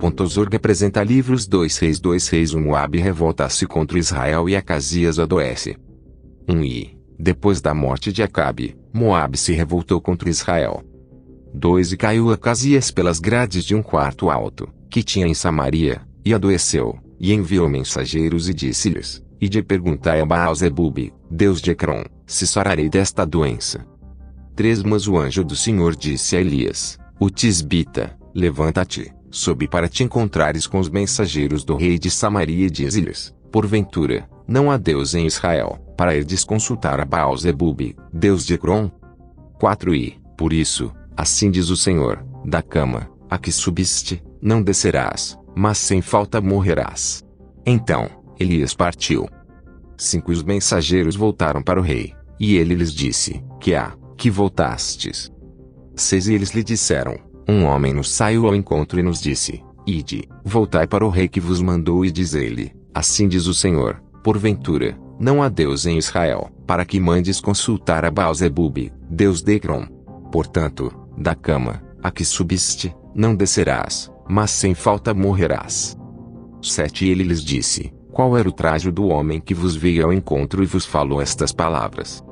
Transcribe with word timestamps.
Pontosor 0.00 0.48
representa 0.50 1.04
livros 1.04 1.46
2 1.46 1.76
reis 1.76 2.00
2 2.00 2.28
reis 2.28 2.54
1 2.54 2.60
Moab 2.60 2.98
revolta-se 2.98 3.66
contra 3.66 3.98
Israel 3.98 4.48
e 4.48 4.56
Acasias 4.56 5.18
adoece. 5.18 5.76
1 6.48 6.64
e, 6.64 6.98
depois 7.18 7.60
da 7.60 7.74
morte 7.74 8.10
de 8.10 8.22
Acabe, 8.22 8.74
Moab 8.94 9.36
se 9.36 9.52
revoltou 9.52 10.00
contra 10.00 10.30
Israel. 10.30 10.82
2 11.52 11.92
E 11.92 11.96
caiu 11.98 12.32
Acasias 12.32 12.90
pelas 12.90 13.20
grades 13.20 13.62
de 13.62 13.74
um 13.74 13.82
quarto 13.82 14.30
alto, 14.30 14.72
que 14.88 15.02
tinha 15.02 15.26
em 15.26 15.34
Samaria, 15.34 16.00
e 16.24 16.32
adoeceu, 16.32 16.98
e 17.18 17.34
enviou 17.34 17.68
mensageiros 17.68 18.48
e 18.48 18.54
disse-lhes, 18.54 19.22
e 19.38 19.50
de 19.50 19.62
perguntai 19.62 20.22
a 20.22 20.24
Baal-Zebub, 20.24 21.12
Deus 21.30 21.60
de 21.60 21.72
Ecrom, 21.72 22.04
se 22.26 22.46
sararei 22.46 22.88
desta 22.88 23.26
doença. 23.26 23.84
3 24.56 24.82
Mas 24.82 25.06
o 25.06 25.18
anjo 25.18 25.44
do 25.44 25.54
Senhor 25.54 25.94
disse 25.94 26.36
a 26.36 26.40
Elias, 26.40 26.98
o 27.20 27.28
Tisbita, 27.28 28.16
levanta-te, 28.34 29.12
sobe 29.30 29.68
para 29.68 29.88
te 29.88 30.02
encontrares 30.02 30.66
com 30.66 30.78
os 30.78 30.88
mensageiros 30.88 31.64
do 31.64 31.76
rei 31.76 31.98
de 31.98 32.10
Samaria 32.10 32.66
e 32.66 32.70
diz-lhes, 32.70 33.34
porventura, 33.50 34.28
não 34.46 34.70
há 34.70 34.76
Deus 34.76 35.14
em 35.14 35.26
Israel, 35.26 35.78
para 35.96 36.16
irdes 36.16 36.44
consultar 36.44 37.00
a 37.00 37.04
Baal-Zebub, 37.04 37.94
Deus 38.12 38.44
de 38.44 38.54
Ecrom? 38.54 38.90
4 39.58 39.94
E, 39.94 40.18
por 40.36 40.52
isso, 40.52 40.92
assim 41.16 41.50
diz 41.50 41.68
o 41.68 41.76
Senhor, 41.76 42.24
da 42.44 42.62
cama, 42.62 43.08
a 43.28 43.38
que 43.38 43.52
subiste, 43.52 44.22
não 44.42 44.62
descerás, 44.62 45.38
mas 45.54 45.78
sem 45.78 46.00
falta 46.00 46.40
morrerás. 46.40 47.24
Então, 47.64 48.08
Elias 48.38 48.74
partiu. 48.74 49.28
5 49.96 50.32
Os 50.32 50.42
mensageiros 50.42 51.14
voltaram 51.14 51.62
para 51.62 51.78
o 51.78 51.82
rei, 51.82 52.14
e 52.38 52.56
ele 52.56 52.74
lhes 52.74 52.92
disse, 52.92 53.44
que 53.60 53.74
há, 53.74 53.92
que 54.16 54.30
voltastes. 54.30 55.30
6 55.94 56.28
E 56.28 56.34
eles 56.34 56.50
lhe 56.50 56.64
disseram, 56.64 57.18
um 57.50 57.64
homem 57.64 57.92
nos 57.92 58.10
saiu 58.10 58.46
ao 58.46 58.54
encontro 58.54 59.00
e 59.00 59.02
nos 59.02 59.20
disse, 59.20 59.62
Ide, 59.86 60.28
voltai 60.44 60.86
para 60.86 61.04
o 61.04 61.08
rei 61.08 61.28
que 61.28 61.40
vos 61.40 61.60
mandou 61.60 62.04
e 62.04 62.10
diz 62.10 62.34
ele, 62.34 62.72
assim 62.94 63.26
diz 63.26 63.46
o 63.46 63.54
Senhor, 63.54 64.02
porventura, 64.22 64.96
não 65.18 65.42
há 65.42 65.48
Deus 65.48 65.84
em 65.84 65.98
Israel, 65.98 66.50
para 66.66 66.84
que 66.84 67.00
mandes 67.00 67.40
consultar 67.40 68.04
a 68.04 68.10
Baal-Zebub, 68.10 68.92
Deus 69.10 69.42
de 69.42 69.54
Ecrom. 69.54 69.86
Portanto, 70.30 70.92
da 71.18 71.34
cama, 71.34 71.82
a 72.02 72.10
que 72.10 72.24
subiste, 72.24 72.94
não 73.14 73.34
descerás, 73.34 74.10
mas 74.28 74.50
sem 74.50 74.74
falta 74.74 75.12
morrerás. 75.12 75.96
7 76.62 77.08
Ele 77.08 77.24
lhes 77.24 77.42
disse, 77.42 77.92
qual 78.12 78.36
era 78.36 78.48
o 78.48 78.52
traje 78.52 78.90
do 78.90 79.06
homem 79.06 79.40
que 79.40 79.54
vos 79.54 79.74
veio 79.74 80.04
ao 80.04 80.12
encontro 80.12 80.62
e 80.62 80.66
vos 80.66 80.84
falou 80.84 81.20
estas 81.20 81.52
palavras? 81.52 82.22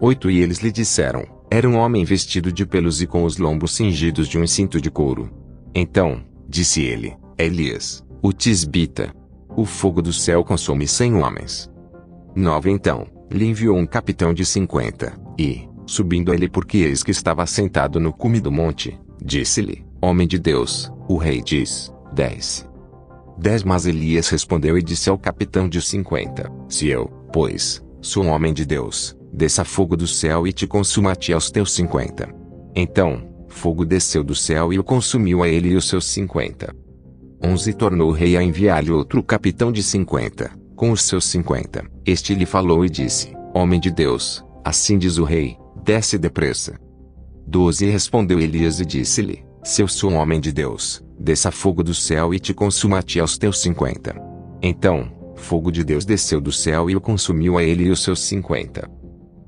8 0.00 0.30
E 0.30 0.40
eles 0.40 0.58
lhe 0.58 0.72
disseram, 0.72 1.24
era 1.50 1.68
um 1.68 1.76
homem 1.76 2.04
vestido 2.04 2.52
de 2.52 2.64
pelos 2.64 3.02
e 3.02 3.06
com 3.06 3.24
os 3.24 3.36
lombos 3.36 3.74
cingidos 3.74 4.28
de 4.28 4.38
um 4.38 4.46
cinto 4.46 4.80
de 4.80 4.88
couro. 4.88 5.28
Então, 5.74 6.22
disse 6.48 6.80
ele, 6.82 7.16
Elias, 7.36 8.04
o 8.22 8.32
tisbita. 8.32 9.12
O 9.56 9.64
fogo 9.64 10.00
do 10.00 10.12
céu 10.12 10.44
consome 10.44 10.86
cem 10.86 11.14
homens. 11.14 11.68
9 12.36 12.70
Então, 12.70 13.08
lhe 13.32 13.46
enviou 13.46 13.76
um 13.76 13.84
capitão 13.84 14.32
de 14.32 14.46
cinquenta, 14.46 15.12
e, 15.36 15.68
subindo 15.84 16.32
ele 16.32 16.48
porque 16.48 16.78
eis 16.78 17.02
que 17.02 17.10
estava 17.10 17.44
sentado 17.46 17.98
no 17.98 18.12
cume 18.12 18.40
do 18.40 18.52
monte, 18.52 18.96
disse-lhe, 19.20 19.84
Homem 20.00 20.28
de 20.28 20.38
Deus, 20.38 20.90
o 21.08 21.16
rei 21.16 21.42
diz, 21.42 21.92
desce. 22.12 22.64
10 23.38 23.64
Mas 23.64 23.86
Elias 23.86 24.28
respondeu 24.28 24.78
e 24.78 24.82
disse 24.82 25.10
ao 25.10 25.18
capitão 25.18 25.68
de 25.68 25.82
cinquenta, 25.82 26.50
Se 26.68 26.86
eu, 26.86 27.10
pois, 27.32 27.84
sou 28.00 28.24
um 28.24 28.28
homem 28.28 28.54
de 28.54 28.64
Deus, 28.64 29.16
desça 29.32 29.64
fogo 29.64 29.96
do 29.96 30.06
céu 30.06 30.46
e 30.46 30.52
te 30.52 30.66
consuma-te 30.66 31.32
aos 31.32 31.50
teus 31.50 31.72
cinquenta. 31.72 32.28
Então, 32.74 33.28
fogo 33.48 33.84
desceu 33.84 34.22
do 34.22 34.34
céu 34.34 34.72
e 34.72 34.78
o 34.78 34.84
consumiu 34.84 35.42
a 35.42 35.48
ele 35.48 35.70
e 35.70 35.76
os 35.76 35.88
seus 35.88 36.06
cinquenta. 36.06 36.74
11 37.42 37.72
Tornou 37.74 38.10
o 38.10 38.12
rei 38.12 38.36
a 38.36 38.42
enviar-lhe 38.42 38.90
outro 38.90 39.22
capitão 39.22 39.72
de 39.72 39.82
cinquenta, 39.82 40.50
com 40.76 40.90
os 40.90 41.02
seus 41.02 41.24
cinquenta. 41.24 41.84
Este 42.04 42.34
lhe 42.34 42.44
falou 42.44 42.84
e 42.84 42.90
disse, 42.90 43.32
Homem 43.54 43.80
de 43.80 43.90
Deus, 43.90 44.44
assim 44.64 44.98
diz 44.98 45.16
o 45.16 45.24
rei, 45.24 45.56
desce 45.82 46.18
depressa. 46.18 46.78
12 47.46 47.86
Respondeu 47.86 48.38
Elias 48.38 48.78
e 48.78 48.84
disse-lhe, 48.84 49.44
Se 49.64 49.82
eu 49.82 49.88
sou 49.88 50.10
um 50.10 50.16
homem 50.16 50.38
de 50.38 50.52
Deus, 50.52 51.02
desça 51.18 51.50
fogo 51.50 51.82
do 51.82 51.94
céu 51.94 52.32
e 52.34 52.38
te 52.38 52.52
consuma-te 52.52 53.18
aos 53.18 53.38
teus 53.38 53.60
cinquenta. 53.60 54.14
Então, 54.62 55.10
fogo 55.34 55.72
de 55.72 55.82
Deus 55.82 56.04
desceu 56.04 56.40
do 56.40 56.52
céu 56.52 56.90
e 56.90 56.94
o 56.94 57.00
consumiu 57.00 57.56
a 57.56 57.64
ele 57.64 57.84
e 57.84 57.90
os 57.90 58.02
seus 58.02 58.20
cinquenta. 58.20 58.88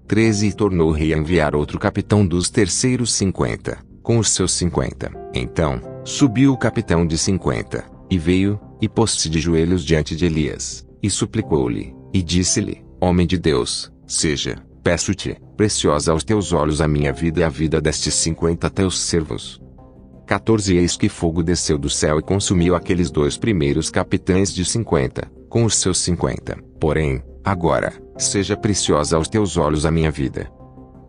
13 0.07 0.49
E 0.49 0.53
tornou 0.53 0.91
rei 0.91 1.15
a 1.15 1.19
enviar 1.19 1.55
outro 1.55 1.79
capitão 1.79 2.27
dos 2.27 2.51
terceiros 2.51 3.13
cinquenta, 3.13 3.79
com 4.03 4.19
os 4.19 4.31
seus 4.31 4.53
cinquenta. 4.53 5.11
Então, 5.33 5.81
subiu 6.05 6.53
o 6.53 6.59
capitão 6.59 7.07
de 7.07 7.17
cinquenta, 7.17 7.85
e 8.11 8.19
veio, 8.19 8.61
e 8.81 8.89
pôs-se 8.89 9.29
de 9.31 9.41
joelhos 9.41 9.85
diante 9.85 10.15
de 10.15 10.27
Elias, 10.27 10.87
e 11.03 11.09
suplicou-lhe, 11.09 11.95
e 12.13 12.23
disse-lhe, 12.23 12.85
Homem 13.01 13.27
de 13.27 13.39
Deus, 13.39 13.91
seja, 14.07 14.57
peço-te, 14.83 15.37
preciosa 15.57 16.13
aos 16.13 16.25
teus 16.25 16.53
olhos 16.53 16.81
a 16.81 16.89
minha 16.89 17.13
vida 17.13 17.41
e 17.41 17.45
a 17.45 17.49
vida 17.49 17.81
destes 17.81 18.15
cinquenta 18.15 18.69
teus 18.69 18.99
servos. 18.99 19.61
14 20.27 20.77
Eis 20.77 20.97
que 20.97 21.09
fogo 21.09 21.43
desceu 21.43 21.79
do 21.79 21.91
céu 21.91 22.19
e 22.19 22.23
consumiu 22.23 22.75
aqueles 22.75 23.11
dois 23.11 23.37
primeiros 23.37 23.91
capitães 23.91 24.53
de 24.53 24.65
cinquenta, 24.65 25.31
com 25.49 25.65
os 25.65 25.77
seus 25.77 25.99
cinquenta. 25.99 26.57
Porém, 26.81 27.23
agora, 27.45 27.93
seja 28.17 28.57
preciosa 28.57 29.17
aos 29.17 29.29
teus 29.29 29.57
olhos 29.57 29.87
a 29.87 29.91
minha 29.91 30.11
vida. 30.11 30.51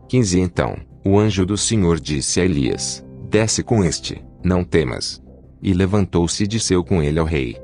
15 0.07 0.39
Então, 0.39 0.77
o 1.05 1.19
anjo 1.19 1.45
do 1.45 1.57
Senhor 1.57 1.99
disse 1.99 2.39
a 2.39 2.45
Elias, 2.45 3.05
desce 3.29 3.63
com 3.63 3.83
este, 3.83 4.23
não 4.43 4.63
temas. 4.63 5.21
E 5.61 5.73
levantou-se 5.73 6.43
e 6.43 6.47
desceu 6.47 6.83
com 6.83 7.01
ele 7.01 7.19
ao 7.19 7.25
rei. 7.25 7.57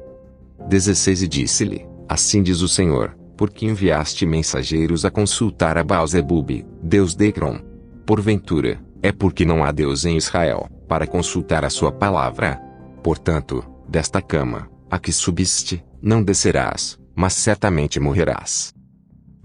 16 0.68 1.24
E 1.24 1.28
disse-lhe, 1.28 1.86
assim 2.08 2.42
diz 2.42 2.62
o 2.62 2.68
Senhor, 2.68 3.18
porque 3.38 3.66
enviaste 3.66 4.26
mensageiros 4.26 5.06
a 5.06 5.12
consultar 5.12 5.78
a 5.78 5.84
Baal-Zebub, 5.84 6.66
Deus 6.82 7.16
de 7.16 7.28
Ecrom. 7.28 7.60
Porventura, 8.06 8.80
é 9.02 9.12
porque 9.12 9.46
não 9.46 9.64
há 9.64 9.72
Deus 9.72 10.06
em 10.06 10.18
Israel, 10.18 10.68
para 10.88 11.08
consultar 11.08 11.64
a 11.64 11.70
sua 11.70 11.92
palavra. 11.92 12.60
Portanto, 13.04 13.64
desta 13.88 14.22
cama, 14.22 14.70
a 14.90 14.98
que 14.98 15.12
subiste, 15.12 15.84
não 16.02 16.24
descerás, 16.24 16.98
mas 17.16 17.34
certamente 17.34 18.00
morrerás. 18.00 18.74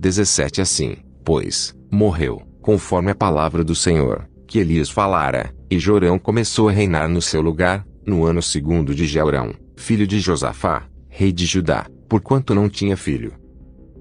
17 0.05 0.61
Assim, 0.61 0.97
pois, 1.25 1.75
morreu, 1.91 2.43
conforme 2.61 3.11
a 3.11 3.15
palavra 3.15 3.65
do 3.65 3.75
Senhor, 3.75 4.29
que 4.47 4.59
Elias 4.59 4.91
falara, 4.91 5.51
e 5.71 5.79
Jorão 5.79 6.19
começou 6.19 6.69
a 6.69 6.73
reinar 6.73 7.09
no 7.09 7.23
seu 7.23 7.41
lugar, 7.41 7.87
no 8.07 8.27
ano 8.27 8.43
segundo 8.43 8.95
de 8.95 9.07
Jeurão, 9.07 9.55
filho 9.75 10.07
de 10.07 10.21
Josafá, 10.21 10.87
rei 11.09 11.33
de 11.33 11.47
Judá, 11.47 11.87
porquanto 12.07 12.55
não 12.55 12.69
tinha 12.69 12.99
filho. 12.99 13.33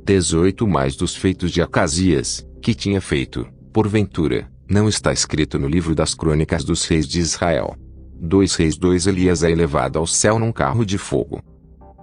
18 0.06 0.68
Mais 0.68 0.98
dos 0.98 1.16
feitos 1.16 1.52
de 1.52 1.62
Acasias, 1.62 2.46
que 2.62 2.76
tinha 2.76 3.00
feito, 3.00 3.48
porventura, 3.72 4.52
não 4.70 4.90
está 4.90 5.14
escrito 5.14 5.58
no 5.58 5.70
livro 5.70 5.96
das 5.96 6.14
crônicas 6.14 6.66
dos 6.66 6.86
reis 6.86 7.08
de 7.08 7.22
Israel. 7.22 7.78
2 8.20 8.56
Reis 8.56 8.76
2 8.76 9.08
Elias 9.08 9.42
é 9.42 9.50
elevado 9.50 9.98
ao 10.00 10.06
céu 10.06 10.38
num 10.38 10.52
carro 10.52 10.86
de 10.86 10.98
fogo. 10.98 11.42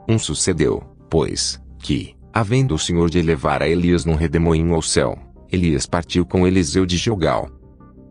1 0.09 0.15
um 0.15 0.19
Sucedeu, 0.19 0.83
pois, 1.11 1.61
que, 1.79 2.15
havendo 2.33 2.75
o 2.75 2.79
Senhor 2.79 3.11
de 3.11 3.19
elevar 3.19 3.63
a 3.63 3.69
Elias 3.69 4.05
num 4.05 4.15
redemoinho 4.15 4.75
ao 4.75 4.83
céu, 4.83 5.19
Elias 5.51 5.87
partiu 5.87 6.25
com 6.25 6.47
Eliseu 6.47 6.87
de 6.87 6.97
Gilgal. 6.97 7.49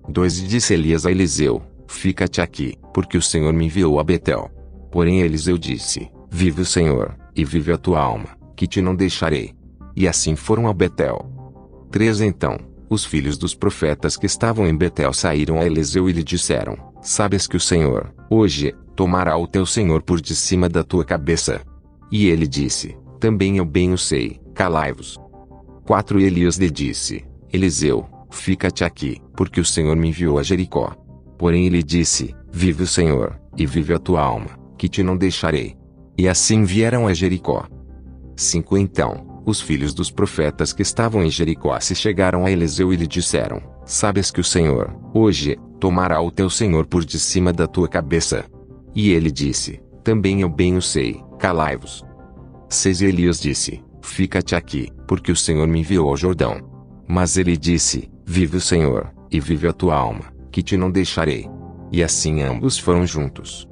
2 0.07 0.39
E 0.39 0.47
disse 0.47 0.73
Elias 0.73 1.05
a 1.05 1.11
Eliseu, 1.11 1.61
Fica-te 1.87 2.39
aqui, 2.39 2.75
porque 2.93 3.17
o 3.17 3.21
Senhor 3.21 3.51
me 3.51 3.65
enviou 3.65 3.99
a 3.99 4.03
Betel. 4.03 4.49
Porém 4.91 5.21
Eliseu 5.21 5.57
disse, 5.57 6.09
Vive 6.29 6.61
o 6.61 6.65
Senhor, 6.65 7.17
e 7.35 7.43
vive 7.43 7.71
a 7.71 7.77
tua 7.77 7.99
alma, 7.99 8.37
que 8.55 8.67
te 8.67 8.81
não 8.81 8.95
deixarei. 8.95 9.53
E 9.95 10.07
assim 10.07 10.35
foram 10.35 10.67
a 10.67 10.73
Betel. 10.73 11.25
3 11.89 12.21
Então, 12.21 12.57
os 12.89 13.05
filhos 13.05 13.37
dos 13.37 13.55
profetas 13.55 14.17
que 14.17 14.25
estavam 14.25 14.67
em 14.67 14.75
Betel 14.75 15.13
saíram 15.13 15.59
a 15.59 15.65
Eliseu 15.65 16.09
e 16.09 16.13
lhe 16.13 16.23
disseram, 16.23 16.77
Sabes 17.01 17.47
que 17.47 17.57
o 17.57 17.59
Senhor, 17.59 18.13
hoje, 18.29 18.75
tomará 18.95 19.37
o 19.37 19.47
teu 19.47 19.65
Senhor 19.65 20.01
por 20.01 20.19
de 20.19 20.35
cima 20.35 20.67
da 20.67 20.83
tua 20.83 21.05
cabeça. 21.05 21.61
E 22.11 22.27
ele 22.27 22.47
disse, 22.47 22.97
Também 23.19 23.57
eu 23.57 23.65
bem 23.65 23.91
o 23.91 23.97
sei, 23.97 24.39
calai-vos. 24.53 25.19
4 25.85 26.19
Elias 26.19 26.57
lhe 26.57 26.69
disse, 26.69 27.25
Eliseu, 27.51 28.05
fica-te 28.31 28.83
aqui, 28.83 29.21
porque 29.35 29.59
o 29.59 29.65
Senhor 29.65 29.95
me 29.95 30.09
enviou 30.09 30.37
a 30.37 30.43
Jericó. 30.43 30.95
Porém 31.37 31.65
ele 31.65 31.81
disse, 31.81 32.35
Vive 32.51 32.83
o 32.83 32.87
Senhor, 32.87 33.39
e 33.57 33.65
vive 33.65 33.93
a 33.93 33.99
tua 33.99 34.21
alma, 34.21 34.49
que 34.77 34.87
te 34.87 35.03
não 35.03 35.17
deixarei. 35.17 35.75
E 36.17 36.27
assim 36.27 36.63
vieram 36.63 37.07
a 37.07 37.13
Jericó. 37.13 37.67
5 38.35 38.77
Então, 38.77 39.41
os 39.45 39.61
filhos 39.61 39.93
dos 39.93 40.11
profetas 40.11 40.71
que 40.73 40.81
estavam 40.81 41.23
em 41.23 41.29
Jericó 41.29 41.79
se 41.79 41.95
chegaram 41.95 42.45
a 42.45 42.51
Eliseu 42.51 42.93
e 42.93 42.95
lhe 42.95 43.07
disseram, 43.07 43.61
Sabes 43.85 44.29
que 44.31 44.39
o 44.39 44.43
Senhor, 44.43 44.95
hoje, 45.13 45.57
tomará 45.79 46.21
o 46.21 46.31
teu 46.31 46.49
Senhor 46.49 46.85
por 46.85 47.03
de 47.03 47.19
cima 47.19 47.51
da 47.51 47.65
tua 47.65 47.87
cabeça. 47.87 48.45
E 48.93 49.11
ele 49.11 49.31
disse, 49.31 49.81
Também 50.03 50.41
eu 50.41 50.49
bem 50.49 50.77
o 50.77 50.81
sei, 50.81 51.21
calai-vos. 51.39 52.05
6 52.69 53.01
Elias 53.01 53.39
disse, 53.39 53.83
Fica-te 54.01 54.55
aqui, 54.55 54.89
porque 55.07 55.31
o 55.31 55.35
Senhor 55.35 55.67
me 55.67 55.79
enviou 55.79 56.07
ao 56.07 56.15
Jordão. 56.15 56.61
Mas 57.07 57.35
ele 57.35 57.57
disse, 57.57 58.11
Vive 58.25 58.57
o 58.57 58.61
Senhor, 58.61 59.11
e 59.31 59.39
vive 59.39 59.67
a 59.67 59.73
tua 59.73 59.95
alma, 59.95 60.31
que 60.51 60.61
te 60.61 60.77
não 60.77 60.91
deixarei. 60.91 61.49
E 61.91 62.03
assim 62.03 62.43
ambos 62.43 62.77
foram 62.77 63.07
juntos. 63.07 63.67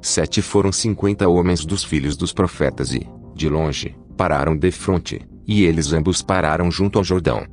Sete 0.00 0.40
foram 0.40 0.70
cinquenta 0.70 1.28
homens 1.28 1.64
dos 1.64 1.82
filhos 1.82 2.16
dos 2.16 2.32
profetas 2.32 2.94
e, 2.94 3.04
de 3.34 3.48
longe, 3.48 3.96
pararam 4.16 4.56
de 4.56 4.70
fronte, 4.70 5.20
e 5.46 5.64
eles 5.64 5.92
ambos 5.92 6.22
pararam 6.22 6.70
junto 6.70 6.98
ao 6.98 7.04
Jordão. 7.04 7.44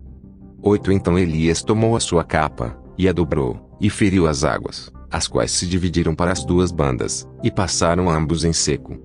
Oito 0.61 0.91
Então 0.91 1.17
Elias 1.17 1.63
tomou 1.63 1.95
a 1.95 1.99
sua 1.99 2.23
capa, 2.23 2.77
e 2.95 3.09
a 3.09 3.11
dobrou, 3.11 3.75
e 3.81 3.89
feriu 3.89 4.27
as 4.27 4.43
águas, 4.43 4.91
as 5.09 5.27
quais 5.27 5.51
se 5.51 5.65
dividiram 5.65 6.13
para 6.13 6.31
as 6.31 6.45
duas 6.45 6.71
bandas, 6.71 7.27
e 7.43 7.49
passaram 7.49 8.09
ambos 8.09 8.45
em 8.45 8.53
seco. 8.53 8.97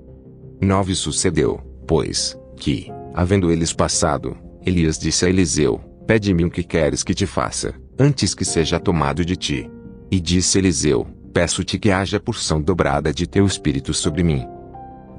Nove 0.61 0.95
Sucedeu, 0.95 1.70
pois, 1.91 2.39
que, 2.57 2.87
havendo 3.13 3.51
eles 3.51 3.73
passado, 3.73 4.39
Elias 4.65 4.97
disse 4.97 5.27
a 5.27 5.29
Eliseu, 5.29 5.81
Pede-me 6.07 6.45
o 6.45 6.51
que 6.51 6.63
queres 6.63 7.03
que 7.03 7.13
te 7.13 7.27
faça, 7.27 7.75
antes 7.99 8.33
que 8.33 8.45
seja 8.45 8.79
tomado 8.79 9.25
de 9.25 9.35
ti. 9.35 9.69
E 10.09 10.21
disse 10.21 10.57
Eliseu, 10.57 11.05
Peço-te 11.33 11.81
que 11.81 11.91
haja 11.91 12.21
porção 12.21 12.63
dobrada 12.63 13.13
de 13.13 13.27
teu 13.27 13.45
espírito 13.45 13.93
sobre 13.93 14.23
mim. 14.23 14.47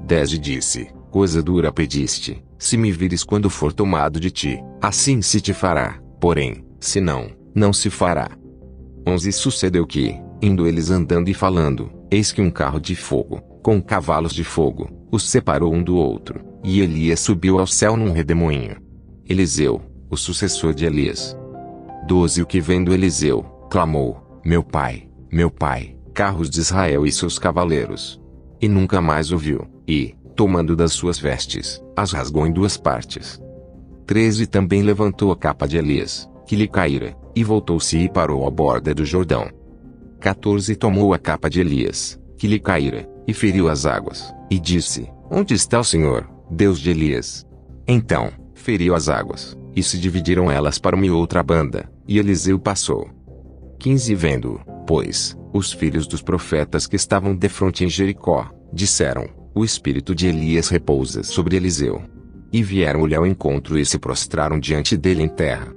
10 0.06 0.32
E 0.32 0.38
disse, 0.38 0.88
Coisa 1.10 1.42
dura 1.42 1.70
pediste, 1.70 2.42
se 2.58 2.78
me 2.78 2.90
vires 2.90 3.22
quando 3.22 3.50
for 3.50 3.74
tomado 3.74 4.18
de 4.18 4.30
ti, 4.30 4.58
assim 4.80 5.20
se 5.20 5.42
te 5.42 5.52
fará, 5.52 6.00
porém, 6.18 6.64
se 6.80 7.02
não, 7.02 7.32
não 7.54 7.70
se 7.70 7.90
fará. 7.90 8.30
11 9.06 9.30
Sucedeu 9.30 9.86
que, 9.86 10.18
indo 10.40 10.66
eles 10.66 10.90
andando 10.90 11.28
e 11.28 11.34
falando, 11.34 11.92
eis 12.10 12.32
que 12.32 12.40
um 12.40 12.50
carro 12.50 12.80
de 12.80 12.96
fogo, 12.96 13.42
com 13.62 13.78
cavalos 13.82 14.32
de 14.32 14.42
fogo, 14.42 14.88
os 15.10 15.28
separou 15.28 15.74
um 15.74 15.82
do 15.82 15.96
outro, 15.96 16.51
e 16.64 16.80
Elias 16.80 17.20
subiu 17.20 17.58
ao 17.58 17.66
céu 17.66 17.96
num 17.96 18.12
redemoinho. 18.12 18.76
Eliseu, 19.28 19.80
o 20.10 20.16
sucessor 20.16 20.74
de 20.74 20.84
Elias. 20.84 21.36
12 22.06 22.42
O 22.42 22.46
que 22.46 22.60
vendo 22.60 22.92
Eliseu, 22.92 23.42
clamou, 23.70 24.40
Meu 24.44 24.62
pai, 24.62 25.08
meu 25.30 25.50
pai, 25.50 25.96
carros 26.12 26.50
de 26.50 26.60
Israel 26.60 27.06
e 27.06 27.12
seus 27.12 27.38
cavaleiros. 27.38 28.20
E 28.60 28.68
nunca 28.68 29.00
mais 29.00 29.32
ouviu, 29.32 29.66
e, 29.88 30.14
tomando 30.36 30.76
das 30.76 30.92
suas 30.92 31.18
vestes, 31.18 31.82
as 31.96 32.12
rasgou 32.12 32.46
em 32.46 32.52
duas 32.52 32.76
partes. 32.76 33.40
13 34.06 34.46
Também 34.46 34.82
levantou 34.82 35.32
a 35.32 35.36
capa 35.36 35.66
de 35.66 35.78
Elias, 35.78 36.28
que 36.46 36.54
lhe 36.54 36.68
caíra, 36.68 37.16
e 37.34 37.42
voltou-se 37.42 37.98
e 37.98 38.08
parou 38.08 38.46
à 38.46 38.50
borda 38.50 38.94
do 38.94 39.04
Jordão. 39.04 39.48
14 40.20 40.76
Tomou 40.76 41.14
a 41.14 41.18
capa 41.18 41.48
de 41.48 41.60
Elias, 41.60 42.20
que 42.36 42.46
lhe 42.46 42.60
caíra, 42.60 43.08
e 43.26 43.32
feriu 43.32 43.68
as 43.68 43.86
águas, 43.86 44.32
e 44.50 44.58
disse: 44.58 45.08
Onde 45.30 45.54
está 45.54 45.80
o 45.80 45.84
Senhor, 45.84 46.28
Deus 46.54 46.78
de 46.78 46.90
Elias? 46.90 47.46
Então, 47.88 48.30
feriu 48.54 48.94
as 48.94 49.08
águas, 49.08 49.56
e 49.74 49.82
se 49.82 49.98
dividiram 49.98 50.50
elas 50.50 50.78
para 50.78 50.94
uma 50.94 51.06
e 51.06 51.10
outra 51.10 51.42
banda, 51.42 51.90
e 52.06 52.18
Eliseu 52.18 52.58
passou. 52.58 53.08
15 53.78 54.14
Vendo, 54.14 54.60
pois, 54.86 55.34
os 55.50 55.72
filhos 55.72 56.06
dos 56.06 56.20
profetas 56.20 56.86
que 56.86 56.94
estavam 56.94 57.34
defronte 57.34 57.84
em 57.84 57.88
Jericó, 57.88 58.50
disseram: 58.70 59.30
O 59.54 59.64
espírito 59.64 60.14
de 60.14 60.26
Elias 60.26 60.68
repousa 60.68 61.22
sobre 61.22 61.56
Eliseu. 61.56 62.02
E 62.52 62.62
vieram-lhe 62.62 63.14
ao 63.14 63.26
encontro 63.26 63.78
e 63.78 63.86
se 63.86 63.98
prostraram 63.98 64.60
diante 64.60 64.94
dele 64.94 65.22
em 65.22 65.28
terra. 65.28 65.74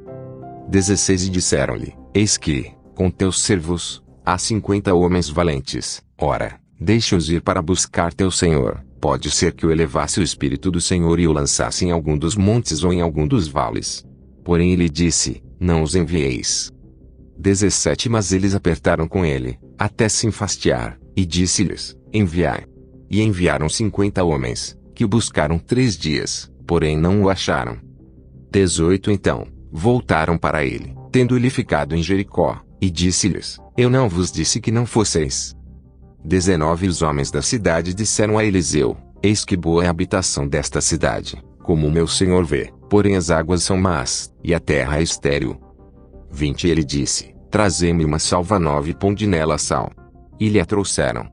16 0.68 1.28
E 1.28 1.30
disseram-lhe: 1.30 1.96
Eis 2.14 2.36
que, 2.36 2.70
com 2.94 3.10
teus 3.10 3.42
servos, 3.42 4.04
há 4.26 4.38
cinquenta 4.38 4.94
homens 4.94 5.30
valentes, 5.30 6.04
ora, 6.18 6.60
deixa-os 6.78 7.30
ir 7.30 7.42
para 7.42 7.62
buscar 7.62 8.14
teu 8.14 8.30
Senhor. 8.30 8.84
Pode 9.06 9.30
ser 9.30 9.54
que 9.54 9.68
o 9.68 9.72
elevasse 9.72 10.20
o 10.20 10.24
Espírito 10.24 10.72
do 10.72 10.82
Senhor 10.82 11.20
e 11.20 11.28
o 11.28 11.32
lançasse 11.32 11.86
em 11.86 11.92
algum 11.92 12.18
dos 12.18 12.36
montes 12.36 12.84
ou 12.84 12.92
em 12.92 13.02
algum 13.02 13.28
dos 13.28 13.48
vales. 13.48 14.04
Porém 14.44 14.74
ele 14.74 14.90
disse, 14.90 15.44
não 15.60 15.84
os 15.84 15.94
envieis. 15.94 16.74
17 17.38 18.10
Mas 18.10 18.32
eles 18.32 18.56
apertaram 18.56 19.08
com 19.08 19.24
ele, 19.24 19.60
até 19.78 20.10
se 20.10 20.26
enfastiar, 20.26 20.98
e 21.16 21.24
disse-lhes, 21.24 21.96
enviai. 22.12 22.66
E 23.08 23.22
enviaram 23.22 23.70
cinquenta 23.70 24.24
homens, 24.24 24.76
que 24.96 25.06
o 25.06 25.08
buscaram 25.08 25.60
três 25.60 25.96
dias, 25.96 26.52
porém 26.66 26.98
não 26.98 27.22
o 27.22 27.30
acharam. 27.30 27.78
18 28.52 29.12
Então, 29.12 29.46
voltaram 29.72 30.36
para 30.36 30.66
ele, 30.66 30.96
tendo-lhe 31.12 31.52
ficado 31.52 31.96
em 31.96 32.02
Jericó, 32.02 32.60
e 32.82 32.90
disse-lhes, 32.90 33.60
eu 33.78 33.88
não 33.88 34.10
vos 34.10 34.32
disse 34.32 34.60
que 34.60 34.72
não 34.72 34.84
fosseis. 34.88 35.56
19 36.26 36.88
Os 36.88 37.04
homens 37.04 37.30
da 37.30 37.42
cidade 37.42 37.94
disseram 37.94 38.38
a 38.38 38.44
Eliseu: 38.44 38.98
Eis 39.22 39.46
que 39.46 39.56
boa 39.56 39.84
é 39.84 39.88
a 39.88 39.92
habitação 39.92 40.48
desta 40.48 40.82
cidade, 40.82 41.42
como 41.62 41.92
meu 41.92 42.08
senhor 42.08 42.44
vê, 42.44 42.74
porém 42.90 43.16
as 43.16 43.30
águas 43.30 43.62
são 43.62 43.78
más, 43.78 44.34
e 44.44 44.54
a 44.54 44.60
terra 44.60 44.98
é 44.98 45.04
estéril. 45.04 45.56
20 46.32 46.68
Ele 46.68 46.84
disse: 46.84 47.36
Trazei-me 47.52 48.04
uma 48.04 48.18
salva 48.18 48.58
nova 48.58 48.90
e 48.90 48.94
ponde 48.94 49.28
nela 49.28 49.60
sal. 49.60 49.92
E 50.40 50.50
lhe 50.50 50.60
a 50.60 50.66
trouxeram. 50.66 51.30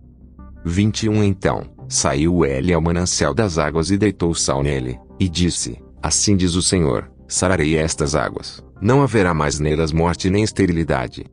21 0.64 1.24
Então, 1.24 1.64
saiu 1.88 2.44
ele 2.44 2.72
ao 2.72 2.80
manancial 2.80 3.34
das 3.34 3.58
águas 3.58 3.90
e 3.90 3.96
deitou 3.96 4.34
sal 4.34 4.62
nele, 4.62 5.00
e 5.18 5.26
disse: 5.26 5.82
Assim 6.02 6.36
diz 6.36 6.54
o 6.54 6.62
Senhor: 6.62 7.10
Sararei 7.26 7.76
estas 7.78 8.14
águas, 8.14 8.62
não 8.78 9.02
haverá 9.02 9.32
mais 9.32 9.58
nelas 9.58 9.90
morte 9.90 10.28
nem 10.28 10.44
esterilidade. 10.44 11.24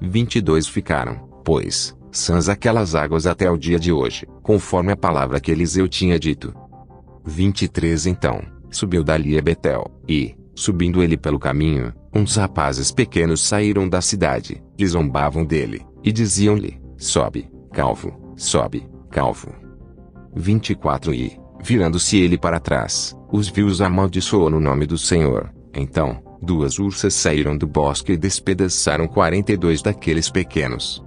22 0.00 0.68
Ficaram, 0.68 1.28
pois, 1.44 1.94
sãs 2.16 2.48
aquelas 2.48 2.94
águas 2.94 3.26
até 3.26 3.50
o 3.50 3.56
dia 3.56 3.78
de 3.78 3.92
hoje, 3.92 4.26
conforme 4.42 4.92
a 4.92 4.96
palavra 4.96 5.40
que 5.40 5.50
Eliseu 5.50 5.88
tinha 5.88 6.18
dito. 6.18 6.54
23 7.24 8.06
Então, 8.06 8.40
subiu 8.70 9.02
dali 9.02 9.38
a 9.38 9.42
Betel, 9.42 9.90
e, 10.08 10.34
subindo 10.54 11.02
ele 11.02 11.16
pelo 11.16 11.38
caminho, 11.38 11.92
uns 12.14 12.36
rapazes 12.36 12.92
pequenos 12.92 13.40
saíram 13.40 13.88
da 13.88 14.00
cidade, 14.00 14.62
e 14.78 14.86
zombavam 14.86 15.44
dele, 15.44 15.84
e 16.02 16.12
diziam-lhe, 16.12 16.80
sobe, 16.96 17.50
calvo, 17.72 18.34
sobe, 18.36 18.86
calvo. 19.10 19.52
24 20.36 21.14
E, 21.14 21.38
virando-se 21.62 22.18
ele 22.18 22.38
para 22.38 22.60
trás, 22.60 23.16
os 23.32 23.48
viu 23.48 23.66
os 23.66 23.80
amaldiçoou 23.80 24.50
no 24.50 24.60
nome 24.60 24.86
do 24.86 24.98
Senhor. 24.98 25.52
Então, 25.72 26.22
duas 26.40 26.78
ursas 26.78 27.14
saíram 27.14 27.56
do 27.56 27.66
bosque 27.66 28.12
e 28.12 28.16
despedaçaram 28.16 29.08
quarenta 29.08 29.52
e 29.52 29.56
dois 29.56 29.82
daqueles 29.82 30.30
pequenos. 30.30 31.04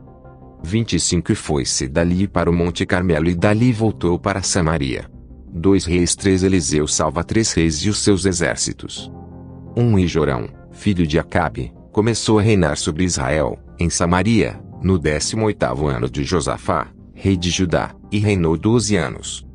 25 0.63 1.31
E 1.31 1.35
foi-se 1.35 1.87
dali 1.87 2.27
para 2.27 2.49
o 2.49 2.53
Monte 2.53 2.85
Carmelo 2.85 3.29
e 3.29 3.35
dali 3.35 3.71
voltou 3.71 4.19
para 4.19 4.41
Samaria. 4.41 5.09
2 5.53 5.85
Reis 5.85 6.15
3 6.15 6.43
Eliseu 6.43 6.87
salva 6.87 7.23
três 7.23 7.51
reis 7.53 7.77
e 7.77 7.89
os 7.89 7.99
seus 7.99 8.25
exércitos. 8.25 9.11
1 9.75 9.81
um 9.83 9.97
E 9.97 10.07
Jorão, 10.07 10.47
filho 10.71 11.07
de 11.07 11.17
Acabe, 11.17 11.73
começou 11.91 12.39
a 12.39 12.41
reinar 12.41 12.77
sobre 12.77 13.03
Israel, 13.03 13.57
em 13.79 13.89
Samaria, 13.89 14.59
no 14.81 14.99
18º 14.99 15.87
ano 15.87 16.09
de 16.09 16.23
Josafá, 16.23 16.87
rei 17.13 17.35
de 17.35 17.49
Judá, 17.49 17.95
e 18.11 18.19
reinou 18.19 18.57
doze 18.57 18.95
anos. 18.95 19.45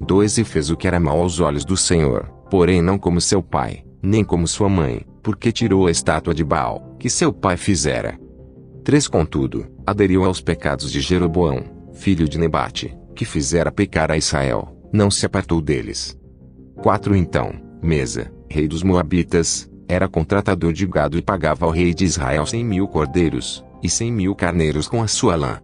2 0.00 0.38
E 0.38 0.44
fez 0.44 0.70
o 0.70 0.76
que 0.76 0.88
era 0.88 0.98
mal 0.98 1.20
aos 1.20 1.38
olhos 1.40 1.64
do 1.64 1.76
Senhor, 1.76 2.24
porém 2.50 2.82
não 2.82 2.98
como 2.98 3.20
seu 3.20 3.42
pai, 3.42 3.84
nem 4.02 4.24
como 4.24 4.48
sua 4.48 4.68
mãe, 4.68 5.04
porque 5.22 5.52
tirou 5.52 5.86
a 5.86 5.90
estátua 5.90 6.34
de 6.34 6.44
Baal, 6.44 6.96
que 6.98 7.08
seu 7.08 7.32
pai 7.32 7.56
fizera. 7.56 8.18
3 8.86 9.08
Contudo, 9.08 9.66
aderiu 9.84 10.24
aos 10.24 10.40
pecados 10.40 10.92
de 10.92 11.00
Jeroboão, 11.00 11.64
filho 11.92 12.28
de 12.28 12.38
Nebate, 12.38 12.96
que 13.16 13.24
fizera 13.24 13.72
pecar 13.72 14.12
a 14.12 14.16
Israel, 14.16 14.78
não 14.92 15.10
se 15.10 15.26
apartou 15.26 15.60
deles. 15.60 16.16
4 16.76 17.16
Então, 17.16 17.52
Mesa, 17.82 18.32
rei 18.48 18.68
dos 18.68 18.84
Moabitas, 18.84 19.68
era 19.88 20.06
contratador 20.06 20.72
de 20.72 20.86
gado 20.86 21.18
e 21.18 21.20
pagava 21.20 21.66
ao 21.66 21.72
rei 21.72 21.92
de 21.92 22.04
Israel 22.04 22.46
cem 22.46 22.64
mil 22.64 22.86
cordeiros, 22.86 23.64
e 23.82 23.90
cem 23.90 24.12
mil 24.12 24.36
carneiros 24.36 24.86
com 24.86 25.02
a 25.02 25.08
sua 25.08 25.34
lã. 25.34 25.60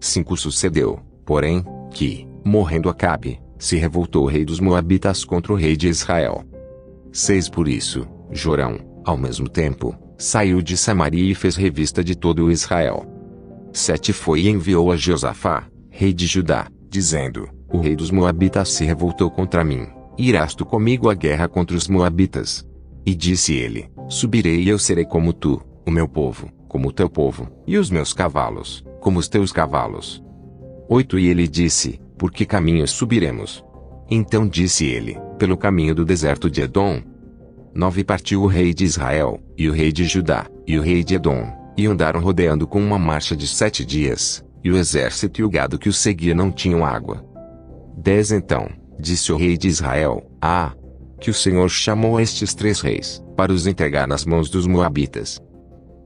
5 0.00 0.36
Sucedeu, 0.36 0.98
porém, 1.24 1.64
que, 1.92 2.26
morrendo 2.44 2.88
Acabe, 2.88 3.40
se 3.56 3.76
revoltou 3.76 4.24
o 4.24 4.28
rei 4.28 4.44
dos 4.44 4.58
Moabitas 4.58 5.24
contra 5.24 5.52
o 5.52 5.56
rei 5.56 5.76
de 5.76 5.86
Israel. 5.86 6.42
6 7.12 7.50
Por 7.50 7.68
isso, 7.68 8.04
Jorão, 8.32 8.80
ao 9.04 9.16
mesmo 9.16 9.48
tempo, 9.48 9.96
saiu 10.18 10.60
de 10.60 10.76
Samaria 10.76 11.30
e 11.30 11.34
fez 11.34 11.54
revista 11.54 12.02
de 12.02 12.16
todo 12.16 12.50
Israel. 12.50 13.06
7 13.72 14.12
Foi 14.12 14.40
e 14.40 14.48
enviou 14.48 14.90
a 14.90 14.96
Josafá, 14.96 15.68
rei 15.88 16.12
de 16.12 16.26
Judá, 16.26 16.66
dizendo: 16.90 17.48
O 17.72 17.78
rei 17.78 17.94
dos 17.94 18.10
Moabitas 18.10 18.70
se 18.70 18.84
revoltou 18.84 19.30
contra 19.30 19.62
mim. 19.62 19.86
Irás 20.18 20.54
tu 20.54 20.66
comigo 20.66 21.08
à 21.08 21.14
guerra 21.14 21.48
contra 21.48 21.76
os 21.76 21.86
Moabitas? 21.86 22.66
E 23.06 23.14
disse 23.14 23.54
ele: 23.54 23.88
Subirei 24.08 24.62
e 24.62 24.68
eu 24.68 24.78
serei 24.78 25.04
como 25.04 25.32
tu, 25.32 25.62
o 25.86 25.90
meu 25.90 26.08
povo, 26.08 26.50
como 26.66 26.88
o 26.88 26.92
teu 26.92 27.08
povo, 27.08 27.48
e 27.66 27.78
os 27.78 27.88
meus 27.88 28.12
cavalos, 28.12 28.84
como 29.00 29.20
os 29.20 29.28
teus 29.28 29.52
cavalos. 29.52 30.22
8 30.88 31.18
E 31.18 31.28
ele 31.28 31.46
disse: 31.46 32.00
Por 32.18 32.32
que 32.32 32.44
caminhos 32.44 32.90
subiremos? 32.90 33.64
Então 34.10 34.48
disse 34.48 34.84
ele: 34.84 35.16
Pelo 35.38 35.56
caminho 35.56 35.94
do 35.94 36.04
deserto 36.04 36.50
de 36.50 36.62
Edom, 36.62 37.02
9 37.78 38.02
Partiu 38.02 38.42
o 38.42 38.48
rei 38.48 38.74
de 38.74 38.84
Israel, 38.84 39.40
e 39.56 39.68
o 39.68 39.72
rei 39.72 39.92
de 39.92 40.04
Judá, 40.04 40.50
e 40.66 40.76
o 40.76 40.82
rei 40.82 41.04
de 41.04 41.14
Edom, 41.14 41.46
e 41.76 41.86
andaram 41.86 42.20
rodeando 42.20 42.66
com 42.66 42.82
uma 42.82 42.98
marcha 42.98 43.36
de 43.36 43.46
sete 43.46 43.84
dias, 43.84 44.44
e 44.64 44.72
o 44.72 44.76
exército 44.76 45.40
e 45.40 45.44
o 45.44 45.48
gado 45.48 45.78
que 45.78 45.88
os 45.88 45.96
seguia 45.96 46.34
não 46.34 46.50
tinham 46.50 46.84
água. 46.84 47.24
10 47.96 48.32
Então, 48.32 48.68
disse 48.98 49.30
o 49.30 49.36
rei 49.36 49.56
de 49.56 49.68
Israel, 49.68 50.28
Ah! 50.42 50.72
Que 51.20 51.30
o 51.30 51.34
Senhor 51.34 51.68
chamou 51.68 52.18
estes 52.18 52.52
três 52.52 52.80
reis, 52.80 53.22
para 53.36 53.52
os 53.52 53.64
entregar 53.64 54.08
nas 54.08 54.24
mãos 54.24 54.50
dos 54.50 54.66
Moabitas. 54.66 55.40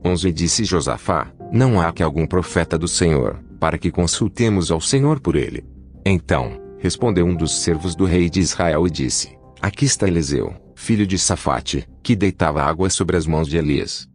11 0.05 0.31
Disse 0.31 0.63
Josafá, 0.63 1.31
Não 1.51 1.81
há 1.81 1.91
que 1.91 2.03
algum 2.03 2.27
profeta 2.27 2.77
do 2.77 2.87
Senhor, 2.87 3.43
para 3.59 3.79
que 3.79 3.89
consultemos 3.89 4.69
ao 4.69 4.79
Senhor 4.79 5.19
por 5.19 5.35
ele. 5.35 5.65
Então, 6.05 6.55
respondeu 6.77 7.25
um 7.25 7.33
dos 7.33 7.63
servos 7.63 7.95
do 7.95 8.05
rei 8.05 8.29
de 8.29 8.41
Israel 8.41 8.85
e 8.85 8.91
disse: 8.91 9.35
Aqui 9.59 9.85
está 9.85 10.07
Eliseu, 10.07 10.53
filho 10.75 11.05
de 11.05 11.17
Safate, 11.17 11.87
que 12.01 12.15
deitava 12.15 12.61
água 12.61 12.89
sobre 12.89 13.15
as 13.15 13.25
mãos 13.25 13.47
de 13.47 13.57
Elias. 13.57 14.07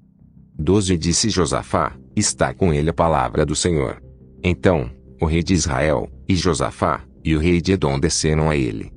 12 0.59 0.97
Disse 0.97 1.31
Josafá: 1.31 1.97
Está 2.17 2.53
com 2.53 2.73
ele 2.73 2.91
a 2.91 2.95
palavra 2.95 3.47
do 3.47 3.55
Senhor. 3.55 4.03
Então, 4.43 4.91
o 5.21 5.27
rei 5.27 5.43
de 5.43 5.55
Israel, 5.55 6.11
e 6.29 6.35
Josafá, 6.35 7.03
e 7.25 7.35
o 7.35 7.39
rei 7.39 7.61
de 7.61 7.73
Edom 7.73 7.99
desceram 7.99 8.51
a 8.51 8.57
ele. 8.57 8.93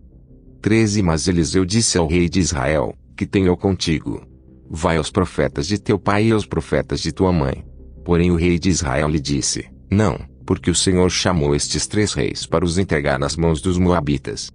13 0.62 1.02
Mas 1.02 1.28
Eliseu 1.28 1.66
disse 1.66 1.98
ao 1.98 2.08
rei 2.08 2.28
de 2.28 2.40
Israel: 2.40 2.96
Que 3.16 3.26
tenho 3.26 3.56
contigo? 3.56 4.26
Vai 4.70 4.98
aos 4.98 5.12
profetas 5.12 5.68
de 5.68 5.78
teu 5.78 6.00
pai 6.00 6.28
e 6.28 6.32
aos 6.32 6.46
profetas 6.46 7.02
de 7.02 7.12
tua 7.12 7.32
mãe. 7.32 7.66
Porém 8.04 8.32
o 8.32 8.36
rei 8.36 8.58
de 8.58 8.70
Israel 8.70 9.08
lhe 9.08 9.20
disse: 9.20 9.70
Não, 9.92 10.20
porque 10.46 10.70
o 10.70 10.76
Senhor 10.76 11.10
chamou 11.10 11.56
estes 11.56 11.88
três 11.88 12.14
reis 12.14 12.46
para 12.46 12.66
os 12.66 12.78
entregar 12.78 13.20
nas 13.20 13.36
mãos 13.36 13.62
dos 13.62 13.78
Moabitas. 13.78 14.52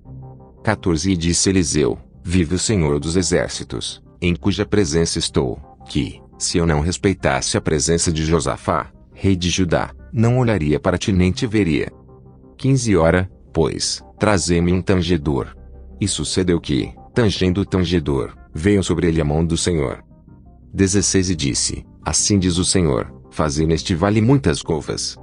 14 0.64 1.12
E 1.12 1.16
disse 1.16 1.48
Eliseu: 1.48 1.98
Vive 2.28 2.56
o 2.56 2.58
Senhor 2.58 2.98
dos 2.98 3.14
exércitos, 3.14 4.02
em 4.20 4.34
cuja 4.34 4.66
presença 4.66 5.16
estou, 5.16 5.60
que, 5.88 6.20
se 6.36 6.58
eu 6.58 6.66
não 6.66 6.80
respeitasse 6.80 7.56
a 7.56 7.60
presença 7.60 8.10
de 8.12 8.24
Josafá, 8.24 8.90
rei 9.14 9.36
de 9.36 9.48
Judá, 9.48 9.94
não 10.12 10.36
olharia 10.36 10.80
para 10.80 10.98
ti 10.98 11.12
nem 11.12 11.30
te 11.30 11.46
veria. 11.46 11.88
15 12.58 12.96
Ora, 12.96 13.30
pois, 13.52 14.02
trazei-me 14.18 14.72
um 14.72 14.82
tangedor. 14.82 15.54
E 16.00 16.08
sucedeu 16.08 16.60
que, 16.60 16.92
tangendo 17.14 17.60
o 17.60 17.64
tangedor, 17.64 18.36
veio 18.52 18.82
sobre 18.82 19.06
ele 19.06 19.20
a 19.20 19.24
mão 19.24 19.46
do 19.46 19.56
Senhor. 19.56 20.02
16 20.74 21.30
E 21.30 21.36
disse: 21.36 21.86
Assim 22.04 22.40
diz 22.40 22.58
o 22.58 22.64
Senhor: 22.64 23.14
Fazei 23.30 23.68
neste 23.68 23.94
vale 23.94 24.20
muitas 24.20 24.62
covas. 24.62 25.16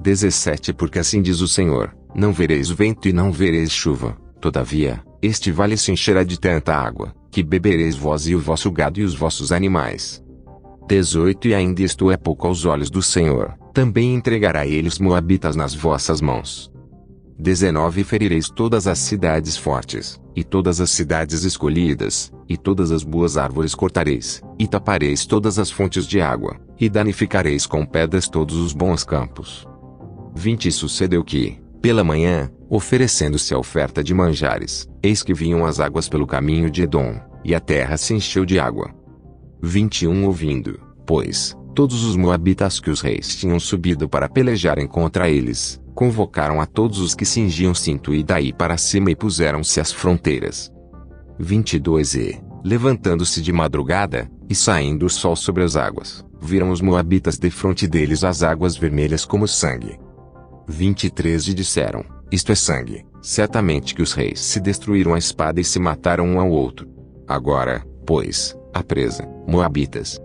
17 0.00 0.72
Porque 0.72 0.98
assim 0.98 1.20
diz 1.20 1.42
o 1.42 1.46
Senhor: 1.46 1.94
Não 2.14 2.32
vereis 2.32 2.70
vento 2.70 3.08
e 3.08 3.12
não 3.12 3.30
vereis 3.30 3.70
chuva, 3.70 4.16
todavia, 4.40 5.02
este 5.22 5.52
vale 5.52 5.76
se 5.76 5.92
encherá 5.92 6.24
de 6.24 6.40
tanta 6.40 6.74
água, 6.74 7.14
que 7.30 7.42
bebereis 7.42 7.94
vós 7.94 8.26
e 8.26 8.34
o 8.34 8.40
vosso 8.40 8.70
gado 8.70 8.98
e 8.98 9.04
os 9.04 9.14
vossos 9.14 9.52
animais. 9.52 10.22
18 10.88 11.48
E 11.48 11.54
ainda 11.54 11.82
isto 11.82 12.10
é 12.10 12.16
pouco 12.16 12.46
aos 12.46 12.64
olhos 12.64 12.90
do 12.90 13.02
Senhor, 13.02 13.54
também 13.72 14.14
entregará 14.14 14.66
ele 14.66 14.88
os 14.88 14.98
moabitas 14.98 15.54
nas 15.54 15.74
vossas 15.74 16.20
mãos. 16.20 16.70
19 17.38 18.04
Ferireis 18.04 18.50
todas 18.50 18.86
as 18.86 18.98
cidades 18.98 19.56
fortes, 19.56 20.20
e 20.36 20.44
todas 20.44 20.80
as 20.80 20.90
cidades 20.90 21.44
escolhidas, 21.44 22.32
e 22.48 22.56
todas 22.56 22.90
as 22.90 23.02
boas 23.02 23.38
árvores 23.38 23.74
cortareis, 23.74 24.42
e 24.58 24.66
tapareis 24.66 25.24
todas 25.24 25.58
as 25.58 25.70
fontes 25.70 26.06
de 26.06 26.20
água, 26.20 26.58
e 26.78 26.88
danificareis 26.88 27.66
com 27.66 27.86
pedras 27.86 28.28
todos 28.28 28.56
os 28.56 28.72
bons 28.72 29.04
campos. 29.04 29.66
20 30.34 30.70
Sucedeu 30.70 31.24
que, 31.24 31.58
pela 31.80 32.04
manhã, 32.04 32.50
oferecendo-se 32.68 33.54
a 33.54 33.58
oferta 33.58 34.04
de 34.04 34.12
manjares, 34.12 34.88
eis 35.02 35.22
que 35.22 35.32
vinham 35.32 35.64
as 35.64 35.80
águas 35.80 36.08
pelo 36.08 36.26
caminho 36.26 36.70
de 36.70 36.82
Edom, 36.82 37.18
e 37.44 37.54
a 37.54 37.60
terra 37.60 37.96
se 37.96 38.14
encheu 38.14 38.44
de 38.44 38.58
água. 38.58 38.94
21 39.62 40.26
Ouvindo, 40.26 40.78
pois, 41.06 41.56
todos 41.74 42.04
os 42.04 42.16
moabitas 42.16 42.80
que 42.80 42.90
os 42.90 43.00
reis 43.00 43.34
tinham 43.36 43.58
subido 43.58 44.08
para 44.08 44.28
pelejarem 44.28 44.86
contra 44.86 45.28
eles, 45.30 45.80
convocaram 45.94 46.60
a 46.60 46.66
todos 46.66 46.98
os 46.98 47.14
que 47.14 47.24
cingiam 47.24 47.74
cinto 47.74 48.14
e 48.14 48.22
daí 48.22 48.52
para 48.52 48.76
cima 48.76 49.10
e 49.10 49.16
puseram-se 49.16 49.80
às 49.80 49.92
fronteiras. 49.92 50.70
22 51.38 52.14
E, 52.14 52.42
levantando-se 52.62 53.40
de 53.40 53.52
madrugada, 53.52 54.30
e 54.48 54.54
saindo 54.54 55.06
o 55.06 55.10
sol 55.10 55.36
sobre 55.36 55.62
as 55.62 55.76
águas, 55.76 56.24
viram 56.40 56.70
os 56.70 56.80
moabitas 56.80 57.38
defronte 57.38 57.86
deles 57.86 58.24
as 58.24 58.42
águas 58.42 58.76
vermelhas 58.76 59.24
como 59.24 59.46
sangue. 59.46 59.98
23 60.70 61.48
E 61.48 61.54
disseram, 61.54 62.04
isto 62.30 62.52
é 62.52 62.54
sangue, 62.54 63.04
certamente 63.20 63.94
que 63.94 64.02
os 64.02 64.12
reis 64.12 64.40
se 64.40 64.60
destruíram 64.60 65.14
a 65.14 65.18
espada 65.18 65.60
e 65.60 65.64
se 65.64 65.80
mataram 65.80 66.26
um 66.26 66.40
ao 66.40 66.48
outro. 66.48 66.88
Agora, 67.26 67.84
pois, 68.06 68.56
a 68.72 68.82
presa, 68.82 69.28
Moabitas. 69.46 70.20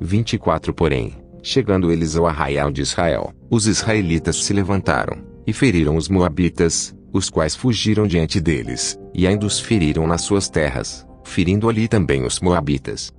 24 0.00 0.72
Porém, 0.72 1.14
chegando 1.42 1.90
eles 1.90 2.16
ao 2.16 2.26
arraial 2.26 2.70
de 2.70 2.80
Israel, 2.80 3.32
os 3.50 3.66
israelitas 3.66 4.36
se 4.44 4.52
levantaram, 4.52 5.18
e 5.46 5.52
feriram 5.52 5.96
os 5.96 6.08
Moabitas, 6.08 6.94
os 7.12 7.28
quais 7.28 7.56
fugiram 7.56 8.06
diante 8.06 8.40
deles, 8.40 8.96
e 9.12 9.26
ainda 9.26 9.44
os 9.44 9.58
feriram 9.58 10.06
nas 10.06 10.22
suas 10.22 10.48
terras, 10.48 11.04
ferindo 11.24 11.68
ali 11.68 11.88
também 11.88 12.24
os 12.24 12.40
Moabitas. 12.40 13.12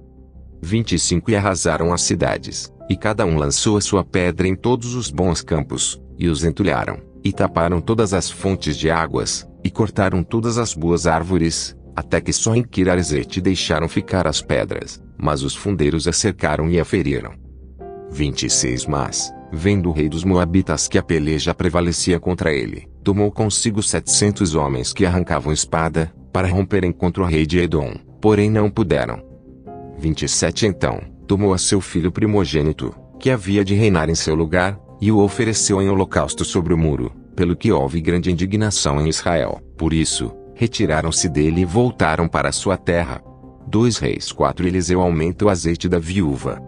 25 0.62 1.29
E 1.29 1.36
arrasaram 1.36 1.93
as 1.93 2.01
cidades, 2.01 2.72
e 2.89 2.96
cada 2.96 3.25
um 3.25 3.38
lançou 3.38 3.75
a 3.75 3.82
sua 3.82 4.03
pedra 4.03 4.48
em 4.48 4.55
todos 4.55 4.96
os 4.96 5.10
bons 5.10 5.41
campos, 5.41 6.01
e 6.24 6.30
os 6.30 6.46
entulharam, 6.46 7.01
e 7.22 7.34
taparam 7.34 7.82
todas 7.82 8.13
as 8.13 8.32
fontes 8.32 8.77
de 8.77 8.89
águas, 8.89 9.46
e 9.62 9.70
cortaram 9.70 10.24
todas 10.24 10.58
as 10.58 10.74
boas 10.74 11.06
árvores, 11.06 11.75
até 11.94 12.22
que 12.22 12.32
só 12.32 12.56
em 12.56 12.63
Kirarzete 12.63 13.42
deixaram 13.42 13.89
ficar 13.89 14.25
as 14.25 14.42
pedras, 14.42 15.03
mas 15.18 15.44
os 15.44 15.53
fundeiros 15.53 16.08
a 16.08 16.13
cercaram 16.13 16.70
e 16.70 16.80
a 16.80 16.86
feriram. 16.86 17.34
26 18.10 18.86
Mas, 18.86 19.34
vendo 19.51 19.89
o 19.89 19.92
rei 19.92 20.08
dos 20.08 20.24
Moabitas 20.24 20.88
que 20.88 20.98
a 20.98 21.03
peleja 21.03 21.53
prevalecia 21.53 22.22
contra 22.22 22.53
ele, 22.53 22.88
tomou 23.03 23.30
consigo 23.30 23.84
setecentos 23.84 24.56
homens 24.56 24.94
que 24.94 25.06
arrancavam 25.06 25.51
espada, 25.51 26.10
para 26.32 26.48
romperem 26.48 26.94
contra 26.94 27.22
o 27.22 27.25
rei 27.25 27.46
de 27.46 27.60
Edom, 27.60 27.96
porém 28.22 28.50
não 28.50 28.70
puderam. 28.70 29.22
27 30.00 30.68
Então, 30.68 31.01
tomou 31.27 31.53
a 31.53 31.58
seu 31.58 31.82
filho 31.82 32.13
primogênito, 32.13 32.96
que 33.20 33.30
havia 33.30 33.63
de 33.65 33.75
reinar 33.75 34.10
em 34.10 34.15
seu 34.15 34.36
lugar, 34.36 34.80
e 35.02 35.12
o 35.12 35.20
ofereceu 35.20 35.82
em 35.82 35.90
holocausto 35.90 36.46
sobre 36.46 36.74
o 36.74 36.78
muro, 36.78 37.12
pelo 37.36 37.56
que 37.56 37.72
houve 37.72 38.02
grande 38.02 38.32
indignação 38.32 39.02
em 39.02 39.10
Israel. 39.10 39.62
Por 39.78 39.94
isso, 39.94 40.32
retiraram-se 40.56 41.28
dele 41.28 41.62
e 41.62 41.66
voltaram 41.66 42.28
para 42.28 42.52
sua 42.52 42.78
terra. 42.78 43.22
2 43.68 43.98
Reis 43.98 44.32
4 44.32 44.68
Eliseu 44.68 45.02
aumenta 45.02 45.46
o 45.46 45.50
azeite 45.50 45.90
da 45.90 46.00
viúva. 46.00 46.62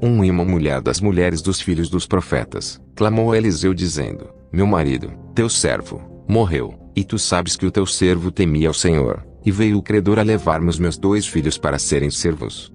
Um 0.00 0.24
e 0.24 0.30
uma 0.30 0.44
mulher 0.44 0.80
das 0.80 1.00
mulheres 1.00 1.40
dos 1.40 1.60
filhos 1.60 1.88
dos 1.88 2.06
profetas, 2.06 2.80
clamou 2.94 3.32
a 3.32 3.36
Eliseu 3.36 3.72
dizendo, 3.72 4.28
Meu 4.52 4.66
marido, 4.66 5.10
teu 5.34 5.48
servo, 5.48 6.00
morreu, 6.28 6.74
e 6.94 7.02
tu 7.02 7.18
sabes 7.18 7.56
que 7.56 7.66
o 7.66 7.70
teu 7.70 7.86
servo 7.86 8.30
temia 8.30 8.68
ao 8.68 8.74
Senhor, 8.74 9.26
e 9.44 9.50
veio 9.50 9.78
o 9.78 9.82
credor 9.82 10.18
a 10.18 10.22
levar-me 10.22 10.68
os 10.68 10.78
meus 10.78 10.98
dois 10.98 11.26
filhos 11.26 11.56
para 11.56 11.78
serem 11.78 12.10
servos. 12.10 12.72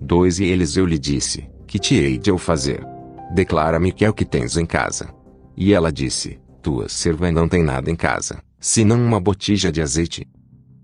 2 0.00 0.40
E 0.40 0.44
Eliseu 0.44 0.86
lhe 0.86 0.98
disse, 0.98 1.48
Que 1.66 1.78
te 1.78 1.94
hei 1.94 2.18
de 2.18 2.30
eu 2.30 2.38
fazer? 2.38 2.95
Declara-me 3.34 3.92
que 3.92 4.04
é 4.04 4.10
o 4.10 4.14
que 4.14 4.24
tens 4.24 4.56
em 4.56 4.66
casa. 4.66 5.12
E 5.56 5.72
ela 5.72 5.92
disse: 5.92 6.40
Tua 6.62 6.88
serva 6.88 7.30
não 7.32 7.48
tem 7.48 7.62
nada 7.62 7.90
em 7.90 7.96
casa, 7.96 8.42
senão 8.60 9.02
uma 9.02 9.20
botija 9.20 9.72
de 9.72 9.80
azeite. 9.80 10.28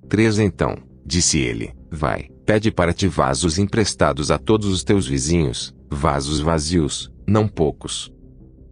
3 0.09 0.39
Então, 0.39 0.77
disse 1.05 1.39
ele: 1.39 1.73
Vai, 1.91 2.29
pede 2.45 2.71
para 2.71 2.93
ti 2.93 3.07
vasos 3.07 3.59
emprestados 3.59 4.31
a 4.31 4.39
todos 4.39 4.69
os 4.69 4.83
teus 4.83 5.07
vizinhos, 5.07 5.75
vasos 5.91 6.41
vazios, 6.41 7.13
não 7.27 7.47
poucos. 7.47 8.13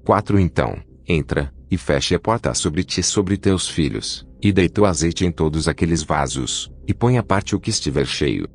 4 0.05 0.39
Então, 0.39 0.77
entra, 1.07 1.53
e 1.71 1.77
feche 1.77 2.15
a 2.15 2.19
porta 2.19 2.53
sobre 2.55 2.83
ti 2.83 3.00
e 3.00 3.05
sobre 3.05 3.37
teus 3.37 3.69
filhos, 3.69 4.27
e 4.43 4.53
deita 4.53 4.81
o 4.81 4.87
azeite 4.87 5.25
em 5.25 5.31
todos 5.31 5.69
aqueles 5.69 6.03
vasos, 6.03 6.71
e 6.87 6.93
põe 6.93 7.19
à 7.19 7.23
parte 7.23 7.55
o 7.55 7.61
que 7.61 7.71
estiver 7.71 8.07
cheio. 8.07 8.49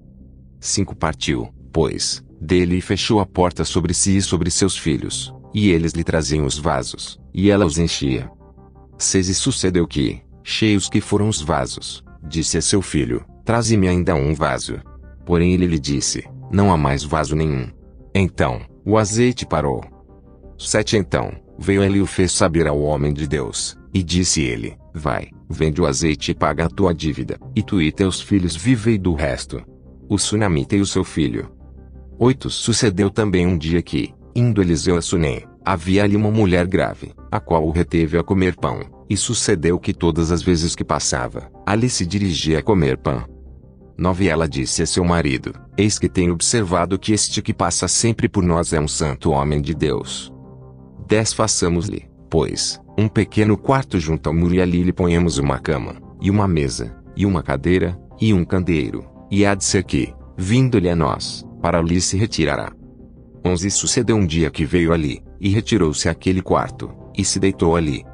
5 0.60 0.96
Partiu, 0.96 1.54
pois, 1.72 2.24
dele 2.40 2.78
e 2.78 2.82
fechou 2.82 3.20
a 3.20 3.26
porta 3.26 3.64
sobre 3.64 3.94
si 3.94 4.18
e 4.18 4.22
sobre 4.22 4.52
seus 4.52 4.78
filhos, 4.78 5.34
e 5.54 5.70
eles 5.70 5.94
lhe 5.94 6.04
traziam 6.04 6.46
os 6.46 6.58
vasos, 6.58 7.20
e 7.34 7.50
ela 7.50 7.66
os 7.66 7.78
enchia. 7.78 8.30
Seis 8.98 9.28
e 9.30 9.34
sucedeu 9.34 9.88
que, 9.88 10.22
cheios 10.44 10.90
que 10.90 11.02
foram 11.02 11.28
os 11.28 11.42
vasos, 11.42 12.04
disse 12.24 12.58
a 12.58 12.62
seu 12.62 12.82
filho, 12.82 13.26
traze-me 13.44 13.88
ainda 13.88 14.16
um 14.16 14.34
vaso. 14.34 14.80
Porém 15.26 15.54
ele 15.54 15.66
lhe 15.66 15.80
disse, 15.80 16.24
não 16.52 16.72
há 16.72 16.78
mais 16.78 17.04
vaso 17.04 17.36
nenhum. 17.36 17.70
Então, 18.14 18.62
o 18.86 18.98
azeite 18.98 19.46
parou. 19.46 19.84
Sete 20.58 20.98
Então, 20.98 21.32
veio 21.58 21.84
ele 21.84 21.98
e 21.98 22.02
o 22.02 22.06
fez 22.06 22.32
saber 22.32 22.68
ao 22.68 22.80
homem 22.82 23.14
de 23.14 23.28
Deus, 23.28 23.78
e 23.94 24.04
disse 24.04 24.42
ele, 24.42 24.78
vai, 24.94 25.30
vende 25.50 25.82
o 25.82 25.86
azeite 25.86 26.32
e 26.32 26.36
paga 26.36 26.66
a 26.66 26.70
tua 26.70 26.94
dívida, 26.94 27.40
e 27.56 27.64
tu 27.64 27.82
e 27.82 27.92
teus 27.92 28.22
filhos 28.22 28.56
vivei 28.56 28.98
do 28.98 29.14
resto. 29.14 29.62
O 30.08 30.18
sunamita 30.18 30.76
e 30.76 30.82
o 30.82 30.86
seu 30.86 31.04
filho, 31.04 31.52
8 32.18 32.50
Sucedeu 32.50 33.10
também 33.10 33.46
um 33.46 33.58
dia 33.58 33.82
que, 33.82 34.14
indo 34.34 34.62
Eliseu 34.62 34.96
a 34.96 35.02
Sunem, 35.02 35.44
havia 35.66 36.04
ali 36.04 36.16
uma 36.16 36.32
mulher 36.32 36.66
grave, 36.66 37.12
a 37.30 37.42
qual 37.42 37.66
o 37.66 37.72
reteve 37.72 38.18
a 38.18 38.24
comer 38.24 38.56
pão, 38.56 38.80
e 39.10 39.18
sucedeu 39.18 39.78
que 39.78 39.94
todas 39.94 40.32
as 40.32 40.42
vezes 40.42 40.76
que 40.76 40.84
passava, 40.84 41.52
ali 41.66 41.90
se 41.90 42.06
dirigia 42.06 42.60
a 42.60 42.64
comer 42.64 42.98
pão. 42.98 43.26
9 43.98 44.28
Ela 44.28 44.48
disse 44.48 44.82
a 44.82 44.86
seu 44.86 45.04
marido, 45.04 45.54
eis 45.78 46.00
que 46.00 46.08
tenho 46.08 46.34
observado 46.34 46.98
que 46.98 47.12
este 47.12 47.42
que 47.42 47.54
passa 47.54 47.88
sempre 47.88 48.30
por 48.30 48.44
nós 48.44 48.72
é 48.72 48.80
um 48.80 48.88
santo 48.88 49.32
homem 49.32 49.62
de 49.62 49.74
Deus. 49.74 50.34
10 51.08 51.34
Façamos-lhe, 51.34 52.10
pois, 52.30 52.80
um 52.98 53.10
pequeno 53.10 53.58
quarto 53.58 54.00
junto 54.00 54.28
ao 54.28 54.34
muro 54.34 54.56
e 54.56 54.62
ali 54.62 54.84
lhe 54.84 54.94
ponhamos 54.94 55.38
uma 55.38 55.60
cama, 55.60 55.96
e 56.22 56.32
uma 56.32 56.48
mesa, 56.48 56.96
e 57.16 57.26
uma 57.26 57.44
cadeira, 57.44 58.00
e 58.22 58.34
um 58.34 58.46
candeeiro, 58.46 59.06
e 59.30 59.46
há 59.46 59.54
de 59.54 59.66
ser 59.66 59.84
que, 59.84 60.14
vindo-lhe 60.38 60.90
a 60.90 60.96
nós, 60.96 61.46
para 61.66 61.80
ali 61.80 62.00
se 62.00 62.16
retirará. 62.16 62.72
11 63.44 63.72
Sucedeu 63.72 64.16
um 64.16 64.28
dia 64.28 64.52
que 64.52 64.64
veio 64.64 64.94
ali, 64.94 65.24
e 65.42 65.50
retirou-se 65.50 66.08
àquele 66.08 66.40
quarto, 66.40 66.92
e 67.18 67.26
se 67.26 67.40
deitou 67.40 67.76
ali. 67.76 68.06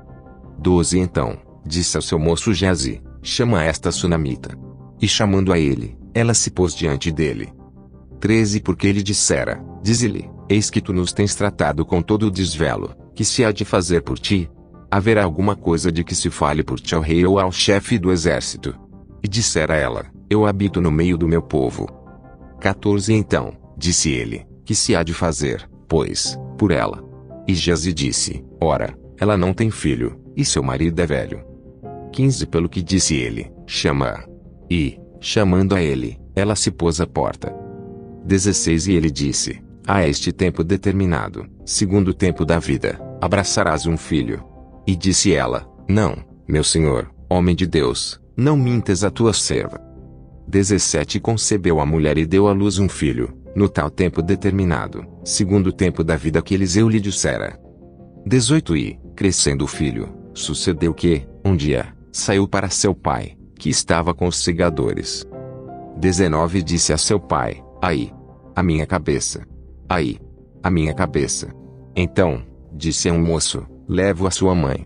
12 0.57 0.97
Então, 0.97 1.37
disse 1.65 1.97
ao 1.97 2.01
seu 2.01 2.17
moço 2.17 2.53
Geazi, 2.53 3.01
chama 3.21 3.61
esta 3.61 3.91
sunamita. 3.91 4.57
E 5.01 5.05
chamando 5.05 5.51
a 5.51 5.59
ele, 5.59 5.97
ela 6.13 6.33
se 6.33 6.49
pôs 6.49 6.73
diante 6.73 7.11
dele. 7.11 7.51
13 8.21 8.61
Porque 8.61 8.87
ele 8.87 9.03
dissera, 9.03 9.61
dize-lhe, 9.83 10.29
eis 10.47 10.69
que 10.69 10.79
tu 10.79 10.93
nos 10.93 11.11
tens 11.11 11.35
tratado 11.35 11.85
com 11.85 12.01
todo 12.01 12.27
o 12.27 12.31
desvelo, 12.31 12.95
que 13.13 13.25
se 13.25 13.43
há 13.43 13.51
de 13.51 13.65
fazer 13.65 14.01
por 14.01 14.17
ti? 14.17 14.49
Haverá 14.89 15.25
alguma 15.25 15.57
coisa 15.57 15.91
de 15.91 16.05
que 16.05 16.15
se 16.15 16.29
fale 16.29 16.63
por 16.63 16.79
ti 16.79 16.95
ao 16.95 17.01
rei 17.01 17.25
ou 17.25 17.37
ao 17.37 17.51
chefe 17.51 17.99
do 17.99 18.13
exército? 18.13 18.73
E 19.21 19.27
dissera 19.27 19.75
ela, 19.75 20.05
eu 20.29 20.45
habito 20.45 20.79
no 20.79 20.89
meio 20.89 21.17
do 21.17 21.27
meu 21.27 21.41
povo. 21.41 22.00
14 22.61 23.11
Então, 23.11 23.57
disse 23.75 24.11
ele, 24.11 24.45
que 24.63 24.75
se 24.75 24.95
há 24.95 25.01
de 25.01 25.15
fazer, 25.15 25.67
pois, 25.89 26.39
por 26.59 26.69
ela? 26.69 27.03
E 27.47 27.55
Geazi 27.55 27.91
disse, 27.91 28.45
ora, 28.61 28.95
ela 29.19 29.35
não 29.35 29.51
tem 29.51 29.71
filho, 29.71 30.21
e 30.37 30.45
seu 30.45 30.61
marido 30.61 30.99
é 31.01 31.05
velho. 31.07 31.43
15 32.13 32.45
Pelo 32.45 32.69
que 32.69 32.83
disse 32.83 33.15
ele, 33.15 33.51
chama-a. 33.65 34.23
E, 34.69 34.99
chamando 35.19 35.73
a 35.73 35.81
ele, 35.81 36.19
ela 36.35 36.55
se 36.55 36.69
pôs 36.69 37.01
à 37.01 37.07
porta. 37.07 37.51
16 38.25 38.87
E 38.87 38.93
ele 38.93 39.09
disse, 39.09 39.59
a 39.87 40.07
este 40.07 40.31
tempo 40.31 40.63
determinado, 40.63 41.47
segundo 41.65 42.09
o 42.09 42.13
tempo 42.13 42.45
da 42.45 42.59
vida, 42.59 43.01
abraçarás 43.19 43.87
um 43.87 43.97
filho. 43.97 44.43
E 44.85 44.95
disse 44.95 45.33
ela, 45.33 45.67
não, 45.89 46.15
meu 46.47 46.63
senhor, 46.63 47.11
homem 47.27 47.55
de 47.55 47.65
Deus, 47.65 48.21
não 48.37 48.55
mintes 48.55 49.03
a 49.03 49.09
tua 49.09 49.33
serva. 49.33 49.90
17 50.51 51.17
Concebeu 51.21 51.79
a 51.79 51.85
mulher 51.85 52.17
e 52.17 52.25
deu 52.25 52.49
à 52.49 52.51
luz 52.51 52.77
um 52.77 52.89
filho, 52.89 53.33
no 53.55 53.69
tal 53.69 53.89
tempo 53.89 54.21
determinado, 54.21 55.07
segundo 55.23 55.67
o 55.67 55.71
tempo 55.71 56.03
da 56.03 56.17
vida 56.17 56.41
que 56.41 56.53
Eliseu 56.53 56.89
lhe 56.89 56.99
dissera. 56.99 57.57
18 58.25 58.75
E, 58.75 58.99
crescendo 59.15 59.63
o 59.63 59.67
filho, 59.67 60.13
sucedeu 60.33 60.93
que, 60.93 61.25
um 61.45 61.55
dia, 61.55 61.95
saiu 62.11 62.49
para 62.49 62.69
seu 62.69 62.93
pai, 62.93 63.37
que 63.57 63.69
estava 63.69 64.13
com 64.13 64.27
os 64.27 64.43
segadores. 64.43 65.25
19 65.97 66.61
Disse 66.61 66.91
a 66.91 66.97
seu 66.97 67.17
pai: 67.17 67.63
Aí, 67.81 68.11
a 68.53 68.61
minha 68.61 68.85
cabeça. 68.85 69.47
Aí, 69.87 70.19
a 70.61 70.69
minha 70.69 70.93
cabeça. 70.93 71.55
Então, 71.95 72.43
disse 72.73 73.07
a 73.07 73.13
um 73.13 73.21
moço: 73.21 73.65
Levo 73.87 74.27
a 74.27 74.31
sua 74.31 74.53
mãe. 74.53 74.85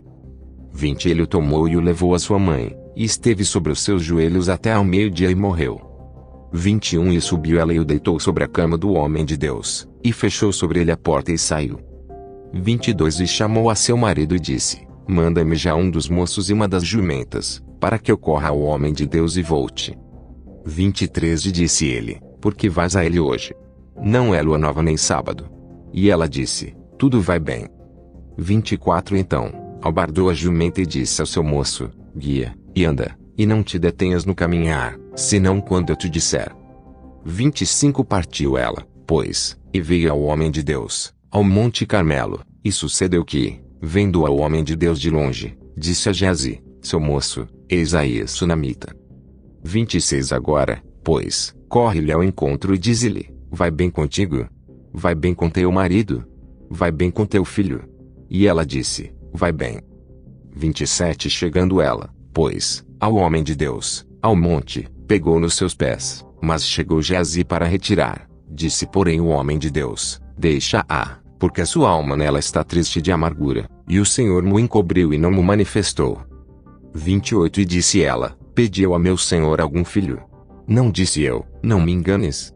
20 0.72 1.08
Ele 1.08 1.22
o 1.22 1.26
tomou 1.26 1.66
e 1.66 1.76
o 1.76 1.80
levou 1.80 2.14
a 2.14 2.20
sua 2.20 2.38
mãe, 2.38 2.72
e 2.96 3.04
esteve 3.04 3.44
sobre 3.44 3.70
os 3.70 3.80
seus 3.80 4.02
joelhos 4.02 4.48
até 4.48 4.72
ao 4.72 4.82
meio-dia 4.82 5.30
e 5.30 5.34
morreu. 5.34 5.78
21 6.52 7.12
E 7.12 7.20
subiu 7.20 7.60
ela 7.60 7.74
e 7.74 7.78
o 7.78 7.84
deitou 7.84 8.18
sobre 8.18 8.42
a 8.42 8.48
cama 8.48 8.78
do 8.78 8.94
homem 8.94 9.24
de 9.24 9.36
Deus, 9.36 9.86
e 10.02 10.12
fechou 10.12 10.50
sobre 10.52 10.80
ele 10.80 10.90
a 10.90 10.96
porta 10.96 11.30
e 11.30 11.36
saiu. 11.36 11.78
22 12.54 13.20
E 13.20 13.26
chamou 13.26 13.68
a 13.68 13.74
seu 13.74 13.96
marido 13.96 14.34
e 14.34 14.40
disse: 14.40 14.86
Manda-me 15.06 15.54
já 15.54 15.74
um 15.74 15.90
dos 15.90 16.08
moços 16.08 16.48
e 16.48 16.54
uma 16.54 16.66
das 16.66 16.84
jumentas, 16.84 17.62
para 17.78 17.98
que 17.98 18.10
eu 18.10 18.16
corra 18.16 18.48
ao 18.48 18.60
homem 18.60 18.92
de 18.92 19.06
Deus 19.06 19.36
e 19.36 19.42
volte. 19.42 19.96
23 20.64 21.44
E 21.44 21.52
disse 21.52 21.86
ele: 21.86 22.18
Por 22.40 22.54
que 22.54 22.68
vais 22.68 22.96
a 22.96 23.04
ele 23.04 23.20
hoje? 23.20 23.54
Não 24.02 24.34
é 24.34 24.40
lua 24.40 24.58
nova 24.58 24.82
nem 24.82 24.96
sábado. 24.96 25.48
E 25.92 26.08
ela 26.08 26.28
disse: 26.28 26.74
Tudo 26.98 27.20
vai 27.20 27.38
bem. 27.38 27.68
24 28.38 29.16
Então, 29.16 29.78
albardou 29.82 30.30
a 30.30 30.34
jumenta 30.34 30.80
e 30.80 30.86
disse 30.86 31.20
ao 31.20 31.26
seu 31.26 31.42
moço: 31.42 31.90
Guia, 32.16 32.54
e 32.76 32.84
anda, 32.84 33.16
e 33.38 33.46
não 33.46 33.62
te 33.62 33.78
detenhas 33.78 34.26
no 34.26 34.34
caminhar, 34.34 34.98
senão 35.16 35.62
quando 35.62 35.88
eu 35.88 35.96
te 35.96 36.10
disser. 36.10 36.54
25 37.24 38.04
Partiu 38.04 38.58
ela, 38.58 38.86
pois, 39.06 39.58
e 39.72 39.80
veio 39.80 40.12
ao 40.12 40.20
homem 40.20 40.50
de 40.50 40.62
Deus, 40.62 41.14
ao 41.30 41.42
Monte 41.42 41.86
Carmelo, 41.86 42.44
e 42.62 42.70
sucedeu 42.70 43.24
que, 43.24 43.58
vendo 43.80 44.26
ao 44.26 44.36
homem 44.36 44.62
de 44.62 44.76
Deus 44.76 45.00
de 45.00 45.08
longe, 45.08 45.56
disse 45.74 46.10
a 46.10 46.12
Geazi, 46.12 46.62
seu 46.82 47.00
moço, 47.00 47.48
eis 47.68 47.94
aí 47.94 48.28
Sunamita. 48.28 48.94
26 49.64 50.32
Agora, 50.32 50.82
pois, 51.02 51.54
corre-lhe 51.68 52.12
ao 52.12 52.22
encontro 52.22 52.74
e 52.74 52.78
dize-lhe, 52.78 53.34
vai 53.50 53.70
bem 53.70 53.90
contigo? 53.90 54.46
Vai 54.92 55.14
bem 55.14 55.34
com 55.34 55.48
teu 55.48 55.72
marido? 55.72 56.24
Vai 56.70 56.92
bem 56.92 57.10
com 57.10 57.24
teu 57.24 57.44
filho? 57.44 57.82
E 58.28 58.46
ela 58.46 58.66
disse, 58.66 59.12
vai 59.32 59.50
bem. 59.50 59.80
27 60.54 61.28
Chegando 61.28 61.80
ela, 61.80 62.14
pois, 62.36 62.84
ao 63.00 63.14
homem 63.14 63.42
de 63.42 63.54
Deus, 63.54 64.06
ao 64.20 64.36
monte, 64.36 64.86
pegou 65.08 65.40
nos 65.40 65.54
seus 65.54 65.74
pés, 65.74 66.22
mas 66.38 66.66
chegou 66.66 67.00
Geazi 67.00 67.42
para 67.42 67.64
retirar. 67.64 68.28
Disse 68.46 68.86
porém 68.86 69.22
o 69.22 69.28
homem 69.28 69.58
de 69.58 69.70
Deus, 69.70 70.20
deixa-a, 70.36 71.16
porque 71.38 71.62
a 71.62 71.66
sua 71.66 71.88
alma 71.88 72.14
nela 72.14 72.38
está 72.38 72.62
triste 72.62 73.00
de 73.00 73.10
amargura, 73.10 73.66
e 73.88 73.98
o 73.98 74.04
Senhor 74.04 74.42
mo 74.42 74.60
encobriu 74.60 75.14
e 75.14 75.18
não 75.18 75.32
mo 75.32 75.42
manifestou. 75.42 76.20
28 76.94 77.62
E 77.62 77.64
disse 77.64 78.02
ela, 78.02 78.36
pediu 78.54 78.94
a 78.94 78.98
meu 78.98 79.16
Senhor 79.16 79.58
algum 79.58 79.82
filho. 79.82 80.22
Não 80.68 80.90
disse 80.90 81.22
eu, 81.22 81.42
não 81.62 81.80
me 81.80 81.90
enganes. 81.90 82.54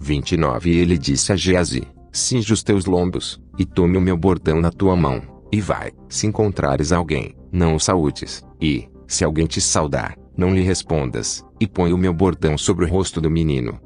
29 0.00 0.70
E 0.70 0.78
ele 0.78 0.96
disse 0.96 1.30
a 1.34 1.36
Geazi, 1.36 1.86
cinge 2.10 2.50
os 2.50 2.62
teus 2.62 2.86
lombos, 2.86 3.38
e 3.58 3.66
tome 3.66 3.98
o 3.98 4.00
meu 4.00 4.16
bordão 4.16 4.58
na 4.58 4.70
tua 4.70 4.96
mão, 4.96 5.20
e 5.52 5.60
vai, 5.60 5.92
se 6.08 6.26
encontrares 6.26 6.92
alguém, 6.92 7.36
não 7.52 7.74
o 7.74 7.78
saúdes, 7.78 8.42
e, 8.58 8.88
se 9.12 9.24
alguém 9.24 9.46
te 9.46 9.60
saudar, 9.60 10.16
não 10.36 10.54
lhe 10.54 10.62
respondas, 10.62 11.44
e 11.60 11.66
põe 11.66 11.92
o 11.92 11.98
meu 11.98 12.12
bordão 12.12 12.56
sobre 12.56 12.84
o 12.84 12.88
rosto 12.88 13.20
do 13.20 13.30
menino. 13.30 13.78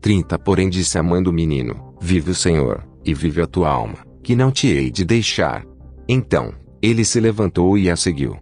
30 0.00 0.38
Porém 0.38 0.68
disse 0.68 0.98
a 0.98 1.02
mãe 1.02 1.22
do 1.22 1.32
menino, 1.32 1.94
vive 2.00 2.30
o 2.30 2.34
Senhor, 2.34 2.86
e 3.04 3.14
vive 3.14 3.40
a 3.42 3.46
tua 3.46 3.70
alma, 3.70 3.98
que 4.22 4.34
não 4.34 4.50
te 4.50 4.68
hei 4.68 4.90
de 4.90 5.04
deixar. 5.04 5.64
Então, 6.08 6.52
ele 6.82 7.04
se 7.04 7.20
levantou 7.20 7.78
e 7.78 7.90
a 7.90 7.96
seguiu. 7.96 8.36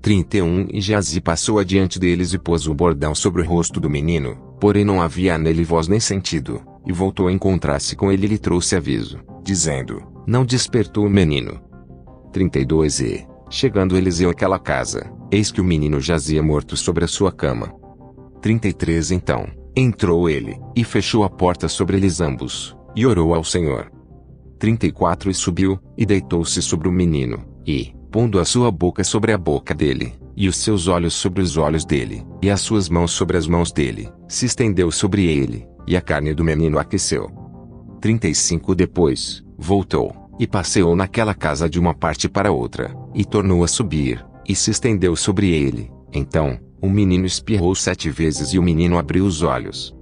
31 0.00 0.68
E 0.72 0.80
Geazi 0.80 1.20
passou 1.20 1.58
adiante 1.58 1.98
deles 1.98 2.32
e 2.32 2.38
pôs 2.38 2.66
o 2.66 2.74
bordão 2.74 3.14
sobre 3.14 3.42
o 3.42 3.46
rosto 3.46 3.80
do 3.80 3.90
menino, 3.90 4.36
porém 4.60 4.84
não 4.84 5.02
havia 5.02 5.36
nele 5.36 5.64
voz 5.64 5.88
nem 5.88 5.98
sentido, 5.98 6.62
e 6.86 6.92
voltou 6.92 7.28
a 7.28 7.32
encontrar-se 7.32 7.96
com 7.96 8.12
ele 8.12 8.26
e 8.26 8.28
lhe 8.30 8.38
trouxe 8.38 8.76
aviso, 8.76 9.18
dizendo, 9.42 10.02
não 10.26 10.44
despertou 10.44 11.06
o 11.06 11.10
menino. 11.10 11.60
32 12.32 13.00
E, 13.00 13.26
chegando 13.50 13.96
Eliseu 13.96 14.30
àquela 14.30 14.58
casa, 14.58 15.10
eis 15.30 15.50
que 15.50 15.60
o 15.60 15.64
menino 15.64 16.00
jazia 16.00 16.42
morto 16.42 16.76
sobre 16.76 17.04
a 17.04 17.08
sua 17.08 17.32
cama. 17.32 17.74
33 18.40 19.10
Então, 19.10 19.46
entrou 19.74 20.28
ele, 20.28 20.58
e 20.74 20.84
fechou 20.84 21.24
a 21.24 21.30
porta 21.30 21.68
sobre 21.68 21.96
eles 21.96 22.20
ambos, 22.20 22.76
e 22.94 23.06
orou 23.06 23.34
ao 23.34 23.44
Senhor. 23.44 23.90
34 24.58 25.30
E 25.30 25.34
subiu, 25.34 25.78
e 25.96 26.06
deitou-se 26.06 26.62
sobre 26.62 26.88
o 26.88 26.92
menino, 26.92 27.44
e, 27.66 27.92
pondo 28.10 28.38
a 28.38 28.44
sua 28.44 28.70
boca 28.70 29.04
sobre 29.04 29.32
a 29.32 29.38
boca 29.38 29.74
dele, 29.74 30.14
e 30.36 30.48
os 30.48 30.56
seus 30.56 30.86
olhos 30.86 31.14
sobre 31.14 31.42
os 31.42 31.56
olhos 31.56 31.84
dele, 31.84 32.24
e 32.42 32.50
as 32.50 32.60
suas 32.60 32.88
mãos 32.88 33.10
sobre 33.10 33.36
as 33.36 33.46
mãos 33.46 33.72
dele, 33.72 34.08
se 34.28 34.46
estendeu 34.46 34.90
sobre 34.90 35.26
ele, 35.26 35.66
e 35.86 35.96
a 35.96 36.00
carne 36.00 36.32
do 36.32 36.44
menino 36.44 36.78
aqueceu. 36.78 37.30
35 38.00 38.74
Depois, 38.74 39.44
voltou, 39.58 40.14
e 40.38 40.46
passeou 40.46 40.94
naquela 40.94 41.34
casa 41.34 41.68
de 41.68 41.78
uma 41.78 41.94
parte 41.94 42.28
para 42.28 42.52
outra, 42.52 42.94
e 43.14 43.24
tornou 43.24 43.64
a 43.64 43.68
subir, 43.68 44.24
e 44.48 44.54
se 44.54 44.70
estendeu 44.70 45.16
sobre 45.16 45.50
ele. 45.50 45.90
Então, 46.12 46.58
o 46.80 46.88
menino 46.88 47.26
espirrou 47.26 47.74
sete 47.74 48.10
vezes 48.10 48.52
e 48.52 48.58
o 48.58 48.62
menino 48.62 48.98
abriu 48.98 49.24
os 49.24 49.42
olhos. 49.42 49.94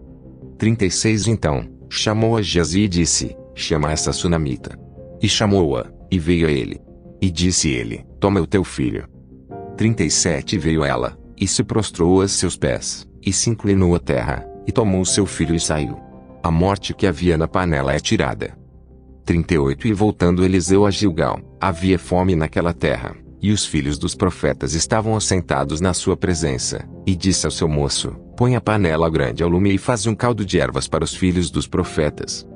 36 0.59 1.29
Então, 1.29 1.69
chamou 1.89 2.37
a 2.37 2.43
Geazi 2.43 2.83
e 2.83 2.89
disse, 2.89 3.37
chama 3.55 3.93
essa 3.93 4.13
sunamita. 4.13 4.79
E 5.21 5.29
chamou-a, 5.29 5.87
e 6.11 6.19
veio 6.19 6.47
a 6.47 6.51
ele. 6.51 6.81
E 7.21 7.31
disse 7.31 7.71
ele, 7.71 8.05
toma 8.21 8.41
o 8.41 8.47
teu 8.47 8.65
filho. 8.65 9.09
37 9.77 10.59
Veio 10.59 10.85
ela, 10.85 11.19
e 11.37 11.49
se 11.49 11.65
prostrou 11.65 12.21
a 12.21 12.29
seus 12.29 12.57
pés, 12.57 13.09
e 13.23 13.33
se 13.33 13.51
inclinou 13.51 13.95
à 13.95 13.99
terra, 13.99 14.47
e 14.67 14.73
tomou 14.73 15.05
seu 15.05 15.27
filho 15.27 15.55
e 15.55 15.61
saiu. 15.61 15.99
A 16.43 16.51
morte 16.51 16.93
que 16.93 17.07
havia 17.07 17.39
na 17.39 17.49
panela 17.49 17.95
é 17.95 17.99
tirada. 17.99 18.57
38 19.25 19.89
E 19.89 19.93
voltando 19.93 20.45
Eliseu 20.45 20.85
a 20.85 20.91
Gilgal, 20.91 21.41
havia 21.59 21.99
fome 21.99 22.37
naquela 22.37 22.75
terra, 22.75 23.17
e 23.45 23.53
os 23.53 23.67
filhos 23.67 23.99
dos 23.99 24.15
profetas 24.15 24.73
estavam 24.73 25.15
assentados 25.15 25.79
na 25.79 25.93
sua 25.93 26.17
presença, 26.17 26.89
e 27.07 27.15
disse 27.15 27.45
ao 27.45 27.51
seu 27.51 27.69
moço, 27.69 28.13
põe 28.35 28.57
a 28.57 28.61
panela 28.61 29.11
grande 29.11 29.43
ao 29.43 29.51
lume 29.51 29.75
e 29.75 29.77
faz 29.77 30.07
um 30.07 30.15
caldo 30.15 30.47
de 30.47 30.59
ervas 30.59 30.89
para 30.89 31.05
os 31.05 31.15
filhos 31.15 31.51
dos 31.51 31.67
profetas. 31.67 32.49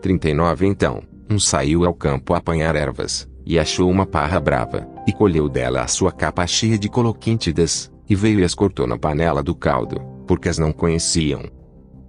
39 0.00 0.68
Então, 0.68 1.02
um 1.28 1.36
saiu 1.36 1.84
ao 1.84 1.92
campo 1.92 2.32
a 2.32 2.36
apanhar 2.36 2.76
ervas, 2.76 3.28
e 3.44 3.58
achou 3.58 3.90
uma 3.90 4.06
parra 4.06 4.38
brava, 4.38 4.86
e 5.04 5.12
colheu 5.12 5.48
dela 5.48 5.80
a 5.82 5.88
sua 5.88 6.12
capa 6.12 6.46
cheia 6.46 6.78
de 6.78 6.88
coloquíntidas, 6.88 7.90
e 8.08 8.14
veio 8.14 8.38
e 8.38 8.44
as 8.44 8.54
cortou 8.54 8.86
na 8.86 8.96
panela 8.96 9.42
do 9.42 9.52
caldo, 9.52 10.00
porque 10.28 10.48
as 10.48 10.58
não 10.58 10.70
conheciam. 10.70 11.42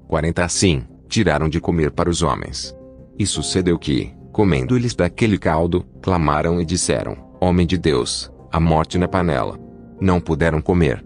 40 0.08 0.46
Assim, 0.46 0.84
tiraram 1.10 1.50
de 1.50 1.60
comer 1.60 1.90
para 1.90 2.08
os 2.08 2.22
homens. 2.22 2.72
E 3.18 3.26
sucedeu 3.26 3.80
que, 3.80 4.14
comendo 4.32 4.76
eles 4.76 4.94
daquele 4.94 5.40
caldo, 5.40 5.84
clamaram 6.04 6.62
e 6.62 6.66
disseram, 6.66 7.31
Homem 7.44 7.66
de 7.66 7.76
Deus, 7.76 8.32
a 8.52 8.60
morte 8.60 9.00
na 9.00 9.08
panela. 9.08 9.60
Não 10.00 10.22
puderam 10.22 10.62
comer. 10.62 11.04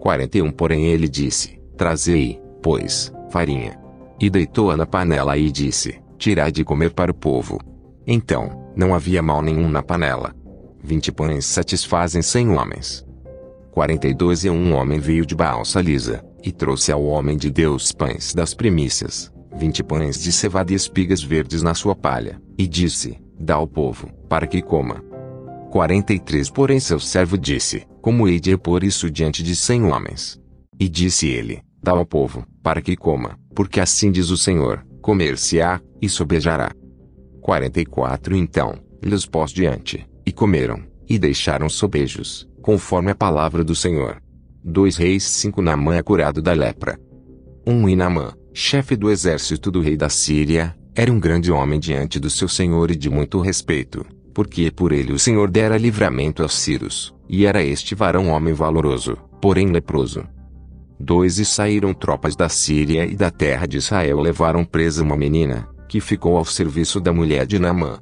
41 0.00 0.50
Porém 0.50 0.86
ele 0.86 1.08
disse, 1.08 1.60
Trazei, 1.76 2.42
pois, 2.60 3.12
farinha. 3.30 3.78
E 4.18 4.28
deitou-a 4.28 4.76
na 4.76 4.84
panela 4.84 5.38
e 5.38 5.48
disse, 5.48 6.02
Tirai 6.18 6.50
de 6.50 6.64
comer 6.64 6.90
para 6.90 7.12
o 7.12 7.14
povo. 7.14 7.60
Então, 8.04 8.72
Não 8.74 8.92
havia 8.92 9.22
mal 9.22 9.42
nenhum 9.42 9.68
na 9.68 9.80
panela. 9.80 10.34
Vinte 10.82 11.12
pães 11.12 11.46
satisfazem 11.46 12.20
cem 12.20 12.48
homens. 12.48 13.06
42 13.70 14.46
E 14.46 14.50
um 14.50 14.74
homem 14.74 14.98
veio 14.98 15.24
de 15.24 15.36
Balsa 15.36 15.80
lisa, 15.80 16.24
e 16.42 16.50
trouxe 16.50 16.90
ao 16.90 17.04
homem 17.04 17.36
de 17.36 17.48
Deus 17.48 17.92
pães 17.92 18.34
das 18.34 18.54
primícias, 18.54 19.32
vinte 19.54 19.84
pães 19.84 20.20
de 20.20 20.32
cevada 20.32 20.72
e 20.72 20.74
espigas 20.74 21.22
verdes 21.22 21.62
na 21.62 21.74
sua 21.74 21.94
palha, 21.94 22.42
e 22.58 22.66
disse, 22.66 23.20
dá 23.38 23.54
ao 23.54 23.68
povo, 23.68 24.08
para 24.28 24.48
que 24.48 24.60
coma. 24.60 25.09
43 25.70 26.50
Porém 26.50 26.80
seu 26.80 26.98
servo 26.98 27.38
disse, 27.38 27.86
como 28.02 28.28
hei 28.28 28.40
de 28.40 28.56
pôr 28.58 28.82
isso 28.82 29.08
diante 29.08 29.42
de 29.42 29.54
cem 29.54 29.84
homens? 29.84 30.38
E 30.78 30.88
disse 30.88 31.28
ele, 31.28 31.62
dá 31.80 31.92
ao 31.92 32.04
povo, 32.04 32.44
para 32.62 32.82
que 32.82 32.96
coma, 32.96 33.38
porque 33.54 33.80
assim 33.80 34.10
diz 34.10 34.30
o 34.30 34.36
Senhor, 34.36 34.84
comer-se-á, 35.00 35.80
e 36.02 36.08
sobejará. 36.08 36.72
44 37.40 38.34
Então, 38.34 38.74
lhes 39.02 39.24
pós 39.24 39.52
diante, 39.52 40.06
e 40.26 40.32
comeram, 40.32 40.82
e 41.08 41.18
deixaram 41.18 41.68
sobejos, 41.68 42.48
conforme 42.60 43.12
a 43.12 43.14
palavra 43.14 43.62
do 43.62 43.74
Senhor. 43.74 44.20
2 44.64 44.96
Reis 44.96 45.22
5 45.24 45.62
Namã 45.62 45.94
é 45.94 46.02
curado 46.02 46.42
da 46.42 46.52
lepra. 46.52 46.98
1 47.66 47.72
um 47.72 47.88
Inamã, 47.88 48.32
chefe 48.52 48.96
do 48.96 49.10
exército 49.10 49.70
do 49.70 49.80
rei 49.80 49.96
da 49.96 50.08
Síria, 50.08 50.76
era 50.94 51.12
um 51.12 51.20
grande 51.20 51.52
homem 51.52 51.78
diante 51.78 52.18
do 52.18 52.28
seu 52.28 52.48
senhor 52.48 52.90
e 52.90 52.96
de 52.96 53.08
muito 53.08 53.40
respeito, 53.40 54.04
porque 54.32 54.70
por 54.70 54.92
ele 54.92 55.12
o 55.12 55.18
Senhor 55.18 55.50
dera 55.50 55.76
livramento 55.76 56.42
aos 56.42 56.54
Círios, 56.54 57.14
e 57.28 57.46
era 57.46 57.62
este 57.62 57.94
varão 57.94 58.28
homem 58.28 58.54
valoroso, 58.54 59.16
porém 59.40 59.70
leproso. 59.70 60.24
2 60.98 61.38
E 61.38 61.44
saíram 61.44 61.94
tropas 61.94 62.36
da 62.36 62.48
Síria 62.48 63.06
e 63.06 63.16
da 63.16 63.30
terra 63.30 63.66
de 63.66 63.78
Israel 63.78 64.20
levaram 64.20 64.64
presa 64.64 65.02
uma 65.02 65.16
menina, 65.16 65.66
que 65.88 65.98
ficou 65.98 66.36
ao 66.36 66.44
serviço 66.44 67.00
da 67.00 67.12
mulher 67.12 67.46
de 67.46 67.58
Naamã. 67.58 67.98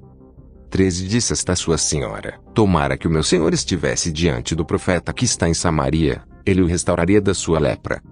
13 0.68 1.06
Disse 1.06 1.32
esta 1.32 1.54
sua 1.56 1.78
senhora, 1.78 2.38
tomara 2.52 2.98
que 2.98 3.06
o 3.06 3.10
meu 3.10 3.22
senhor 3.22 3.54
estivesse 3.54 4.12
diante 4.12 4.54
do 4.54 4.64
profeta 4.64 5.12
que 5.12 5.24
está 5.24 5.48
em 5.48 5.54
Samaria, 5.54 6.22
ele 6.44 6.60
o 6.60 6.66
restauraria 6.66 7.20
da 7.20 7.32
sua 7.32 7.58
lepra. 7.58 8.02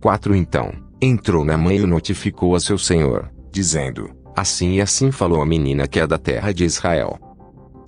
4 0.00 0.34
Então, 0.34 0.72
entrou 1.02 1.44
Naamã 1.44 1.74
e 1.74 1.80
o 1.80 1.86
notificou 1.86 2.54
a 2.54 2.60
seu 2.60 2.78
senhor, 2.78 3.30
dizendo, 3.52 4.10
assim 4.34 4.74
e 4.76 4.80
assim 4.80 5.10
falou 5.10 5.42
a 5.42 5.46
menina 5.46 5.86
que 5.86 5.98
é 5.98 6.06
da 6.06 6.16
terra 6.16 6.52
de 6.52 6.64
Israel. 6.64 7.18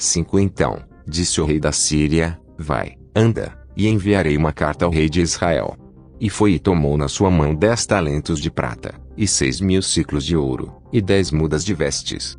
5 0.02 0.40
Então, 0.40 0.82
disse 1.06 1.40
o 1.40 1.44
rei 1.44 1.60
da 1.60 1.70
Síria, 1.70 2.36
vai, 2.58 2.96
anda, 3.14 3.56
e 3.76 3.88
enviarei 3.88 4.36
uma 4.36 4.52
carta 4.52 4.84
ao 4.84 4.90
rei 4.90 5.08
de 5.08 5.20
Israel. 5.20 5.76
E 6.20 6.28
foi 6.28 6.54
e 6.54 6.58
tomou 6.58 6.98
na 6.98 7.06
sua 7.06 7.30
mão 7.30 7.54
dez 7.54 7.86
talentos 7.86 8.40
de 8.40 8.50
prata, 8.50 8.94
e 9.16 9.28
seis 9.28 9.60
mil 9.60 9.80
ciclos 9.80 10.24
de 10.24 10.36
ouro, 10.36 10.74
e 10.92 11.00
dez 11.00 11.30
mudas 11.30 11.64
de 11.64 11.72
vestes. 11.72 12.36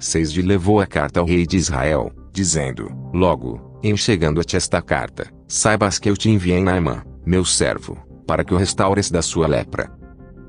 6 0.00 0.32
de 0.32 0.42
levou 0.42 0.80
a 0.80 0.86
carta 0.86 1.18
ao 1.20 1.26
rei 1.26 1.46
de 1.46 1.56
Israel, 1.56 2.12
dizendo, 2.32 2.90
logo, 3.12 3.78
em 3.82 3.96
chegando-te 3.96 4.56
esta 4.56 4.82
carta, 4.82 5.32
saibas 5.46 5.98
que 5.98 6.10
eu 6.10 6.16
te 6.16 6.28
enviei 6.30 6.60
Naamã, 6.60 7.04
meu 7.24 7.44
servo, 7.44 7.96
para 8.26 8.44
que 8.44 8.54
o 8.54 8.56
restaures 8.56 9.10
da 9.10 9.22
sua 9.22 9.46
lepra. 9.46 9.90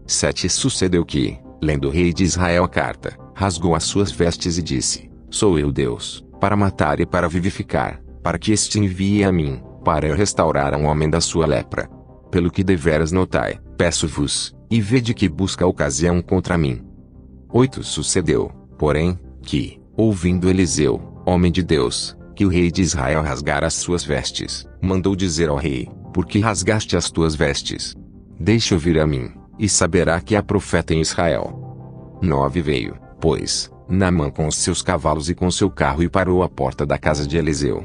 7 0.06 0.50
Sucedeu 0.50 1.06
que, 1.06 1.40
lendo 1.62 1.88
o 1.88 1.92
rei 1.92 2.12
de 2.12 2.24
Israel 2.24 2.64
a 2.64 2.70
carta, 2.70 3.16
rasgou 3.36 3.76
as 3.76 3.84
suas 3.84 4.12
vestes 4.12 4.58
e 4.58 4.64
disse, 4.64 5.10
Sou 5.32 5.58
eu 5.58 5.72
Deus, 5.72 6.28
para 6.40 6.56
matar 6.56 7.00
e 7.00 7.06
para 7.06 7.28
vivificar, 7.28 8.02
para 8.24 8.40
que 8.40 8.52
este 8.52 8.80
envie 8.80 9.24
a 9.24 9.32
mim, 9.32 9.62
para 9.84 10.08
eu 10.08 10.16
restaurar 10.16 10.74
a 10.74 10.78
um 10.78 10.86
homem 10.86 11.10
da 11.10 11.22
sua 11.22 11.46
lepra. 11.46 11.90
Pelo 12.32 12.52
que 12.52 12.64
deveras 12.64 13.12
notai, 13.12 13.60
peço-vos, 13.78 14.56
e 14.70 14.80
vede 14.80 15.14
que 15.14 15.28
busca 15.28 15.66
ocasião 15.66 16.22
contra 16.22 16.58
mim. 16.58 16.84
8 17.52 17.84
Sucedeu, 17.84 18.52
porém, 18.78 19.20
que, 19.42 19.82
ouvindo 19.98 20.50
Eliseu, 20.50 21.02
homem 21.26 21.52
de 21.52 21.64
Deus, 21.64 22.16
que 22.36 22.46
o 22.46 22.50
rei 22.50 22.72
de 22.72 22.82
Israel 22.82 23.22
rasgara 23.22 23.68
as 23.68 23.74
suas 23.74 24.04
vestes, 24.04 24.68
mandou 24.82 25.16
dizer 25.16 25.50
ao 25.50 25.58
rei, 25.58 25.90
por 26.14 26.26
que 26.26 26.40
rasgaste 26.40 26.96
as 26.96 27.10
tuas 27.10 27.36
vestes? 27.36 27.96
Deixa 28.40 28.76
ouvir 28.76 29.00
a 29.00 29.08
mim, 29.08 29.32
e 29.58 29.68
saberá 29.68 30.22
que 30.22 30.36
há 30.36 30.44
profeta 30.44 30.94
em 30.94 31.02
Israel. 31.02 32.18
9 32.22 32.62
Veio, 32.62 32.98
pois, 33.20 33.72
Naamã 33.90 34.30
com 34.30 34.48
os 34.48 34.56
seus 34.56 34.84
cavalos 34.84 35.30
e 35.30 35.36
com 35.36 35.50
seu 35.50 35.70
carro 35.70 36.04
e 36.04 36.10
parou 36.10 36.44
à 36.44 36.50
porta 36.50 36.86
da 36.86 36.98
casa 36.98 37.28
de 37.28 37.38
Eliseu. 37.38 37.84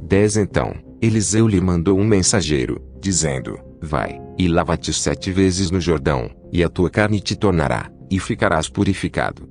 10 0.00 0.38
Então, 0.38 0.74
Eliseu 1.02 1.46
lhe 1.46 1.60
mandou 1.60 1.98
um 1.98 2.04
mensageiro, 2.04 2.82
dizendo, 2.98 3.58
Vai, 3.80 4.18
e 4.38 4.48
lava-te 4.48 4.92
sete 4.92 5.30
vezes 5.30 5.70
no 5.70 5.80
Jordão, 5.80 6.30
e 6.50 6.64
a 6.64 6.68
tua 6.68 6.88
carne 6.88 7.20
te 7.20 7.36
tornará, 7.36 7.90
e 8.10 8.18
ficarás 8.18 8.68
purificado. 8.68 9.48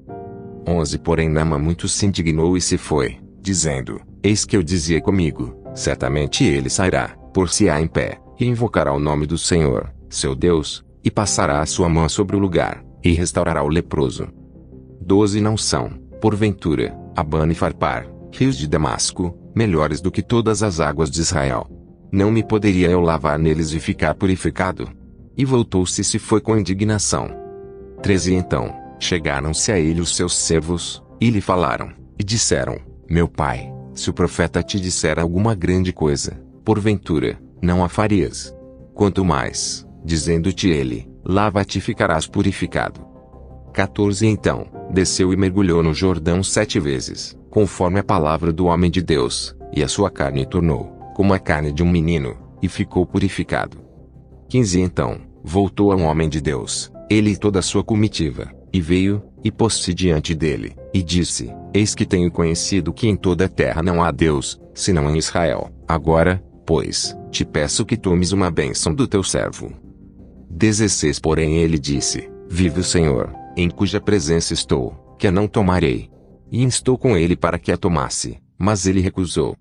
11 0.67 0.97
Porém 0.97 1.29
Naamã 1.29 1.59
muito 1.59 1.87
se 1.87 2.05
indignou 2.05 2.57
e 2.57 2.61
se 2.61 2.77
foi, 2.77 3.19
dizendo, 3.39 4.01
Eis 4.23 4.43
que 4.43 4.57
eu 4.57 4.63
dizia 4.63 4.99
comigo, 4.99 5.55
certamente 5.75 6.43
ele 6.43 6.69
sairá, 6.69 7.15
por-se-á 7.33 7.79
em 7.79 7.87
pé, 7.87 8.19
e 8.39 8.45
invocará 8.45 8.91
o 8.91 8.99
nome 8.99 9.25
do 9.25 9.37
Senhor, 9.37 9.93
seu 10.09 10.35
Deus, 10.35 10.83
e 11.03 11.11
passará 11.11 11.61
a 11.61 11.65
sua 11.65 11.87
mão 11.87 12.09
sobre 12.09 12.35
o 12.35 12.39
lugar, 12.39 12.83
e 13.03 13.11
restaurará 13.13 13.63
o 13.63 13.69
leproso. 13.69 14.27
Doze 15.07 15.39
não 15.39 15.55
são, 15.55 15.87
porventura, 16.19 16.93
Abana 17.15 17.53
e 17.53 17.55
Farpar, 17.55 18.05
rios 18.29 18.57
de 18.57 18.67
Damasco, 18.67 19.33
melhores 19.55 20.01
do 20.01 20.11
que 20.11 20.21
todas 20.21 20.61
as 20.61 20.81
águas 20.81 21.09
de 21.09 21.21
Israel. 21.21 21.65
Não 22.11 22.29
me 22.29 22.43
poderia 22.43 22.89
eu 22.89 22.99
lavar 22.99 23.39
neles 23.39 23.71
e 23.71 23.79
ficar 23.79 24.15
purificado? 24.15 24.89
E 25.37 25.45
voltou-se 25.45 26.01
e 26.01 26.03
se 26.03 26.19
foi 26.19 26.41
com 26.41 26.57
indignação. 26.57 27.29
13 28.03 28.33
Então, 28.33 28.75
chegaram-se 28.99 29.71
a 29.71 29.79
ele 29.79 30.01
os 30.01 30.13
seus 30.13 30.35
servos, 30.35 31.01
e 31.21 31.29
lhe 31.29 31.39
falaram, 31.39 31.93
e 32.19 32.23
disseram, 32.23 32.77
Meu 33.09 33.29
pai, 33.29 33.71
se 33.93 34.09
o 34.09 34.13
profeta 34.13 34.61
te 34.61 34.77
disser 34.77 35.19
alguma 35.19 35.55
grande 35.55 35.93
coisa, 35.93 36.33
porventura, 36.65 37.39
não 37.61 37.81
a 37.81 37.87
farias. 37.87 38.53
Quanto 38.93 39.23
mais, 39.23 39.87
dizendo-te 40.03 40.67
ele, 40.67 41.09
lava-te 41.23 41.77
e 41.77 41.81
ficarás 41.81 42.27
purificado. 42.27 43.06
14 43.77 44.25
Então, 44.25 44.65
desceu 44.89 45.31
e 45.31 45.37
mergulhou 45.37 45.83
no 45.83 45.93
Jordão 45.93 46.41
sete 46.41 46.79
vezes, 46.79 47.37
conforme 47.47 47.99
a 47.99 48.03
palavra 48.03 48.51
do 48.51 48.65
homem 48.65 48.89
de 48.89 49.03
Deus, 49.03 49.55
e 49.71 49.83
a 49.83 49.87
sua 49.87 50.09
carne 50.09 50.47
tornou, 50.47 50.85
como 51.15 51.31
a 51.31 51.37
carne 51.37 51.71
de 51.71 51.83
um 51.83 51.91
menino, 51.91 52.35
e 52.59 52.67
ficou 52.67 53.05
purificado. 53.05 53.77
15 54.49 54.81
Então, 54.81 55.21
voltou 55.43 55.91
a 55.91 55.95
um 55.95 56.05
homem 56.05 56.27
de 56.27 56.41
Deus, 56.41 56.91
ele 57.07 57.29
e 57.29 57.37
toda 57.37 57.59
a 57.59 57.61
sua 57.61 57.83
comitiva, 57.83 58.51
e 58.73 58.81
veio, 58.81 59.21
e 59.43 59.51
pôs-se 59.51 59.93
diante 59.93 60.33
dele, 60.33 60.75
e 60.91 61.03
disse: 61.03 61.53
Eis 61.71 61.93
que 61.93 62.03
tenho 62.03 62.31
conhecido 62.31 62.91
que 62.91 63.07
em 63.07 63.15
toda 63.15 63.45
a 63.45 63.49
terra 63.49 63.83
não 63.83 64.03
há 64.03 64.09
Deus, 64.09 64.59
senão 64.73 65.07
em 65.07 65.19
Israel. 65.19 65.69
Agora, 65.87 66.43
pois, 66.65 67.15
te 67.29 67.45
peço 67.45 67.85
que 67.85 67.95
tomes 67.95 68.31
uma 68.31 68.49
bênção 68.49 68.91
do 68.91 69.07
teu 69.07 69.21
servo. 69.21 69.71
16 70.49 71.19
Porém 71.19 71.57
ele 71.57 71.77
disse: 71.77 72.27
Vive 72.49 72.79
o 72.79 72.83
Senhor, 72.83 73.31
em 73.57 73.69
cuja 73.69 73.99
presença 73.99 74.53
estou, 74.53 75.15
que 75.19 75.27
a 75.27 75.31
não 75.31 75.47
tomarei. 75.47 76.09
E 76.51 76.63
instou 76.63 76.97
com 76.97 77.17
ele 77.17 77.35
para 77.35 77.59
que 77.59 77.71
a 77.71 77.77
tomasse, 77.77 78.37
mas 78.57 78.85
ele 78.85 79.01
recusou. 79.01 79.57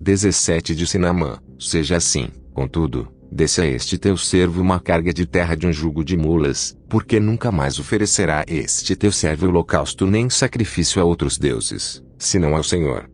17 0.00 0.74
Disse 0.74 0.98
Naamã: 0.98 1.38
Seja 1.58 1.96
assim, 1.96 2.28
contudo, 2.52 3.08
Desce 3.34 3.62
a 3.62 3.66
este 3.66 3.96
teu 3.96 4.14
servo 4.14 4.60
uma 4.60 4.78
carga 4.78 5.10
de 5.10 5.24
terra 5.24 5.54
de 5.54 5.66
um 5.66 5.72
jugo 5.72 6.04
de 6.04 6.18
mulas, 6.18 6.76
porque 6.86 7.18
nunca 7.18 7.50
mais 7.50 7.78
oferecerá 7.78 8.44
este 8.46 8.94
teu 8.94 9.10
servo 9.10 9.46
holocausto 9.46 10.06
nem 10.06 10.28
sacrifício 10.28 11.00
a 11.00 11.04
outros 11.06 11.38
deuses, 11.38 12.04
senão 12.18 12.54
ao 12.54 12.62
Senhor. 12.62 13.10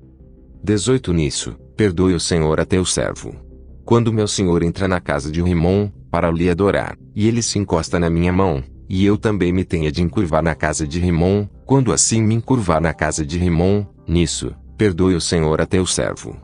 18 0.65 1.13
Nisso, 1.13 1.57
perdoe 1.77 2.15
o 2.15 2.21
Senhor 2.21 2.59
a 2.59 2.65
teu 2.65 2.85
servo. 2.85 3.33
Quando 3.85 4.13
meu 4.13 4.27
senhor 4.27 4.65
entra 4.65 4.89
na 4.89 5.01
casa 5.01 5.31
de 5.31 5.41
Rimon, 5.41 5.89
para 6.11 6.33
lhe 6.33 6.51
adorar, 6.51 6.99
e 7.15 7.29
ele 7.29 7.41
se 7.41 7.57
encosta 7.57 8.01
na 8.01 8.11
minha 8.11 8.33
mão, 8.33 8.61
e 8.89 9.05
eu 9.05 9.19
também 9.19 9.53
me 9.53 9.65
tenha 9.65 9.93
de 9.93 10.03
encurvar 10.03 10.43
na 10.43 10.55
casa 10.55 10.87
de 10.87 10.99
Rimon, 10.99 11.47
quando 11.67 11.93
assim 11.93 12.23
me 12.23 12.35
encurvar 12.35 12.81
na 12.81 12.95
casa 12.95 13.25
de 13.25 13.39
Rimon, 13.39 13.85
nisso, 14.07 14.55
perdoe 14.77 15.15
o 15.15 15.21
Senhor 15.21 15.61
a 15.61 15.67
teu 15.67 15.85
servo. 15.85 16.37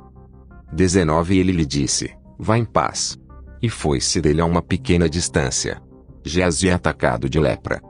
19 0.73 1.39
Ele 1.39 1.53
lhe 1.53 1.65
disse, 1.65 2.11
vá 2.39 2.59
em 2.59 2.65
paz 2.65 3.19
e 3.65 3.69
foi-se 3.71 4.21
dele 4.21 4.43
a 4.43 4.45
uma 4.45 4.61
pequena 4.61 5.09
distância. 5.09 5.81
Geazi 6.23 6.69
é 6.69 6.75
atacado 6.75 7.31
de 7.31 7.41
lepra. 7.41 7.81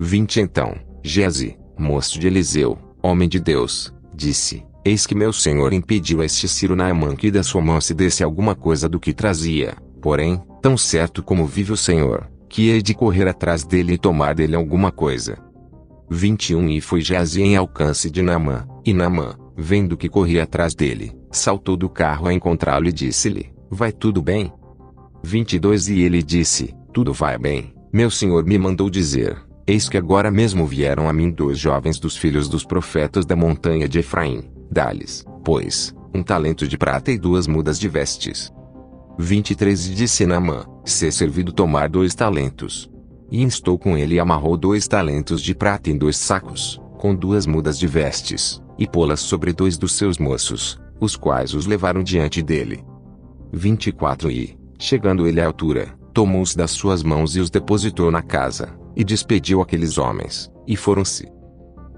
20 0.00 0.40
Então, 0.40 0.74
Geazi, 1.04 1.56
moço 1.78 2.18
de 2.18 2.26
Eliseu, 2.26 2.76
homem 3.00 3.28
de 3.28 3.38
Deus, 3.38 3.94
disse, 4.12 4.64
Eis 4.84 5.06
que 5.06 5.14
meu 5.14 5.32
senhor 5.32 5.72
impediu 5.72 6.20
a 6.20 6.24
este 6.24 6.48
Ciro 6.48 6.74
Naamã 6.74 7.14
que 7.14 7.30
da 7.30 7.44
sua 7.44 7.62
mão 7.62 7.80
se 7.80 7.94
desse 7.94 8.24
alguma 8.24 8.56
coisa 8.56 8.88
do 8.88 8.98
que 8.98 9.12
trazia, 9.12 9.76
porém, 10.02 10.42
tão 10.60 10.76
certo 10.76 11.22
como 11.22 11.46
vive 11.46 11.72
o 11.72 11.76
Senhor, 11.76 12.28
que 12.48 12.68
hei 12.68 12.82
de 12.82 12.94
correr 12.94 13.26
atrás 13.28 13.64
dele 13.64 13.94
e 13.94 13.98
tomar 13.98 14.34
dele 14.34 14.54
alguma 14.56 14.90
coisa. 14.90 15.38
21 16.10 16.68
E 16.68 16.80
foi 16.80 17.00
Geazi 17.00 17.42
em 17.42 17.56
alcance 17.56 18.10
de 18.10 18.22
Naamã, 18.22 18.66
e 18.84 18.92
Naamã, 18.92 19.36
vendo 19.56 19.96
que 19.96 20.08
corria 20.08 20.42
atrás 20.42 20.74
dele, 20.74 21.12
saltou 21.30 21.76
do 21.76 21.88
carro 21.88 22.28
a 22.28 22.34
encontrá-lo 22.34 22.86
e 22.88 22.92
disse-lhe, 22.92 23.52
Vai 23.70 23.90
tudo 23.90 24.22
bem? 24.22 24.52
22 25.22 25.88
E 25.88 26.00
ele 26.02 26.22
disse: 26.22 26.74
Tudo 26.92 27.12
vai 27.12 27.38
bem, 27.38 27.74
meu 27.92 28.10
senhor 28.10 28.44
me 28.44 28.58
mandou 28.58 28.90
dizer: 28.90 29.36
Eis 29.66 29.88
que 29.88 29.96
agora 29.96 30.30
mesmo 30.30 30.66
vieram 30.66 31.08
a 31.08 31.12
mim 31.12 31.30
dois 31.30 31.58
jovens 31.58 31.98
dos 31.98 32.16
filhos 32.16 32.48
dos 32.48 32.64
profetas 32.64 33.24
da 33.24 33.34
montanha 33.34 33.88
de 33.88 34.00
Efraim. 34.00 34.44
Dá-lhes, 34.70 35.24
pois, 35.44 35.94
um 36.14 36.22
talento 36.22 36.68
de 36.68 36.76
prata 36.76 37.10
e 37.10 37.18
duas 37.18 37.46
mudas 37.46 37.78
de 37.78 37.88
vestes. 37.88 38.52
23 39.18 39.88
E 39.88 39.94
disse 39.94 40.26
Naamã, 40.26 40.64
ser 40.84 41.12
servido 41.12 41.52
tomar 41.52 41.88
dois 41.88 42.14
talentos. 42.14 42.90
E 43.30 43.42
instou 43.42 43.78
com 43.78 43.96
ele 43.96 44.16
e 44.16 44.20
amarrou 44.20 44.56
dois 44.56 44.86
talentos 44.86 45.40
de 45.40 45.54
prata 45.54 45.90
em 45.90 45.96
dois 45.96 46.16
sacos, 46.16 46.80
com 46.98 47.14
duas 47.14 47.46
mudas 47.46 47.78
de 47.78 47.86
vestes, 47.86 48.62
e 48.78 48.86
pô-las 48.86 49.20
sobre 49.20 49.52
dois 49.52 49.78
dos 49.78 49.92
seus 49.92 50.18
moços, 50.18 50.80
os 51.00 51.16
quais 51.16 51.54
os 51.54 51.66
levaram 51.66 52.02
diante 52.02 52.42
dele. 52.42 52.84
24 53.52 54.30
E, 54.30 54.56
chegando 54.78 55.26
ele 55.26 55.40
à 55.40 55.46
altura, 55.46 55.96
tomou-os 56.12 56.54
das 56.54 56.72
suas 56.72 57.02
mãos 57.02 57.36
e 57.36 57.40
os 57.40 57.50
depositou 57.50 58.10
na 58.10 58.22
casa, 58.22 58.76
e 58.96 59.04
despediu 59.04 59.60
aqueles 59.60 59.96
homens, 59.96 60.50
e 60.66 60.76
foram-se. 60.76 61.28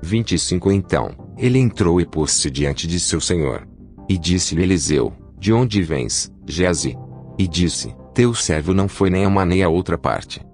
25 0.02 0.70
Então, 0.70 1.10
ele 1.36 1.58
entrou 1.58 2.00
e 2.00 2.06
pôs-se 2.06 2.50
diante 2.50 2.86
de 2.86 3.00
seu 3.00 3.20
senhor. 3.20 3.66
E 4.08 4.16
disse-lhe 4.16 4.62
Eliseu, 4.62 5.12
de 5.38 5.52
onde 5.52 5.82
vens, 5.82 6.32
Gezi? 6.46 6.96
E 7.38 7.46
disse, 7.46 7.94
teu 8.14 8.34
servo 8.34 8.72
não 8.72 8.88
foi 8.88 9.10
nem 9.10 9.24
a 9.24 9.28
uma 9.28 9.44
nem 9.44 9.62
a 9.62 9.68
outra 9.68 9.98
parte. 9.98 10.44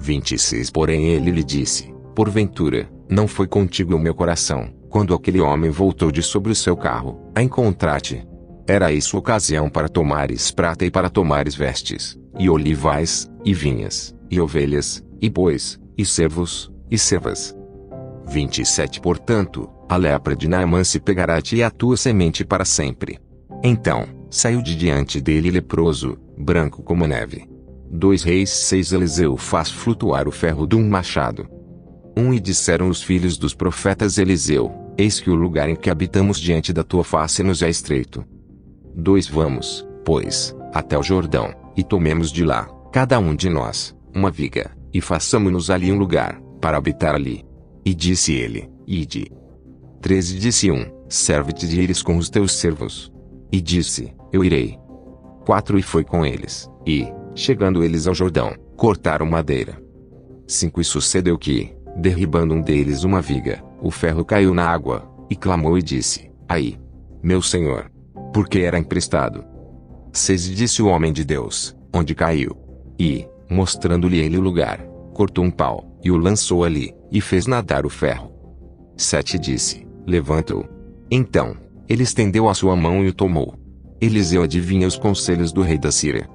26 0.00 0.70
Porém 0.70 1.08
ele 1.08 1.30
lhe 1.30 1.44
disse, 1.44 1.94
porventura, 2.14 2.88
não 3.08 3.26
foi 3.26 3.46
contigo 3.46 3.94
o 3.94 3.98
meu 3.98 4.14
coração, 4.14 4.72
quando 4.88 5.14
aquele 5.14 5.40
homem 5.40 5.70
voltou 5.70 6.10
de 6.10 6.22
sobre 6.22 6.52
o 6.52 6.54
seu 6.54 6.76
carro, 6.76 7.20
a 7.34 7.42
encontrar-te. 7.42 8.26
Era 8.66 8.92
isso 8.92 9.16
ocasião 9.16 9.70
para 9.70 9.88
tomares 9.88 10.50
prata 10.50 10.84
e 10.84 10.90
para 10.90 11.08
tomares 11.08 11.54
vestes, 11.54 12.18
e 12.38 12.50
olivais, 12.50 13.30
e 13.44 13.54
vinhas, 13.54 14.14
e 14.30 14.40
ovelhas, 14.40 15.02
e 15.20 15.30
bois, 15.30 15.80
e 15.96 16.04
servos, 16.04 16.70
e 16.90 16.98
servas. 16.98 17.56
27 18.26 19.00
Portanto, 19.00 19.70
a 19.88 19.96
lepra 19.96 20.36
de 20.36 20.46
Naamã 20.48 20.84
se 20.84 21.00
pegará 21.00 21.36
a 21.36 21.40
ti 21.40 21.56
e 21.56 21.62
a 21.62 21.70
tua 21.70 21.96
semente 21.96 22.44
para 22.44 22.64
sempre. 22.64 23.18
Então, 23.64 24.06
saiu 24.30 24.62
de 24.62 24.74
diante 24.76 25.20
dele 25.20 25.50
leproso, 25.50 26.18
branco 26.36 26.82
como 26.82 27.06
neve. 27.06 27.48
2 27.90 28.22
Reis 28.22 28.50
6 28.50 28.92
Eliseu 28.92 29.36
faz 29.36 29.70
flutuar 29.70 30.28
o 30.28 30.30
ferro 30.30 30.66
de 30.66 30.76
um 30.76 30.88
machado. 30.88 31.48
1 32.16 32.22
um 32.22 32.34
E 32.34 32.40
disseram 32.40 32.88
os 32.88 33.02
filhos 33.02 33.38
dos 33.38 33.54
profetas 33.54 34.18
Eliseu, 34.18 34.72
eis 34.98 35.20
que 35.20 35.30
o 35.30 35.34
lugar 35.34 35.68
em 35.68 35.76
que 35.76 35.88
habitamos 35.88 36.38
diante 36.38 36.72
da 36.72 36.82
tua 36.82 37.04
face 37.04 37.42
nos 37.42 37.62
é 37.62 37.70
estreito. 37.70 38.24
2 38.94 39.28
Vamos, 39.28 39.86
pois, 40.04 40.54
até 40.72 40.98
o 40.98 41.02
Jordão, 41.02 41.54
e 41.76 41.82
tomemos 41.82 42.30
de 42.30 42.44
lá, 42.44 42.68
cada 42.92 43.18
um 43.18 43.34
de 43.34 43.48
nós, 43.48 43.96
uma 44.14 44.30
viga, 44.30 44.76
e 44.92 45.00
façamo-nos 45.00 45.70
ali 45.70 45.92
um 45.92 45.98
lugar, 45.98 46.40
para 46.60 46.76
habitar 46.76 47.14
ali. 47.14 47.44
E 47.84 47.94
disse 47.94 48.32
ele, 48.32 48.68
Ide. 48.86 49.30
13 50.00 50.38
Disse 50.38 50.70
um, 50.70 50.84
serve-te 51.08 51.66
de 51.66 51.80
ires 51.80 52.02
com 52.02 52.16
os 52.16 52.28
teus 52.28 52.52
servos. 52.52 53.12
E 53.50 53.60
disse, 53.60 54.12
Eu 54.32 54.44
irei. 54.44 54.78
4 55.44 55.78
E 55.78 55.82
foi 55.82 56.04
com 56.04 56.26
eles, 56.26 56.70
e, 56.86 57.06
chegando 57.34 57.82
eles 57.82 58.06
ao 58.06 58.14
Jordão, 58.14 58.54
cortaram 58.76 59.26
madeira. 59.26 59.80
5 60.46 60.80
E 60.80 60.84
sucedeu 60.84 61.38
que, 61.38 61.74
derribando 61.96 62.54
um 62.54 62.60
deles 62.60 63.04
uma 63.04 63.20
viga, 63.20 63.62
o 63.80 63.90
ferro 63.90 64.24
caiu 64.24 64.52
na 64.52 64.68
água, 64.68 65.08
e 65.30 65.36
clamou 65.36 65.78
e 65.78 65.82
disse, 65.82 66.30
Aí, 66.48 66.78
meu 67.22 67.40
senhor, 67.40 67.90
porque 68.32 68.60
era 68.60 68.78
emprestado. 68.78 69.44
6 70.12 70.48
E 70.48 70.54
disse 70.54 70.82
o 70.82 70.86
homem 70.86 71.12
de 71.12 71.24
Deus, 71.24 71.76
onde 71.94 72.14
caiu. 72.14 72.56
E, 72.98 73.26
mostrando-lhe 73.50 74.18
ele 74.18 74.36
o 74.36 74.42
lugar, 74.42 74.80
cortou 75.14 75.44
um 75.44 75.50
pau, 75.50 75.98
e 76.02 76.10
o 76.10 76.16
lançou 76.16 76.64
ali, 76.64 76.94
e 77.10 77.20
fez 77.20 77.46
nadar 77.46 77.86
o 77.86 77.90
ferro. 77.90 78.32
7 78.96 79.38
disse, 79.38 79.86
levanta-o. 80.06 80.64
Então, 81.10 81.56
ele 81.88 82.02
estendeu 82.02 82.48
a 82.48 82.54
sua 82.54 82.76
mão 82.76 83.04
e 83.04 83.08
o 83.08 83.14
tomou. 83.14 83.54
Eliseu 84.00 84.44
adivinha 84.44 84.86
os 84.86 84.96
conselhos 84.96 85.52
do 85.52 85.60
rei 85.60 85.76
da 85.76 85.90
Síria. 85.90 86.28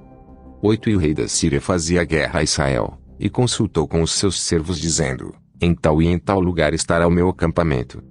8 0.61 0.89
E 0.89 0.95
o 0.95 0.99
rei 0.99 1.13
da 1.13 1.29
Síria 1.29 1.61
fazia 1.61 2.03
guerra 2.03 2.39
a 2.39 2.43
Israel, 2.43 2.99
e 3.17 3.29
consultou 3.29 3.87
com 3.87 4.01
os 4.01 4.11
seus 4.11 4.41
servos 4.41 4.77
dizendo, 4.77 5.33
em 5.61 5.73
tal 5.73 6.01
e 6.01 6.07
em 6.07 6.19
tal 6.19 6.41
lugar 6.41 6.73
estará 6.73 7.07
o 7.07 7.11
meu 7.11 7.29
acampamento. 7.29 8.03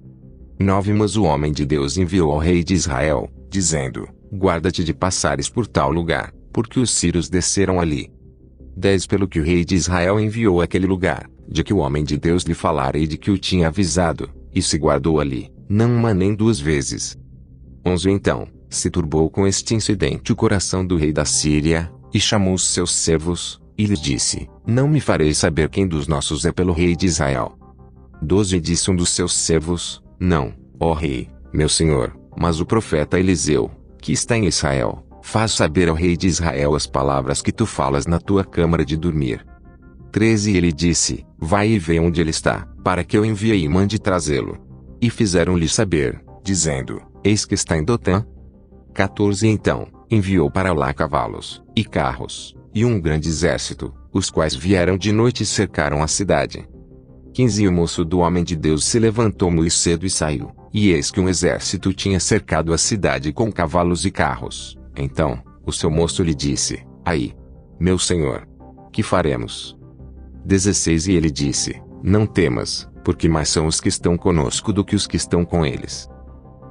9 0.59 0.95
Mas 0.95 1.17
o 1.17 1.25
homem 1.25 1.53
de 1.53 1.67
Deus 1.67 1.99
enviou 1.99 2.33
ao 2.33 2.39
rei 2.39 2.65
de 2.65 2.73
Israel, 2.73 3.29
dizendo, 3.51 4.09
guarda-te 4.33 4.83
de 4.83 4.95
passares 4.95 5.51
por 5.51 5.67
tal 5.67 5.93
lugar, 5.93 6.33
porque 6.51 6.81
os 6.81 6.91
sírios 6.91 7.29
desceram 7.29 7.79
ali. 7.79 8.11
10 8.75 9.07
Pelo 9.07 9.29
que 9.29 9.39
o 9.39 9.45
rei 9.45 9.67
de 9.67 9.75
Israel 9.75 10.19
enviou 10.19 10.63
àquele 10.63 10.87
lugar, 10.87 11.29
de 11.47 11.63
que 11.63 11.75
o 11.75 11.79
homem 11.79 12.05
de 12.05 12.17
Deus 12.17 12.45
lhe 12.45 12.55
falara 12.55 12.97
e 12.97 13.07
de 13.07 13.19
que 13.19 13.31
o 13.31 13.37
tinha 13.37 13.69
avisado, 13.69 14.31
e 14.55 14.63
se 14.63 14.79
guardou 14.79 15.21
ali, 15.21 15.51
não 15.69 15.95
uma 15.95 16.15
nem 16.15 16.35
duas 16.35 16.59
vezes. 16.59 17.19
11 17.85 18.11
Então, 18.11 18.49
se 18.75 18.91
turbou 18.91 19.31
com 19.31 19.47
este 19.47 19.75
incidente 19.75 20.33
o 20.33 20.37
coração 20.37 20.85
do 20.85 20.97
rei 20.97 21.13
da 21.13 21.25
Síria, 21.25 21.93
e 22.13 22.21
chamou 22.21 22.55
os 22.55 22.67
seus 22.69 22.93
servos, 22.93 23.61
e 23.77 23.87
lhes 23.87 24.01
disse, 24.01 24.49
Não 24.67 24.89
me 24.89 25.01
farei 25.01 25.33
saber 25.33 25.69
quem 25.69 25.87
dos 25.87 26.07
nossos 26.07 26.45
é 26.45 26.53
pelo 26.53 26.73
rei 26.73 26.95
de 26.95 27.07
Israel. 27.07 27.57
12 28.21 28.61
Disse 28.61 28.91
um 28.91 28.97
dos 28.97 29.11
seus 29.11 29.35
servos, 29.35 30.03
Não, 30.19 30.55
ó 30.79 30.93
rei, 30.93 31.29
meu 31.53 31.69
senhor, 31.69 32.17
mas 32.39 32.61
o 32.61 32.67
profeta 32.67 33.19
Eliseu, 33.19 33.71
que 34.01 34.13
está 34.13 34.37
em 34.37 34.47
Israel, 34.47 35.07
faz 35.23 35.53
saber 35.53 35.89
ao 35.89 35.95
rei 35.95 36.17
de 36.17 36.27
Israel 36.27 36.75
as 36.75 36.87
palavras 36.87 37.41
que 37.41 37.53
tu 37.53 37.67
falas 37.67 38.07
na 38.07 38.19
tua 38.19 38.45
câmara 38.45 38.85
de 38.85 38.97
dormir. 38.97 39.45
13 40.11 40.57
Ele 40.57 40.73
disse, 40.73 41.25
Vai 41.39 41.71
e 41.71 41.79
vê 41.79 41.99
onde 41.99 42.21
ele 42.21 42.31
está, 42.31 42.69
para 42.85 43.03
que 43.03 43.17
eu 43.17 43.25
envie 43.25 43.55
e 43.55 43.69
mande 43.69 43.99
trazê-lo. 43.99 44.59
E 45.01 45.09
fizeram-lhe 45.09 45.69
saber, 45.69 46.23
dizendo, 46.45 47.01
Eis 47.25 47.45
que 47.45 47.55
está 47.55 47.77
em 47.77 47.85
Dotã. 47.85 48.25
14 48.93 49.49
Então, 49.49 49.87
enviou 50.11 50.51
para 50.51 50.73
lá 50.73 50.93
cavalos, 50.93 51.63
e 51.75 51.83
carros, 51.83 52.55
e 52.75 52.85
um 52.85 53.01
grande 53.01 53.29
exército, 53.29 53.93
os 54.13 54.31
quais 54.31 54.55
vieram 54.55 54.99
de 54.99 55.11
noite 55.11 55.43
e 55.43 55.47
cercaram 55.47 56.03
a 56.03 56.07
cidade. 56.07 56.69
15 57.33 57.65
E 57.65 57.69
o 57.69 57.73
moço 57.73 58.05
do 58.05 58.19
homem 58.19 58.45
de 58.45 58.55
Deus 58.55 58.85
se 58.85 58.99
levantou 58.99 59.51
muito 59.51 59.73
cedo 59.73 60.05
e 60.05 60.11
saiu, 60.11 60.53
e 60.73 60.91
eis 60.91 61.11
que 61.11 61.21
um 61.21 61.29
exército 61.29 61.93
tinha 61.95 62.21
cercado 62.21 62.75
a 62.75 62.79
cidade 62.79 63.33
com 63.33 63.51
cavalos 63.51 64.05
e 64.05 64.11
carros. 64.11 64.79
Então, 64.95 65.43
o 65.65 65.73
seu 65.73 65.91
moço 65.91 66.23
lhe 66.23 66.35
disse, 66.35 66.85
Aí, 67.05 67.35
meu 67.81 67.99
senhor, 67.99 68.47
que 68.93 69.03
faremos? 69.03 69.77
16 70.45 71.09
E 71.09 71.13
ele 71.13 71.31
disse, 71.31 71.81
Não 72.03 72.27
temas, 72.27 72.87
porque 73.03 73.29
mais 73.29 73.49
são 73.49 73.67
os 73.67 73.81
que 73.81 73.89
estão 73.89 74.19
conosco 74.19 74.73
do 74.73 74.85
que 74.85 74.95
os 74.95 75.07
que 75.07 75.17
estão 75.17 75.45
com 75.45 75.65
eles. 75.65 76.09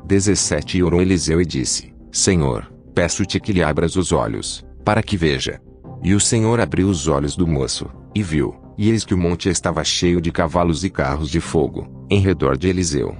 17 0.06 0.78
E 0.78 0.84
orou 0.84 1.02
Eliseu 1.02 1.42
e 1.42 1.46
disse, 1.46 1.91
Senhor, 2.12 2.72
peço-te 2.94 3.40
que 3.40 3.54
lhe 3.54 3.64
abras 3.64 3.96
os 3.96 4.12
olhos, 4.12 4.66
para 4.84 5.02
que 5.02 5.16
veja. 5.16 5.62
E 6.04 6.14
o 6.14 6.20
Senhor 6.20 6.60
abriu 6.60 6.90
os 6.90 7.08
olhos 7.08 7.36
do 7.36 7.48
moço, 7.48 7.90
e 8.14 8.22
viu, 8.22 8.56
e 8.78 8.90
eis 8.90 9.06
que 9.06 9.14
o 9.14 9.18
monte 9.18 9.48
estava 9.48 9.84
cheio 9.84 10.20
de 10.20 10.32
cavalos 10.32 10.84
e 10.84 10.90
carros 10.90 11.30
de 11.30 11.40
fogo, 11.40 12.06
em 12.10 12.20
redor 12.20 12.58
de 12.58 12.68
Eliseu. 12.68 13.16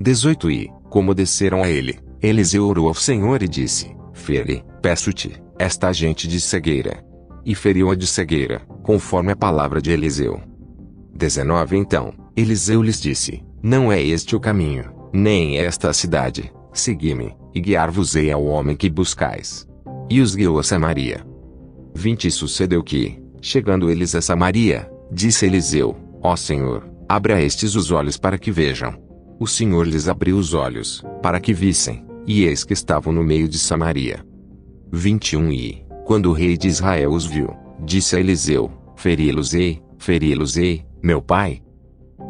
18 0.00 0.50
E, 0.50 0.70
como 0.88 1.14
desceram 1.14 1.62
a 1.62 1.68
ele, 1.68 1.98
Eliseu 2.22 2.66
orou 2.66 2.88
ao 2.88 2.94
Senhor 2.94 3.42
e 3.42 3.48
disse, 3.48 3.96
Fere, 4.12 4.64
peço-te, 4.80 5.42
esta 5.58 5.92
gente 5.92 6.28
de 6.28 6.40
cegueira. 6.40 7.04
E 7.44 7.54
feriu-a 7.54 7.96
de 7.96 8.06
cegueira, 8.06 8.60
conforme 8.84 9.32
a 9.32 9.36
palavra 9.36 9.82
de 9.82 9.90
Eliseu. 9.90 10.40
19 11.14 11.76
Então, 11.76 12.12
Eliseu 12.36 12.82
lhes 12.82 13.00
disse, 13.00 13.42
Não 13.62 13.90
é 13.90 14.00
este 14.00 14.36
o 14.36 14.40
caminho, 14.40 14.92
nem 15.12 15.58
esta 15.58 15.90
a 15.90 15.92
cidade, 15.92 16.52
segui-me, 16.72 17.34
e 17.54 17.60
guiar-vos-ei 17.60 18.30
ao 18.30 18.44
homem 18.44 18.76
que 18.76 18.88
buscais. 18.88 19.66
E 20.08 20.20
os 20.20 20.34
guiou 20.34 20.58
a 20.58 20.62
Samaria. 20.62 21.26
20 21.94 22.26
E 22.26 22.30
sucedeu 22.30 22.82
que, 22.82 23.20
chegando 23.40 23.90
eles 23.90 24.14
a 24.14 24.22
Samaria, 24.22 24.90
disse 25.10 25.46
Eliseu, 25.46 25.96
Ó 26.22 26.36
Senhor, 26.36 26.88
abra 27.08 27.42
estes 27.42 27.74
os 27.74 27.90
olhos 27.90 28.16
para 28.16 28.38
que 28.38 28.50
vejam. 28.50 28.96
O 29.38 29.46
Senhor 29.46 29.86
lhes 29.86 30.08
abriu 30.08 30.36
os 30.36 30.54
olhos, 30.54 31.04
para 31.22 31.40
que 31.40 31.52
vissem, 31.52 32.04
e 32.26 32.44
eis 32.44 32.64
que 32.64 32.72
estavam 32.72 33.12
no 33.12 33.24
meio 33.24 33.48
de 33.48 33.58
Samaria. 33.58 34.24
21 34.92 35.52
E, 35.52 35.84
quando 36.04 36.30
o 36.30 36.32
rei 36.32 36.56
de 36.56 36.68
Israel 36.68 37.10
os 37.10 37.26
viu, 37.26 37.50
disse 37.84 38.16
a 38.16 38.20
Eliseu, 38.20 38.70
Feri-los-ei, 38.96 39.82
feri-los-ei, 39.98 40.84
meu 41.02 41.20
pai. 41.20 41.60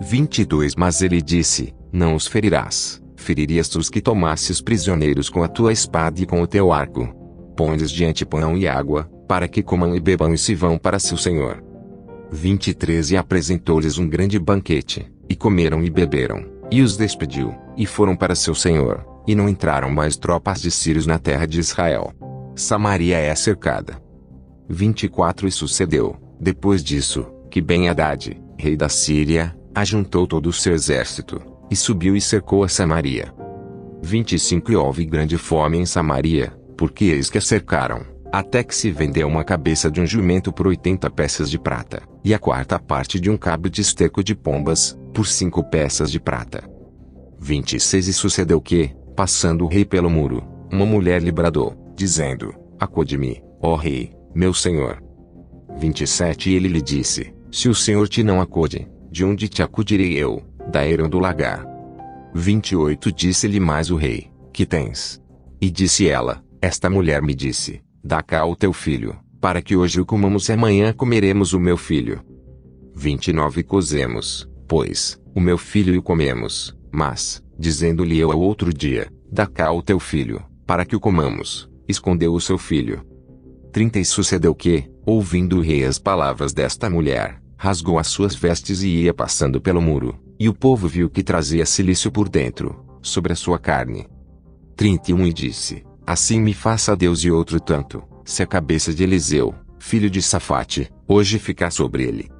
22 0.01 0.75
Mas 0.75 1.03
ele 1.03 1.21
disse, 1.21 1.75
Não 1.93 2.15
os 2.15 2.27
ferirás, 2.27 3.03
feririas 3.23 3.75
os 3.75 3.89
que 3.89 4.03
tomasses 4.03 4.61
prisioneiros 4.61 5.31
com 5.31 5.43
a 5.43 5.49
tua 5.49 5.73
espada 5.73 6.21
e 6.21 6.27
com 6.27 6.43
o 6.43 6.47
teu 6.47 6.73
arco. 6.73 7.09
Põe-lhes 7.57 7.91
diante 7.91 8.27
pão 8.27 8.57
e 8.57 8.69
água, 8.69 9.11
para 9.27 9.49
que 9.49 9.63
comam 9.63 9.97
e 9.97 10.01
bebam 10.01 10.35
e 10.35 10.39
se 10.39 10.55
vão 10.55 10.77
para 10.77 10.99
seu 10.99 11.17
senhor. 11.17 11.63
23 12.31 13.13
E 13.13 13.17
apresentou-lhes 13.17 13.99
um 13.99 14.09
grande 14.09 14.39
banquete, 14.39 15.11
e 15.29 15.37
comeram 15.37 15.83
e 15.83 15.89
beberam, 15.89 16.45
e 16.71 16.83
os 16.83 16.97
despediu, 16.97 17.55
e 17.77 17.87
foram 17.87 18.17
para 18.17 18.35
seu 18.35 18.55
senhor, 18.55 19.07
e 19.27 19.35
não 19.35 19.49
entraram 19.49 19.91
mais 19.91 20.17
tropas 20.17 20.61
de 20.61 20.71
sírios 20.71 21.07
na 21.07 21.19
terra 21.19 21.47
de 21.47 21.61
Israel. 21.61 22.13
Samaria 22.55 23.19
é 23.19 23.35
cercada. 23.35 24.03
24 24.69 25.47
E 25.47 25.53
sucedeu, 25.53 26.17
depois 26.41 26.83
disso, 26.83 27.27
que 27.51 27.61
Ben 27.61 27.89
Haddad, 27.89 28.41
rei 28.59 28.77
da 28.77 28.89
Síria, 28.89 29.55
ajuntou 29.75 30.27
todo 30.27 30.49
o 30.49 30.53
seu 30.53 30.75
exército, 30.75 31.52
e 31.73 31.77
subiu 31.77 32.15
e 32.15 32.21
cercou 32.21 32.63
a 32.63 32.69
Samaria. 32.69 33.35
25 34.03 34.71
E 34.71 34.77
houve 34.77 35.07
grande 35.07 35.39
fome 35.39 35.79
em 35.79 35.87
Samaria, 35.87 36.53
porque 36.77 37.07
eles 37.07 37.31
que 37.31 37.39
a 37.39 37.41
cercaram, 37.41 38.05
até 38.31 38.63
que 38.63 38.75
se 38.75 38.91
vendeu 38.91 39.27
uma 39.27 39.43
cabeça 39.43 39.91
de 39.91 39.99
um 39.99 40.07
jumento 40.07 40.53
por 40.53 40.67
80 40.67 41.09
peças 41.11 41.51
de 41.51 41.59
prata, 41.59 42.03
e 42.23 42.35
a 42.35 42.39
quarta 42.39 42.79
parte 42.79 43.19
de 43.19 43.31
um 43.31 43.39
cabo 43.39 43.71
de 43.71 43.81
esterco 43.81 44.23
de 44.23 44.35
pombas, 44.35 44.99
por 45.15 45.27
cinco 45.27 45.65
peças 45.65 46.13
de 46.13 46.21
prata. 46.21 46.63
26 47.41 48.09
E 48.09 48.13
sucedeu 48.13 48.61
que, 48.61 48.95
passando 49.17 49.65
o 49.65 49.69
rei 49.69 49.85
pelo 49.85 50.11
muro, 50.11 50.45
uma 50.71 50.85
mulher 50.85 51.23
lhe 51.23 51.33
bradou, 51.33 51.75
dizendo, 51.97 52.55
Acode-me, 52.79 53.43
ó 53.63 53.77
rei, 53.77 54.13
meu 54.35 54.53
senhor. 54.53 55.03
27 55.79 56.51
E 56.51 56.55
ele 56.55 56.69
lhe 56.69 56.83
disse, 56.83 57.33
Se 57.51 57.67
o 57.67 57.75
senhor 57.75 58.09
te 58.09 58.23
não 58.23 58.43
acode, 58.43 58.87
de 59.11 59.25
onde 59.25 59.47
te 59.47 59.63
acudirei 59.63 60.15
eu, 60.15 60.43
da 60.73 60.85
Eram 60.85 61.09
do 61.09 61.19
lagar? 61.19 61.65
28 62.35 63.13
Disse-lhe 63.13 63.61
mais 63.61 63.91
o 63.91 63.97
rei, 63.97 64.31
que 64.53 64.65
tens? 64.65 65.21
E 65.61 65.71
disse 65.71 66.09
ela, 66.09 66.43
esta 66.63 66.89
mulher 66.89 67.21
me 67.21 67.35
disse, 67.35 67.83
dá 68.03 68.23
cá 68.23 68.45
o 68.47 68.57
teu 68.57 68.73
filho, 68.73 69.15
para 69.39 69.61
que 69.61 69.77
hoje 69.77 70.01
o 70.01 70.07
comamos 70.07 70.49
e 70.49 70.53
amanhã 70.53 70.93
comeremos 70.93 71.53
o 71.53 71.61
meu 71.61 71.77
filho. 71.77 72.21
29 72.97 73.63
Cozemos, 73.63 74.49
pois, 74.67 75.21
o 75.35 75.41
meu 75.41 75.59
filho 75.59 75.95
e 75.95 75.99
o 75.99 76.03
comemos, 76.03 76.75
mas, 76.91 77.43
dizendo-lhe 77.59 78.19
eu 78.19 78.33
ao 78.33 78.41
outro 78.41 78.73
dia, 78.73 79.13
dá 79.31 79.47
cá 79.47 79.71
o 79.71 79.83
teu 79.83 80.01
filho, 80.01 80.43
para 80.67 80.87
que 80.87 80.97
o 80.97 81.01
comamos, 81.01 81.69
escondeu 81.87 82.33
o 82.33 82.41
seu 82.41 82.57
filho. 82.57 83.05
30 83.73 84.01
E 84.01 84.05
sucedeu 84.05 84.55
que, 84.55 84.91
ouvindo 85.05 85.59
o 85.59 85.61
rei 85.61 85.85
as 85.85 85.99
palavras 85.99 86.55
desta 86.55 86.89
mulher, 86.89 87.43
rasgou 87.59 87.99
as 87.99 88.09
suas 88.09 88.35
vestes 88.35 88.83
e 88.83 88.89
ia 88.89 89.15
passando 89.15 89.61
pelo 89.61 89.81
muro, 89.81 90.19
e 90.39 90.49
o 90.49 90.55
povo 90.55 90.89
viu 90.89 91.09
que 91.09 91.23
trazia 91.23 91.65
silício 91.67 92.11
por 92.11 92.29
dentro, 92.29 92.85
sobre 93.01 93.33
a 93.33 93.37
sua 93.37 93.59
carne. 93.59 94.07
31 94.77 95.27
E 95.27 95.33
disse, 95.33 95.85
Assim 96.07 96.41
me 96.41 96.53
faça 96.53 96.97
Deus 96.97 97.23
e 97.25 97.31
outro 97.31 97.61
tanto, 97.61 98.03
se 98.25 98.43
a 98.43 98.47
cabeça 98.47 98.93
de 98.93 99.03
Eliseu, 99.03 99.55
filho 99.79 100.11
de 100.11 100.21
Safate, 100.21 100.91
hoje 101.07 101.39
ficar 101.39 101.71
sobre 101.71 102.05
ele. 102.05 102.31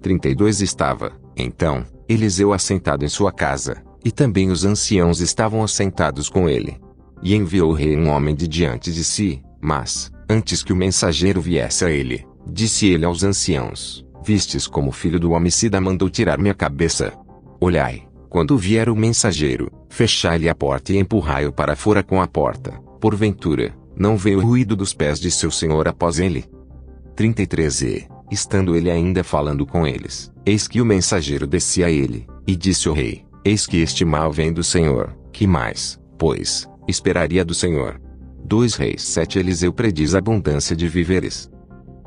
32 0.00 0.60
Estava, 0.60 1.12
então, 1.36 1.84
Eliseu 2.08 2.52
assentado 2.52 3.04
em 3.04 3.08
sua 3.08 3.32
casa, 3.32 3.82
e 4.04 4.10
também 4.10 4.50
os 4.50 4.64
anciãos 4.64 5.20
estavam 5.20 5.62
assentados 5.62 6.28
com 6.28 6.48
ele. 6.48 6.78
E 7.22 7.34
enviou 7.34 7.70
o 7.70 7.74
rei 7.74 7.96
um 7.96 8.08
homem 8.08 8.34
de 8.34 8.46
diante 8.46 8.92
de 8.92 9.02
si, 9.02 9.42
mas, 9.60 10.12
antes 10.28 10.62
que 10.62 10.72
o 10.72 10.76
mensageiro 10.76 11.40
viesse 11.40 11.84
a 11.84 11.90
ele, 11.90 12.26
disse 12.46 12.86
ele 12.86 13.04
aos 13.04 13.24
anciãos: 13.24 14.04
Vistes 14.22 14.66
como 14.66 14.90
o 14.90 14.92
filho 14.92 15.18
do 15.18 15.32
homicida 15.32 15.80
mandou 15.80 16.10
tirar 16.10 16.38
minha 16.38 16.54
cabeça? 16.54 17.12
Olhai, 17.64 18.06
quando 18.28 18.58
vier 18.58 18.90
o 18.90 18.94
mensageiro, 18.94 19.72
fechai-lhe 19.88 20.50
a 20.50 20.54
porta 20.54 20.92
e 20.92 20.98
empurrai-o 20.98 21.50
para 21.50 21.74
fora 21.74 22.02
com 22.02 22.20
a 22.20 22.26
porta. 22.26 22.72
Porventura, 23.00 23.74
não 23.96 24.18
veio 24.18 24.38
o 24.38 24.42
ruído 24.42 24.76
dos 24.76 24.92
pés 24.92 25.18
de 25.18 25.30
seu 25.30 25.50
senhor 25.50 25.88
após 25.88 26.18
ele? 26.18 26.44
33 27.16 27.80
E, 27.80 28.08
estando 28.30 28.76
ele 28.76 28.90
ainda 28.90 29.24
falando 29.24 29.64
com 29.64 29.86
eles, 29.86 30.30
eis 30.44 30.68
que 30.68 30.78
o 30.78 30.84
mensageiro 30.84 31.46
descia 31.46 31.86
a 31.86 31.90
ele, 31.90 32.26
e 32.46 32.54
disse 32.54 32.86
o 32.86 32.92
rei: 32.92 33.24
Eis 33.42 33.66
que 33.66 33.78
este 33.78 34.04
mal 34.04 34.30
vem 34.30 34.52
do 34.52 34.62
Senhor, 34.62 35.16
que 35.32 35.46
mais, 35.46 35.98
pois, 36.18 36.68
esperaria 36.86 37.46
do 37.46 37.54
Senhor? 37.54 37.98
2 38.44 38.74
Reis 38.74 39.02
7 39.04 39.38
Eliseu 39.38 39.72
prediz 39.72 40.14
abundância 40.14 40.76
de 40.76 40.86
víveres. 40.86 41.50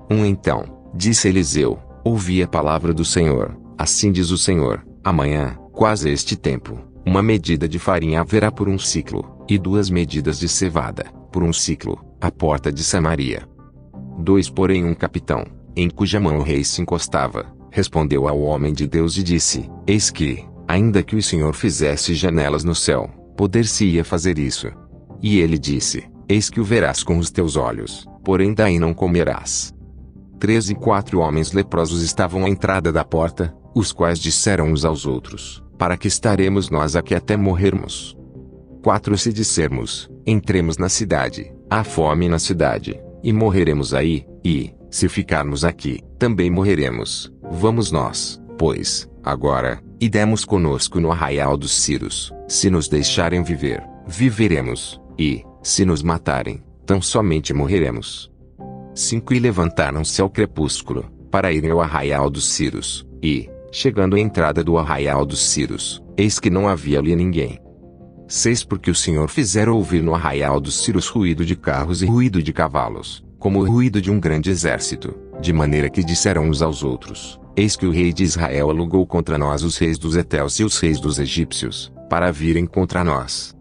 1 0.07 0.15
um, 0.15 0.23
Então, 0.23 0.85
disse 0.93 1.27
Eliseu, 1.27 1.79
ouvi 2.03 2.43
a 2.43 2.47
palavra 2.47 2.93
do 2.93 3.03
Senhor, 3.03 3.57
assim 3.75 4.11
diz 4.11 4.29
o 4.29 4.37
Senhor, 4.37 4.86
amanhã, 5.07 5.57
quase 5.71 6.09
este 6.09 6.35
tempo, 6.35 6.77
uma 7.05 7.21
medida 7.23 7.67
de 7.67 7.79
farinha 7.79 8.21
haverá 8.21 8.51
por 8.51 8.67
um 8.67 8.77
ciclo, 8.77 9.45
e 9.47 9.57
duas 9.57 9.89
medidas 9.89 10.39
de 10.39 10.49
cevada, 10.49 11.05
por 11.31 11.43
um 11.43 11.53
ciclo, 11.53 12.03
à 12.19 12.29
porta 12.29 12.71
de 12.71 12.83
Samaria. 12.83 13.47
2 14.19 14.49
Porém 14.49 14.83
um 14.83 14.93
capitão, 14.93 15.45
em 15.75 15.89
cuja 15.89 16.19
mão 16.19 16.39
o 16.39 16.41
rei 16.41 16.63
se 16.63 16.81
encostava, 16.81 17.45
respondeu 17.71 18.27
ao 18.27 18.39
homem 18.41 18.73
de 18.73 18.87
Deus 18.87 19.15
e 19.17 19.23
disse, 19.23 19.69
Eis 19.85 20.09
que, 20.09 20.43
ainda 20.67 21.01
que 21.01 21.15
o 21.15 21.23
Senhor 21.23 21.53
fizesse 21.53 22.13
janelas 22.13 22.63
no 22.63 22.75
céu, 22.75 23.09
poder-se-ia 23.37 24.03
fazer 24.03 24.37
isso. 24.37 24.69
E 25.21 25.39
ele 25.39 25.57
disse, 25.57 26.03
Eis 26.27 26.49
que 26.49 26.59
o 26.59 26.63
verás 26.63 27.03
com 27.03 27.17
os 27.17 27.31
teus 27.31 27.55
olhos, 27.55 28.05
porém 28.23 28.53
daí 28.53 28.77
não 28.77 28.93
comerás. 28.93 29.73
Três 30.39 30.69
e 30.69 30.75
quatro 30.75 31.19
homens 31.19 31.53
leprosos 31.53 32.03
estavam 32.03 32.45
à 32.45 32.49
entrada 32.49 32.91
da 32.91 33.05
porta, 33.05 33.55
os 33.77 33.91
quais 33.91 34.19
disseram 34.19 34.71
uns 34.71 34.83
aos 34.83 35.05
outros, 35.05 35.63
Para 35.77 35.95
que 35.95 36.07
estaremos 36.07 36.71
nós 36.71 36.95
aqui 36.95 37.13
até 37.13 37.37
morrermos? 37.37 38.17
Quatro 38.81 39.15
se 39.15 39.31
dissermos, 39.31 40.09
Entremos 40.25 40.77
na 40.77 40.89
cidade, 40.89 41.53
há 41.69 41.83
fome 41.83 42.27
na 42.27 42.39
cidade, 42.39 42.99
e 43.23 43.31
morreremos 43.31 43.93
aí, 43.93 44.25
e, 44.43 44.73
se 44.89 45.07
ficarmos 45.07 45.63
aqui, 45.63 46.01
também 46.17 46.49
morreremos, 46.49 47.31
vamos 47.51 47.91
nós, 47.91 48.41
pois, 48.57 49.07
agora, 49.23 49.79
e 50.01 50.09
demos 50.09 50.43
conosco 50.43 50.99
no 50.99 51.11
arraial 51.11 51.55
dos 51.55 51.71
Círios, 51.79 52.33
se 52.47 52.69
nos 52.69 52.87
deixarem 52.87 53.43
viver, 53.43 53.83
viveremos, 54.07 54.99
e, 55.19 55.43
se 55.61 55.85
nos 55.85 56.01
matarem, 56.01 56.63
tão 56.85 57.01
somente 57.01 57.53
morreremos. 57.53 58.31
5 58.95 59.33
E 59.35 59.39
levantaram-se 59.39 60.21
ao 60.21 60.29
crepúsculo, 60.29 61.05
para 61.29 61.51
irem 61.51 61.69
ao 61.69 61.81
arraial 61.81 62.29
dos 62.29 62.49
Círios, 62.49 63.07
e, 63.21 63.49
chegando 63.77 64.15
à 64.15 64.19
entrada 64.19 64.63
do 64.63 64.75
arraial 64.75 65.23
dos 65.23 65.51
Círios, 65.51 66.01
eis 66.17 66.39
que 66.39 66.49
não 66.49 66.67
havia 66.67 66.97
ali 66.97 67.15
ninguém. 67.15 67.59
6 68.27 68.63
Porque 68.63 68.89
o 68.89 68.95
Senhor 68.95 69.29
fizera 69.29 69.71
ouvir 69.71 70.01
no 70.01 70.15
arraial 70.15 70.59
dos 70.59 70.83
Círios 70.83 71.07
ruído 71.07 71.45
de 71.45 71.55
carros 71.55 72.01
e 72.01 72.07
ruído 72.07 72.41
de 72.41 72.51
cavalos, 72.51 73.23
como 73.37 73.59
o 73.59 73.65
ruído 73.65 74.01
de 74.01 74.09
um 74.09 74.19
grande 74.19 74.49
exército, 74.49 75.15
de 75.39 75.53
maneira 75.53 75.91
que 75.91 76.03
disseram 76.03 76.49
uns 76.49 76.63
aos 76.63 76.81
outros, 76.81 77.39
Eis 77.55 77.75
que 77.75 77.85
o 77.85 77.91
rei 77.91 78.11
de 78.11 78.23
Israel 78.23 78.71
alugou 78.71 79.05
contra 79.05 79.37
nós 79.37 79.63
os 79.63 79.77
reis 79.77 79.99
dos 79.99 80.15
Etéus 80.15 80.59
e 80.59 80.63
os 80.63 80.79
reis 80.79 80.99
dos 80.99 81.19
egípcios, 81.19 81.91
para 82.09 82.31
virem 82.31 82.65
contra 82.65 83.03
nós. 83.03 83.55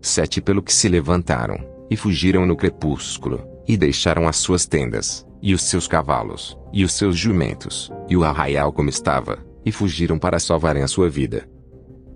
7 0.00 0.40
Pelo 0.40 0.62
que 0.62 0.72
se 0.72 0.88
levantaram, 0.88 1.58
e 1.90 1.96
fugiram 1.96 2.46
no 2.46 2.56
crepúsculo, 2.56 3.44
e 3.66 3.76
deixaram 3.76 4.28
as 4.28 4.36
suas 4.36 4.66
tendas, 4.66 5.26
e 5.42 5.52
os 5.52 5.62
seus 5.62 5.88
cavalos, 5.88 6.56
e 6.72 6.84
os 6.84 6.92
seus 6.92 7.16
jumentos, 7.16 7.92
e 8.08 8.16
o 8.16 8.24
arraial 8.24 8.72
como 8.72 8.88
estava, 8.88 9.47
e 9.68 9.72
fugiram 9.72 10.18
para 10.18 10.38
salvarem 10.38 10.82
a 10.82 10.88
sua 10.88 11.10
vida. 11.10 11.46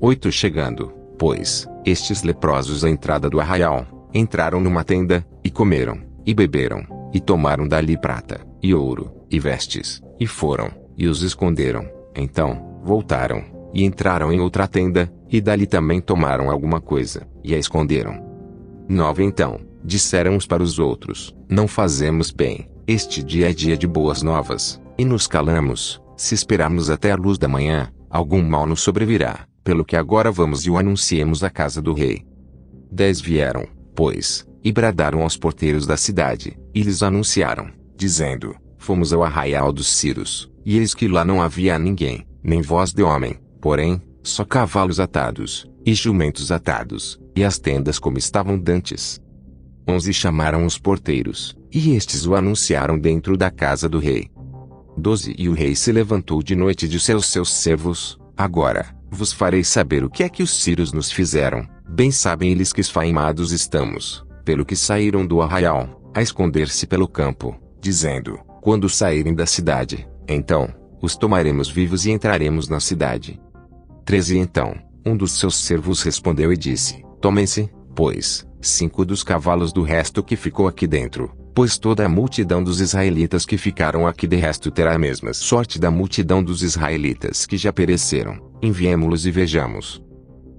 8 0.00 0.32
Chegando, 0.32 0.90
pois, 1.18 1.68
estes 1.84 2.22
leprosos 2.22 2.82
à 2.82 2.88
entrada 2.88 3.28
do 3.28 3.38
arraial, 3.38 4.08
entraram 4.14 4.58
numa 4.58 4.82
tenda, 4.82 5.24
e 5.44 5.50
comeram, 5.50 6.00
e 6.24 6.32
beberam, 6.32 6.82
e 7.12 7.20
tomaram 7.20 7.68
dali 7.68 8.00
prata, 8.00 8.40
e 8.62 8.74
ouro, 8.74 9.12
e 9.30 9.38
vestes, 9.38 10.02
e 10.18 10.26
foram, 10.26 10.70
e 10.96 11.06
os 11.06 11.22
esconderam. 11.22 11.86
Então, 12.16 12.80
voltaram, 12.82 13.44
e 13.74 13.84
entraram 13.84 14.32
em 14.32 14.40
outra 14.40 14.66
tenda, 14.66 15.12
e 15.30 15.38
dali 15.38 15.66
também 15.66 16.00
tomaram 16.00 16.50
alguma 16.50 16.80
coisa, 16.80 17.28
e 17.44 17.54
a 17.54 17.58
esconderam. 17.58 18.18
9 18.88 19.22
Então, 19.22 19.60
disseram 19.84 20.36
uns 20.36 20.46
para 20.46 20.62
os 20.62 20.78
outros: 20.78 21.36
Não 21.50 21.68
fazemos 21.68 22.30
bem, 22.30 22.66
este 22.86 23.22
dia 23.22 23.50
é 23.50 23.52
dia 23.52 23.76
de 23.76 23.86
boas 23.86 24.22
novas, 24.22 24.80
e 24.96 25.04
nos 25.04 25.26
calamos, 25.26 26.01
se 26.22 26.36
esperarmos 26.36 26.88
até 26.88 27.10
a 27.10 27.16
luz 27.16 27.36
da 27.36 27.48
manhã, 27.48 27.92
algum 28.08 28.40
mal 28.40 28.64
nos 28.64 28.80
sobrevirá, 28.80 29.44
pelo 29.64 29.84
que 29.84 29.96
agora 29.96 30.30
vamos 30.30 30.64
e 30.64 30.70
o 30.70 30.78
anunciemos 30.78 31.42
à 31.42 31.50
casa 31.50 31.82
do 31.82 31.92
rei. 31.92 32.24
10 32.92 33.20
Vieram, 33.20 33.66
pois, 33.92 34.46
e 34.62 34.70
bradaram 34.70 35.22
aos 35.22 35.36
porteiros 35.36 35.84
da 35.84 35.96
cidade, 35.96 36.56
e 36.72 36.80
lhes 36.80 37.02
anunciaram, 37.02 37.72
dizendo: 37.96 38.54
Fomos 38.78 39.12
ao 39.12 39.24
arraial 39.24 39.72
dos 39.72 39.88
Círios, 39.96 40.48
e 40.64 40.78
eis 40.78 40.94
que 40.94 41.08
lá 41.08 41.24
não 41.24 41.42
havia 41.42 41.76
ninguém, 41.76 42.24
nem 42.40 42.62
voz 42.62 42.92
de 42.92 43.02
homem, 43.02 43.34
porém, 43.60 44.00
só 44.22 44.44
cavalos 44.44 45.00
atados, 45.00 45.68
e 45.84 45.92
jumentos 45.92 46.52
atados, 46.52 47.20
e 47.34 47.42
as 47.42 47.58
tendas 47.58 47.98
como 47.98 48.16
estavam 48.16 48.56
dantes. 48.56 49.20
Onze 49.88 50.12
chamaram 50.12 50.64
os 50.64 50.78
porteiros, 50.78 51.56
e 51.72 51.96
estes 51.96 52.26
o 52.26 52.36
anunciaram 52.36 52.96
dentro 52.96 53.36
da 53.36 53.50
casa 53.50 53.88
do 53.88 53.98
rei. 53.98 54.30
Doze 54.96 55.34
E 55.38 55.48
o 55.48 55.52
rei 55.52 55.74
se 55.74 55.90
levantou 55.90 56.42
de 56.42 56.54
noite 56.54 56.86
e 56.86 56.88
disse 56.88 57.12
aos 57.12 57.26
seus 57.26 57.52
servos, 57.52 58.18
Agora, 58.36 58.94
vos 59.10 59.32
farei 59.32 59.62
saber 59.62 60.04
o 60.04 60.10
que 60.10 60.22
é 60.22 60.28
que 60.28 60.42
os 60.42 60.50
sírios 60.50 60.92
nos 60.92 61.10
fizeram, 61.10 61.66
bem 61.88 62.10
sabem 62.10 62.50
eles 62.50 62.72
que 62.72 62.80
esfaimados 62.80 63.52
estamos, 63.52 64.24
pelo 64.44 64.64
que 64.64 64.74
saíram 64.74 65.26
do 65.26 65.42
arraial, 65.42 66.10
a 66.14 66.22
esconder-se 66.22 66.86
pelo 66.86 67.06
campo, 67.06 67.56
dizendo, 67.80 68.38
quando 68.60 68.88
saírem 68.88 69.34
da 69.34 69.46
cidade, 69.46 70.08
então, 70.28 70.72
os 71.00 71.16
tomaremos 71.16 71.68
vivos 71.68 72.06
e 72.06 72.10
entraremos 72.10 72.68
na 72.68 72.80
cidade. 72.80 73.40
13 74.04 74.38
Então, 74.38 74.74
um 75.04 75.16
dos 75.16 75.32
seus 75.32 75.56
servos 75.56 76.02
respondeu 76.02 76.52
e 76.52 76.56
disse: 76.56 77.04
Tomem-se, 77.20 77.68
pois, 77.94 78.46
cinco 78.60 79.04
dos 79.04 79.22
cavalos 79.24 79.72
do 79.72 79.82
resto 79.82 80.22
que 80.22 80.36
ficou 80.36 80.68
aqui 80.68 80.86
dentro, 80.86 81.32
Pois 81.54 81.76
toda 81.76 82.06
a 82.06 82.08
multidão 82.08 82.64
dos 82.64 82.80
israelitas 82.80 83.44
que 83.44 83.58
ficaram 83.58 84.06
aqui 84.06 84.26
de 84.26 84.36
resto 84.36 84.70
terá 84.70 84.94
a 84.94 84.98
mesma 84.98 85.34
sorte 85.34 85.78
da 85.78 85.90
multidão 85.90 86.42
dos 86.42 86.62
israelitas 86.62 87.44
que 87.44 87.58
já 87.58 87.70
pereceram. 87.70 88.38
Enviemo-los 88.62 89.26
e 89.26 89.30
vejamos. 89.30 90.02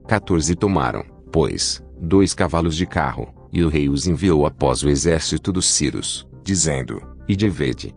14 0.07 0.53
Tomaram, 0.55 1.03
pois, 1.31 1.81
dois 1.99 2.35
cavalos 2.35 2.75
de 2.75 2.85
carro, 2.85 3.33
e 3.51 3.63
o 3.63 3.69
rei 3.69 3.89
os 3.89 4.05
enviou 4.05 4.45
após 4.45 4.83
o 4.83 4.89
exército 4.89 5.51
dos 5.51 5.65
Círios, 5.65 6.27
dizendo: 6.43 7.01
Ide 7.27 7.49
vede. 7.49 7.95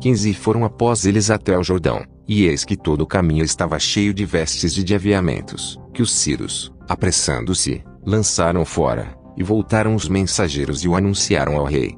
15 0.00 0.34
foram 0.34 0.64
após 0.64 1.06
eles 1.06 1.30
até 1.30 1.56
o 1.56 1.62
Jordão, 1.62 2.04
e 2.26 2.46
eis 2.46 2.64
que 2.64 2.76
todo 2.76 3.02
o 3.02 3.06
caminho 3.06 3.44
estava 3.44 3.78
cheio 3.78 4.12
de 4.12 4.24
vestes 4.24 4.76
e 4.76 4.82
de 4.82 4.94
aviamentos, 4.94 5.78
que 5.92 6.02
os 6.02 6.12
Círios, 6.12 6.72
apressando-se, 6.88 7.84
lançaram 8.04 8.64
fora, 8.64 9.16
e 9.36 9.42
voltaram 9.44 9.94
os 9.94 10.08
mensageiros 10.08 10.82
e 10.82 10.88
o 10.88 10.96
anunciaram 10.96 11.56
ao 11.56 11.64
rei. 11.64 11.96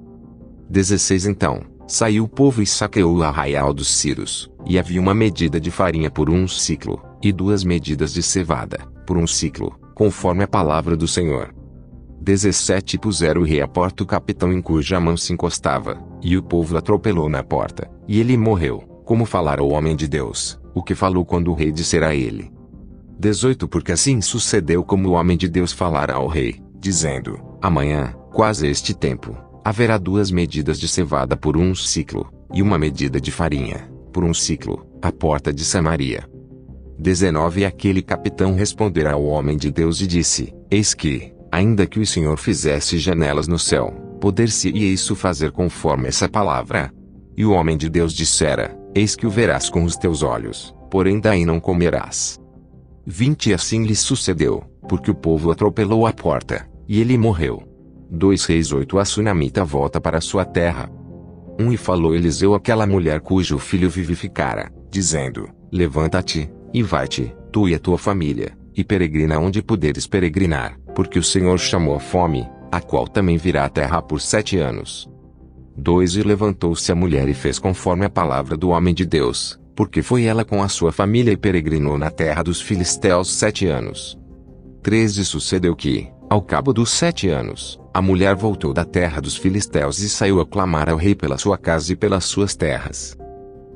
16 0.69 1.27
Então, 1.27 1.63
saiu 1.87 2.25
o 2.25 2.29
povo 2.29 2.61
e 2.61 2.67
saqueou 2.67 3.17
o 3.17 3.23
arraial 3.23 3.73
dos 3.73 3.89
Círios, 3.89 4.51
e 4.67 4.79
havia 4.79 5.01
uma 5.01 5.15
medida 5.15 5.61
de 5.61 5.71
farinha 5.71 6.11
por 6.11 6.29
um 6.29 6.49
ciclo, 6.49 7.01
e 7.23 7.33
duas 7.33 7.63
medidas 7.63 8.13
de 8.13 8.23
cevada, 8.23 8.79
por 9.07 9.17
um 9.17 9.27
ciclo, 9.27 9.79
conforme 9.95 10.43
a 10.43 10.49
palavra 10.49 10.97
do 10.97 11.07
Senhor. 11.07 11.55
17 12.21 12.99
Puseram 12.99 13.43
o 13.43 13.45
rei 13.45 13.61
à 13.61 13.69
porta 13.69 14.03
o 14.03 14.07
capitão 14.07 14.53
em 14.53 14.61
cuja 14.61 14.99
mão 14.99 15.17
se 15.17 15.33
encostava, 15.33 16.03
e 16.21 16.37
o 16.37 16.43
povo 16.43 16.77
atropelou 16.77 17.29
na 17.29 17.45
porta, 17.45 17.89
e 18.09 18.19
ele 18.19 18.37
morreu, 18.37 18.81
como 19.05 19.25
falara 19.25 19.63
o 19.63 19.71
homem 19.71 19.95
de 19.95 20.09
Deus, 20.09 20.61
o 20.75 20.83
que 20.83 20.95
falou 20.95 21.25
quando 21.25 21.53
o 21.53 21.55
rei 21.55 21.71
dissera 21.71 22.09
a 22.09 22.15
ele. 22.15 22.51
18 23.19 23.69
Porque 23.69 23.93
assim 23.93 24.21
sucedeu 24.21 24.83
como 24.83 25.11
o 25.11 25.13
homem 25.13 25.37
de 25.37 25.49
Deus 25.49 25.73
falara 25.73 26.15
ao 26.15 26.27
rei, 26.27 26.61
dizendo, 26.79 27.41
Amanhã, 27.63 28.13
quase 28.33 28.67
este 28.67 28.93
tempo, 28.93 29.37
haverá 29.67 29.99
duas 29.99 30.31
medidas 30.31 30.79
de 30.79 30.87
cevada 30.87 31.37
por 31.37 31.57
um 31.57 31.75
ciclo, 31.75 32.33
e 32.55 32.63
uma 32.63 32.79
medida 32.79 33.21
de 33.21 33.33
farinha, 33.33 33.91
por 34.13 34.23
um 34.23 34.33
ciclo, 34.33 34.87
à 35.03 35.11
porta 35.11 35.53
de 35.53 35.65
Samaria. 35.65 36.25
19 36.97 37.65
Aquele 37.65 38.01
capitão 38.01 38.55
responderá 38.55 39.15
ao 39.15 39.25
homem 39.25 39.57
de 39.57 39.73
Deus 39.73 40.01
e 40.01 40.07
disse: 40.07 40.55
Eis 40.71 40.95
que, 40.95 41.35
ainda 41.51 41.85
que 41.85 41.99
o 41.99 42.07
Senhor 42.07 42.37
fizesse 42.37 42.97
janelas 42.97 43.49
no 43.49 43.59
céu, 43.59 43.91
poder-se-ia 44.21 44.87
isso 44.87 45.17
fazer 45.17 45.51
conforme 45.51 46.07
essa 46.07 46.29
palavra? 46.29 46.93
E 47.37 47.45
o 47.45 47.51
homem 47.51 47.77
de 47.77 47.89
Deus 47.89 48.13
dissera: 48.13 48.79
Eis 48.95 49.17
que 49.17 49.27
o 49.27 49.31
verás 49.31 49.69
com 49.69 49.83
os 49.83 49.97
teus 49.97 50.23
olhos, 50.23 50.73
porém 50.89 51.19
daí 51.19 51.45
não 51.45 51.59
comerás. 51.59 52.39
20 53.05 53.51
E 53.51 53.55
assim 53.55 53.83
lhe 53.83 53.97
sucedeu, 53.97 54.63
porque 54.89 55.11
o 55.11 55.15
povo 55.15 55.51
atropelou 55.51 56.07
a 56.07 56.13
porta, 56.13 56.69
e 56.87 57.01
ele 57.01 57.19
morreu. 57.19 57.76
2 58.11 58.45
Reis 58.45 58.73
8 58.73 58.99
A 58.99 59.05
sunamita 59.05 59.65
volta 59.65 60.01
para 60.01 60.21
sua 60.21 60.45
terra. 60.45 60.91
1 61.59 61.65
um, 61.65 61.73
E 61.73 61.77
falou 61.77 62.15
Eliseu 62.15 62.55
àquela 62.55 62.87
mulher 62.87 63.21
cujo 63.21 63.59
filho 63.59 63.91
vivificara, 63.91 64.73
dizendo: 64.91 65.49
Levanta-te, 65.73 66.51
e 66.73 66.83
vai-te, 66.83 67.35
tu 67.51 67.69
e 67.69 67.75
a 67.75 67.79
tua 67.79 67.99
família, 67.99 68.57
e 68.77 68.85
peregrina 68.85 69.39
onde 69.39 69.63
puderes 69.63 70.07
peregrinar, 70.07 70.79
porque 70.95 71.19
o 71.19 71.23
Senhor 71.23 71.59
chamou 71.59 71.97
a 71.97 72.01
fome, 72.01 72.49
a 72.71 72.81
qual 72.81 73.09
também 73.09 73.37
virá 73.37 73.65
à 73.65 73.69
terra 73.69 74.01
por 74.01 74.21
sete 74.21 74.57
anos. 74.59 75.11
2 75.77 76.17
E 76.17 76.23
levantou-se 76.23 76.91
a 76.93 76.95
mulher 76.95 77.29
e 77.29 77.35
fez 77.35 77.59
conforme 77.59 78.05
a 78.05 78.11
palavra 78.11 78.57
do 78.57 78.71
homem 78.71 78.95
de 78.95 79.05
Deus, 79.05 79.59
porque 79.75 80.01
foi 80.01 80.25
ela 80.25 80.45
com 80.45 80.63
a 80.63 80.69
sua 80.69 80.93
família 80.93 81.33
e 81.33 81.37
peregrinou 81.37 81.99
na 81.99 82.11
terra 82.11 82.43
dos 82.43 82.61
filisteus 82.61 83.35
sete 83.35 83.67
anos. 83.67 84.19
13 84.83 85.25
Sucedeu 85.25 85.75
que, 85.75 86.09
ao 86.29 86.43
cabo 86.43 86.73
dos 86.73 86.91
sete 86.91 87.29
anos, 87.29 87.81
a 87.95 88.03
mulher 88.03 88.35
voltou 88.35 88.75
da 88.75 88.85
terra 88.85 89.21
dos 89.21 89.37
filisteus 89.37 90.01
e 90.01 90.09
saiu 90.09 90.41
a 90.41 90.47
clamar 90.47 90.89
ao 90.89 90.97
rei 90.97 91.15
pela 91.15 91.39
sua 91.39 91.57
casa 91.57 91.93
e 91.93 91.97
pelas 91.97 92.25
suas 92.25 92.55
terras. 92.55 93.17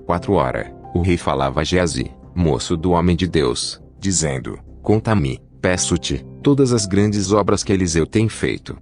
Quatro 0.05 0.34
hora, 0.34 0.74
o 0.94 1.01
rei 1.01 1.16
falava 1.16 1.61
a 1.61 1.64
Geazi, 1.64 2.11
moço 2.34 2.76
do 2.76 2.90
homem 2.90 3.14
de 3.14 3.28
Deus, 3.28 3.80
dizendo, 3.98 4.59
Conta-me, 4.82 5.40
peço-te, 5.61 6.24
todas 6.42 6.72
as 6.72 6.86
grandes 6.86 7.32
obras 7.32 7.62
que 7.62 7.72
Eliseu 7.72 8.07
tem 8.07 8.28
feito. 8.28 8.76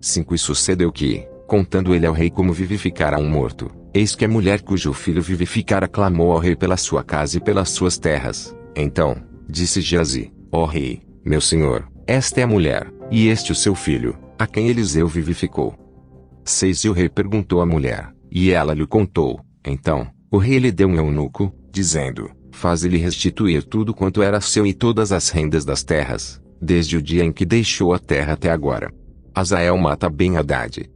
5 0.00 0.34
E 0.34 0.38
sucedeu 0.38 0.90
que, 0.90 1.26
contando 1.46 1.94
ele 1.94 2.06
ao 2.06 2.14
rei 2.14 2.30
como 2.30 2.52
vivificara 2.52 3.18
um 3.18 3.28
morto, 3.28 3.70
eis 3.92 4.14
que 4.14 4.24
a 4.24 4.28
mulher 4.28 4.62
cujo 4.62 4.92
filho 4.92 5.22
vivificara 5.22 5.86
clamou 5.86 6.32
ao 6.32 6.38
rei 6.38 6.56
pela 6.56 6.76
sua 6.76 7.04
casa 7.04 7.36
e 7.36 7.40
pelas 7.40 7.70
suas 7.70 7.98
terras. 7.98 8.56
Então, 8.74 9.16
disse 9.48 9.80
Geazi, 9.80 10.32
ó 10.50 10.64
rei, 10.64 11.02
meu 11.24 11.40
senhor, 11.40 11.88
esta 12.06 12.40
é 12.40 12.44
a 12.44 12.46
mulher, 12.46 12.90
e 13.10 13.28
este 13.28 13.52
o 13.52 13.54
seu 13.54 13.74
filho, 13.74 14.18
a 14.38 14.46
quem 14.46 14.68
Eliseu 14.68 15.06
vivificou. 15.06 15.74
6 16.44 16.84
E 16.84 16.88
o 16.88 16.92
rei 16.92 17.08
perguntou 17.08 17.60
à 17.60 17.66
mulher, 17.66 18.12
e 18.30 18.50
ela 18.50 18.74
lhe 18.74 18.86
contou. 18.86 19.40
Então, 19.64 20.06
o 20.30 20.38
rei 20.38 20.58
lhe 20.58 20.72
deu 20.72 20.88
um 20.88 20.96
eunuco, 20.96 21.54
dizendo: 21.70 22.30
Faz-lhe 22.52 22.98
restituir 22.98 23.64
tudo 23.64 23.94
quanto 23.94 24.22
era 24.22 24.40
seu 24.40 24.66
e 24.66 24.74
todas 24.74 25.12
as 25.12 25.30
rendas 25.30 25.64
das 25.64 25.82
terras, 25.82 26.40
desde 26.60 26.96
o 26.96 27.02
dia 27.02 27.24
em 27.24 27.32
que 27.32 27.44
deixou 27.44 27.92
a 27.92 27.98
terra 27.98 28.34
até 28.34 28.50
agora. 28.50 28.92
Azael 29.34 29.76
mata 29.78 30.08
Ben 30.08 30.36
Haddad. 30.36 30.90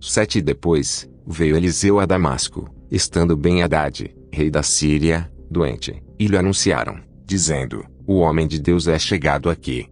7 0.00 0.40
Depois, 0.40 1.08
veio 1.26 1.56
Eliseu 1.56 2.00
a 2.00 2.06
Damasco, 2.06 2.68
estando 2.90 3.36
Ben 3.36 3.62
Haddad, 3.62 4.14
rei 4.32 4.50
da 4.50 4.62
Síria, 4.62 5.30
doente, 5.50 6.02
e 6.18 6.26
lhe 6.26 6.36
anunciaram, 6.36 7.00
dizendo: 7.24 7.84
O 8.06 8.16
homem 8.16 8.46
de 8.46 8.58
Deus 8.58 8.88
é 8.88 8.98
chegado 8.98 9.48
aqui. 9.48 9.86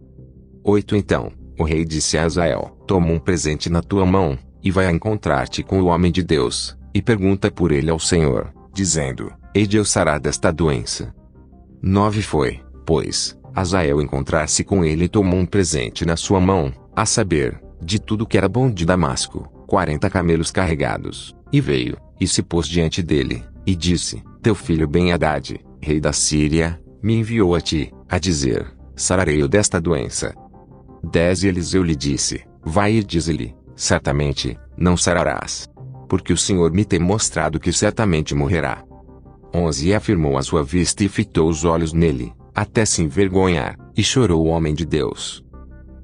8 0.63 0.95
Então, 0.95 1.31
o 1.59 1.63
rei 1.63 1.83
disse 1.83 2.17
a 2.17 2.23
Azael: 2.23 2.77
Toma 2.87 3.11
um 3.11 3.19
presente 3.19 3.69
na 3.69 3.81
tua 3.81 4.05
mão, 4.05 4.37
e 4.63 4.71
vai 4.71 4.89
encontrar-te 4.89 5.61
com 5.61 5.81
o 5.81 5.87
homem 5.87 6.11
de 6.11 6.23
Deus, 6.23 6.77
e 6.93 7.01
pergunta 7.01 7.51
por 7.51 7.71
ele 7.71 7.89
ao 7.89 7.99
Senhor, 7.99 8.53
dizendo: 8.73 9.31
Hei 9.53 9.67
eu 9.73 9.83
sarar 9.83 10.19
desta 10.19 10.51
doença. 10.51 11.13
9 11.81 12.21
Foi, 12.21 12.61
pois, 12.85 13.37
Azael 13.53 14.01
encontrar-se 14.01 14.63
com 14.63 14.85
ele 14.85 15.05
e 15.05 15.09
tomou 15.09 15.39
um 15.39 15.45
presente 15.45 16.05
na 16.05 16.15
sua 16.15 16.39
mão, 16.39 16.71
a 16.95 17.05
saber, 17.05 17.61
de 17.81 17.99
tudo 17.99 18.25
que 18.25 18.37
era 18.37 18.47
bom 18.47 18.71
de 18.71 18.85
Damasco, 18.85 19.43
quarenta 19.67 20.09
camelos 20.09 20.51
carregados, 20.51 21.35
e 21.51 21.59
veio, 21.59 21.97
e 22.19 22.27
se 22.27 22.41
pôs 22.41 22.67
diante 22.67 23.03
dele, 23.03 23.43
e 23.65 23.75
disse: 23.75 24.23
Teu 24.41 24.55
filho 24.55 24.87
Ben-Hadad, 24.87 25.59
rei 25.81 25.99
da 25.99 26.13
Síria, 26.13 26.79
me 27.03 27.15
enviou 27.15 27.53
a 27.53 27.59
ti, 27.61 27.93
a 28.07 28.17
dizer: 28.17 28.73
Sararei-o 28.95 29.47
desta 29.47 29.79
doença. 29.79 30.33
10 31.03 31.43
E 31.43 31.47
Eliseu 31.47 31.83
lhe 31.83 31.95
disse: 31.95 32.43
Vai 32.63 32.93
e 32.93 33.03
dize-lhe: 33.03 33.55
Certamente, 33.75 34.57
não 34.77 34.97
sararás. 34.97 35.67
Porque 36.07 36.33
o 36.33 36.37
Senhor 36.37 36.71
me 36.71 36.83
tem 36.83 36.99
mostrado 36.99 37.59
que 37.59 37.71
certamente 37.71 38.35
morrerá. 38.35 38.83
11 39.53 39.87
E 39.87 39.93
afirmou 39.93 40.37
a 40.37 40.43
sua 40.43 40.63
vista 40.63 41.03
e 41.03 41.09
fitou 41.09 41.49
os 41.49 41.65
olhos 41.65 41.93
nele, 41.93 42.33
até 42.53 42.85
se 42.85 43.01
envergonhar, 43.01 43.77
e 43.95 44.03
chorou 44.03 44.45
o 44.45 44.49
homem 44.49 44.73
de 44.73 44.85
Deus. 44.85 45.43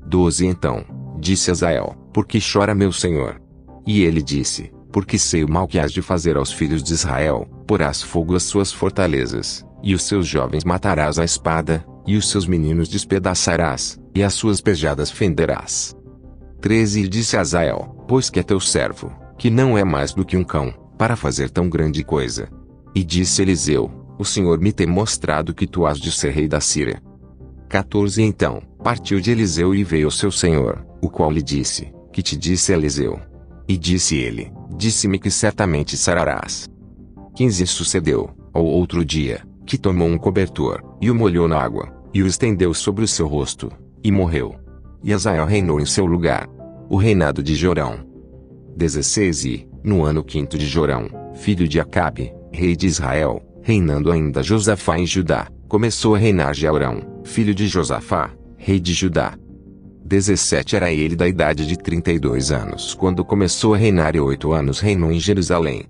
12 0.07 0.45
Então, 0.45 0.85
disse 1.19 1.51
Azael: 1.51 1.95
Por 2.13 2.25
que 2.25 2.39
chora 2.39 2.73
meu 2.73 2.91
senhor? 2.91 3.41
E 3.85 4.03
ele 4.03 4.21
disse: 4.21 4.71
Porque 4.91 5.17
sei 5.17 5.43
o 5.43 5.51
mal 5.51 5.67
que 5.67 5.79
has 5.79 5.91
de 5.91 6.01
fazer 6.01 6.37
aos 6.37 6.51
filhos 6.51 6.81
de 6.81 6.93
Israel, 6.93 7.47
porás 7.67 8.01
fogo 8.01 8.35
às 8.35 8.43
suas 8.43 8.71
fortalezas, 8.71 9.65
e 9.83 9.93
os 9.93 10.03
seus 10.03 10.27
jovens 10.27 10.63
matarás 10.63 11.19
à 11.19 11.25
espada, 11.25 11.85
e 12.07 12.15
os 12.15 12.29
seus 12.29 12.47
meninos 12.47 12.87
despedaçarás, 12.87 13.99
e 14.15 14.23
as 14.23 14.33
suas 14.33 14.61
pejadas 14.61 15.11
fenderás. 15.11 15.93
13 16.61 17.01
E 17.01 17.07
disse 17.07 17.35
Azael: 17.35 18.05
Pois 18.07 18.29
que 18.29 18.39
é 18.39 18.43
teu 18.43 18.59
servo, 18.59 19.11
que 19.37 19.49
não 19.49 19.77
é 19.77 19.83
mais 19.83 20.13
do 20.13 20.25
que 20.25 20.37
um 20.37 20.43
cão, 20.43 20.73
para 20.97 21.17
fazer 21.17 21.49
tão 21.49 21.69
grande 21.69 22.03
coisa. 22.03 22.49
E 22.95 23.03
disse 23.03 23.41
Eliseu: 23.41 23.91
O 24.17 24.23
Senhor 24.23 24.57
me 24.59 24.71
tem 24.71 24.87
mostrado 24.87 25.53
que 25.53 25.67
tu 25.67 25.85
has 25.85 25.99
de 25.99 26.11
ser 26.11 26.31
rei 26.31 26.47
da 26.47 26.61
Síria. 26.61 27.01
14 27.67 28.21
Então, 28.21 28.61
partiu 28.81 29.19
de 29.19 29.31
Eliseu 29.31 29.75
e 29.75 29.83
veio 29.83 30.09
seu 30.09 30.31
senhor, 30.31 30.85
o 31.01 31.09
qual 31.09 31.29
lhe 31.29 31.43
disse: 31.43 31.93
Que 32.13 32.23
te 32.23 32.37
disse 32.37 32.71
Eliseu? 32.71 33.19
E 33.67 33.77
disse 33.77 34.15
ele: 34.15 34.51
Disse-me 34.77 35.19
que 35.19 35.29
certamente 35.29 35.97
sararás. 35.97 36.69
15 37.35 37.67
Sucedeu, 37.67 38.29
ao 38.53 38.63
outro 38.63 39.03
dia, 39.03 39.45
que 39.65 39.77
tomou 39.77 40.07
um 40.07 40.17
cobertor, 40.17 40.81
e 41.01 41.11
o 41.11 41.15
molhou 41.15 41.49
na 41.49 41.59
água, 41.59 41.91
e 42.13 42.23
o 42.23 42.27
estendeu 42.27 42.73
sobre 42.73 43.03
o 43.03 43.07
seu 43.07 43.27
rosto, 43.27 43.69
e 44.05 44.11
morreu. 44.11 44.53
E 45.03 45.11
Azael 45.11 45.47
reinou 45.47 45.79
em 45.79 45.85
seu 45.85 46.05
lugar. 46.05 46.47
O 46.87 46.95
reinado 46.95 47.41
de 47.41 47.55
Jorão. 47.55 48.05
16 48.77 49.45
E, 49.45 49.67
no 49.83 50.03
ano 50.03 50.23
quinto 50.23 50.59
de 50.59 50.67
Jorão, 50.67 51.07
filho 51.33 51.67
de 51.67 51.79
Acabe, 51.79 52.31
rei 52.51 52.75
de 52.75 52.85
Israel, 52.85 53.41
reinando 53.63 54.11
ainda 54.11 54.43
Josafá 54.43 54.99
em 54.99 55.07
Judá, 55.07 55.47
começou 55.67 56.13
a 56.13 56.19
reinar 56.19 56.53
Jeurão, 56.53 57.01
filho 57.23 57.55
de 57.55 57.67
Josafá, 57.67 58.29
rei 58.57 58.79
de 58.79 58.93
Judá. 58.93 59.35
17 60.05 60.75
Era 60.75 60.91
ele 60.91 61.15
da 61.15 61.27
idade 61.27 61.65
de 61.65 61.75
32 61.75 62.51
anos 62.51 62.93
quando 62.93 63.25
começou 63.25 63.73
a 63.73 63.77
reinar 63.77 64.15
e 64.15 64.19
oito 64.19 64.53
anos 64.53 64.79
reinou 64.79 65.11
em 65.11 65.19
Jerusalém. 65.19 65.85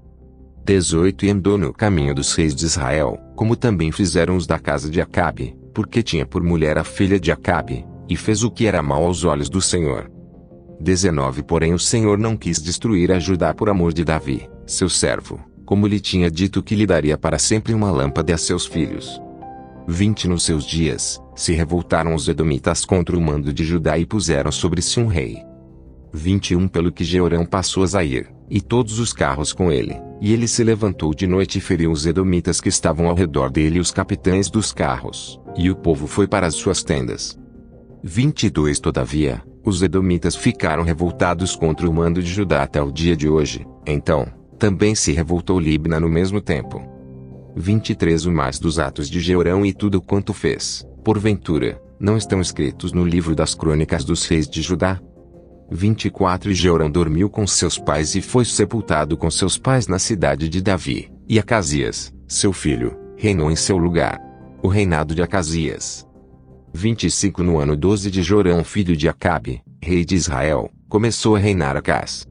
18 0.63 1.25
E 1.25 1.31
andou 1.31 1.57
no 1.57 1.73
caminho 1.73 2.15
dos 2.15 2.33
reis 2.33 2.55
de 2.55 2.63
Israel, 2.63 3.19
como 3.35 3.57
também 3.57 3.91
fizeram 3.91 4.37
os 4.37 4.47
da 4.47 4.57
casa 4.57 4.89
de 4.89 5.01
Acabe, 5.01 5.53
porque 5.73 6.01
tinha 6.01 6.25
por 6.25 6.41
mulher 6.41 6.77
a 6.77 6.85
filha 6.85 7.19
de 7.19 7.29
Acabe, 7.29 7.85
e 8.09 8.15
fez 8.15 8.43
o 8.43 8.51
que 8.51 8.65
era 8.65 8.81
mal 8.81 9.03
aos 9.03 9.23
olhos 9.23 9.49
do 9.49 9.61
Senhor. 9.61 10.11
19 10.79 11.43
Porém 11.43 11.73
o 11.73 11.79
Senhor 11.79 12.17
não 12.17 12.35
quis 12.35 12.61
destruir 12.61 13.11
a 13.11 13.19
Judá 13.19 13.53
por 13.53 13.69
amor 13.69 13.93
de 13.93 14.03
Davi, 14.03 14.49
seu 14.65 14.89
servo, 14.89 15.39
como 15.65 15.87
lhe 15.87 15.99
tinha 15.99 16.29
dito 16.29 16.61
que 16.61 16.75
lhe 16.75 16.85
daria 16.85 17.17
para 17.17 17.39
sempre 17.39 17.73
uma 17.73 17.91
lâmpada 17.91 18.33
a 18.33 18.37
seus 18.37 18.65
filhos. 18.65 19.21
20 19.87 20.27
Nos 20.27 20.43
seus 20.43 20.65
dias, 20.65 21.21
se 21.35 21.53
revoltaram 21.53 22.15
os 22.15 22.27
edomitas 22.27 22.85
contra 22.85 23.15
o 23.15 23.21
mando 23.21 23.53
de 23.53 23.63
Judá 23.63 23.97
e 23.97 24.05
puseram 24.05 24.51
sobre 24.51 24.81
si 24.81 24.99
um 24.99 25.07
rei. 25.07 25.43
21 26.11 26.67
Pelo 26.67 26.91
que 26.91 27.03
Jeorão 27.03 27.45
passou 27.45 27.83
a 27.83 27.87
Zair, 27.87 28.33
e 28.49 28.61
todos 28.61 28.99
os 28.99 29.11
carros 29.11 29.53
com 29.53 29.71
ele, 29.71 29.99
e 30.21 30.33
ele 30.33 30.47
se 30.47 30.63
levantou 30.63 31.13
de 31.13 31.27
noite 31.27 31.57
e 31.57 31.61
feriu 31.61 31.91
os 31.91 32.05
edomitas 32.05 32.61
que 32.61 32.69
estavam 32.69 33.07
ao 33.07 33.15
redor 33.15 33.51
dele 33.51 33.77
e 33.77 33.81
os 33.81 33.91
capitães 33.91 34.49
dos 34.49 34.71
carros, 34.71 35.39
e 35.57 35.69
o 35.69 35.75
povo 35.75 36.07
foi 36.07 36.27
para 36.27 36.47
as 36.47 36.55
suas 36.55 36.83
tendas. 36.83 37.37
22 38.07 38.79
Todavia, 38.79 39.41
os 39.63 39.81
edomitas 39.81 40.35
ficaram 40.35 40.83
revoltados 40.83 41.55
contra 41.55 41.89
o 41.89 41.93
mando 41.93 42.21
de 42.21 42.31
Judá 42.31 42.61
até 42.61 42.79
o 42.79 42.91
dia 42.91 43.17
de 43.17 43.27
hoje, 43.27 43.65
então, 43.83 44.27
também 44.59 44.93
se 44.93 45.11
revoltou 45.11 45.59
Libna 45.59 45.99
no 45.99 46.07
mesmo 46.07 46.39
tempo. 46.39 46.79
23 47.55 48.27
O 48.27 48.31
mais 48.31 48.59
dos 48.59 48.77
atos 48.77 49.09
de 49.09 49.19
Jeorão 49.19 49.65
e 49.65 49.73
tudo 49.73 49.99
quanto 49.99 50.33
fez, 50.35 50.85
porventura, 51.03 51.81
não 51.99 52.15
estão 52.15 52.39
escritos 52.39 52.93
no 52.93 53.03
livro 53.03 53.33
das 53.33 53.55
crônicas 53.55 54.05
dos 54.05 54.23
reis 54.27 54.47
de 54.47 54.61
Judá? 54.61 55.01
24 55.71 56.51
E 56.51 56.53
Jeorão 56.53 56.91
dormiu 56.91 57.27
com 57.27 57.47
seus 57.47 57.79
pais 57.79 58.13
e 58.13 58.21
foi 58.21 58.45
sepultado 58.45 59.17
com 59.17 59.31
seus 59.31 59.57
pais 59.57 59.87
na 59.87 59.97
cidade 59.97 60.47
de 60.47 60.61
Davi, 60.61 61.11
e 61.27 61.39
Acasias, 61.39 62.13
seu 62.27 62.53
filho, 62.53 62.95
reinou 63.17 63.49
em 63.49 63.55
seu 63.55 63.79
lugar. 63.79 64.21
O 64.61 64.67
reinado 64.67 65.15
de 65.15 65.23
Acasias. 65.23 66.04
25 66.75 67.41
No 67.41 67.57
ano 67.57 67.75
12 67.75 68.11
de 68.11 68.21
Jorão 68.21 68.61
filho 68.61 68.97
de 68.97 69.07
Acabe, 69.07 69.61
rei 69.81 70.03
de 70.03 70.13
Israel, 70.13 70.69
começou 70.89 71.37
a 71.37 71.39
reinar 71.39 71.77
Acas, 71.77 72.27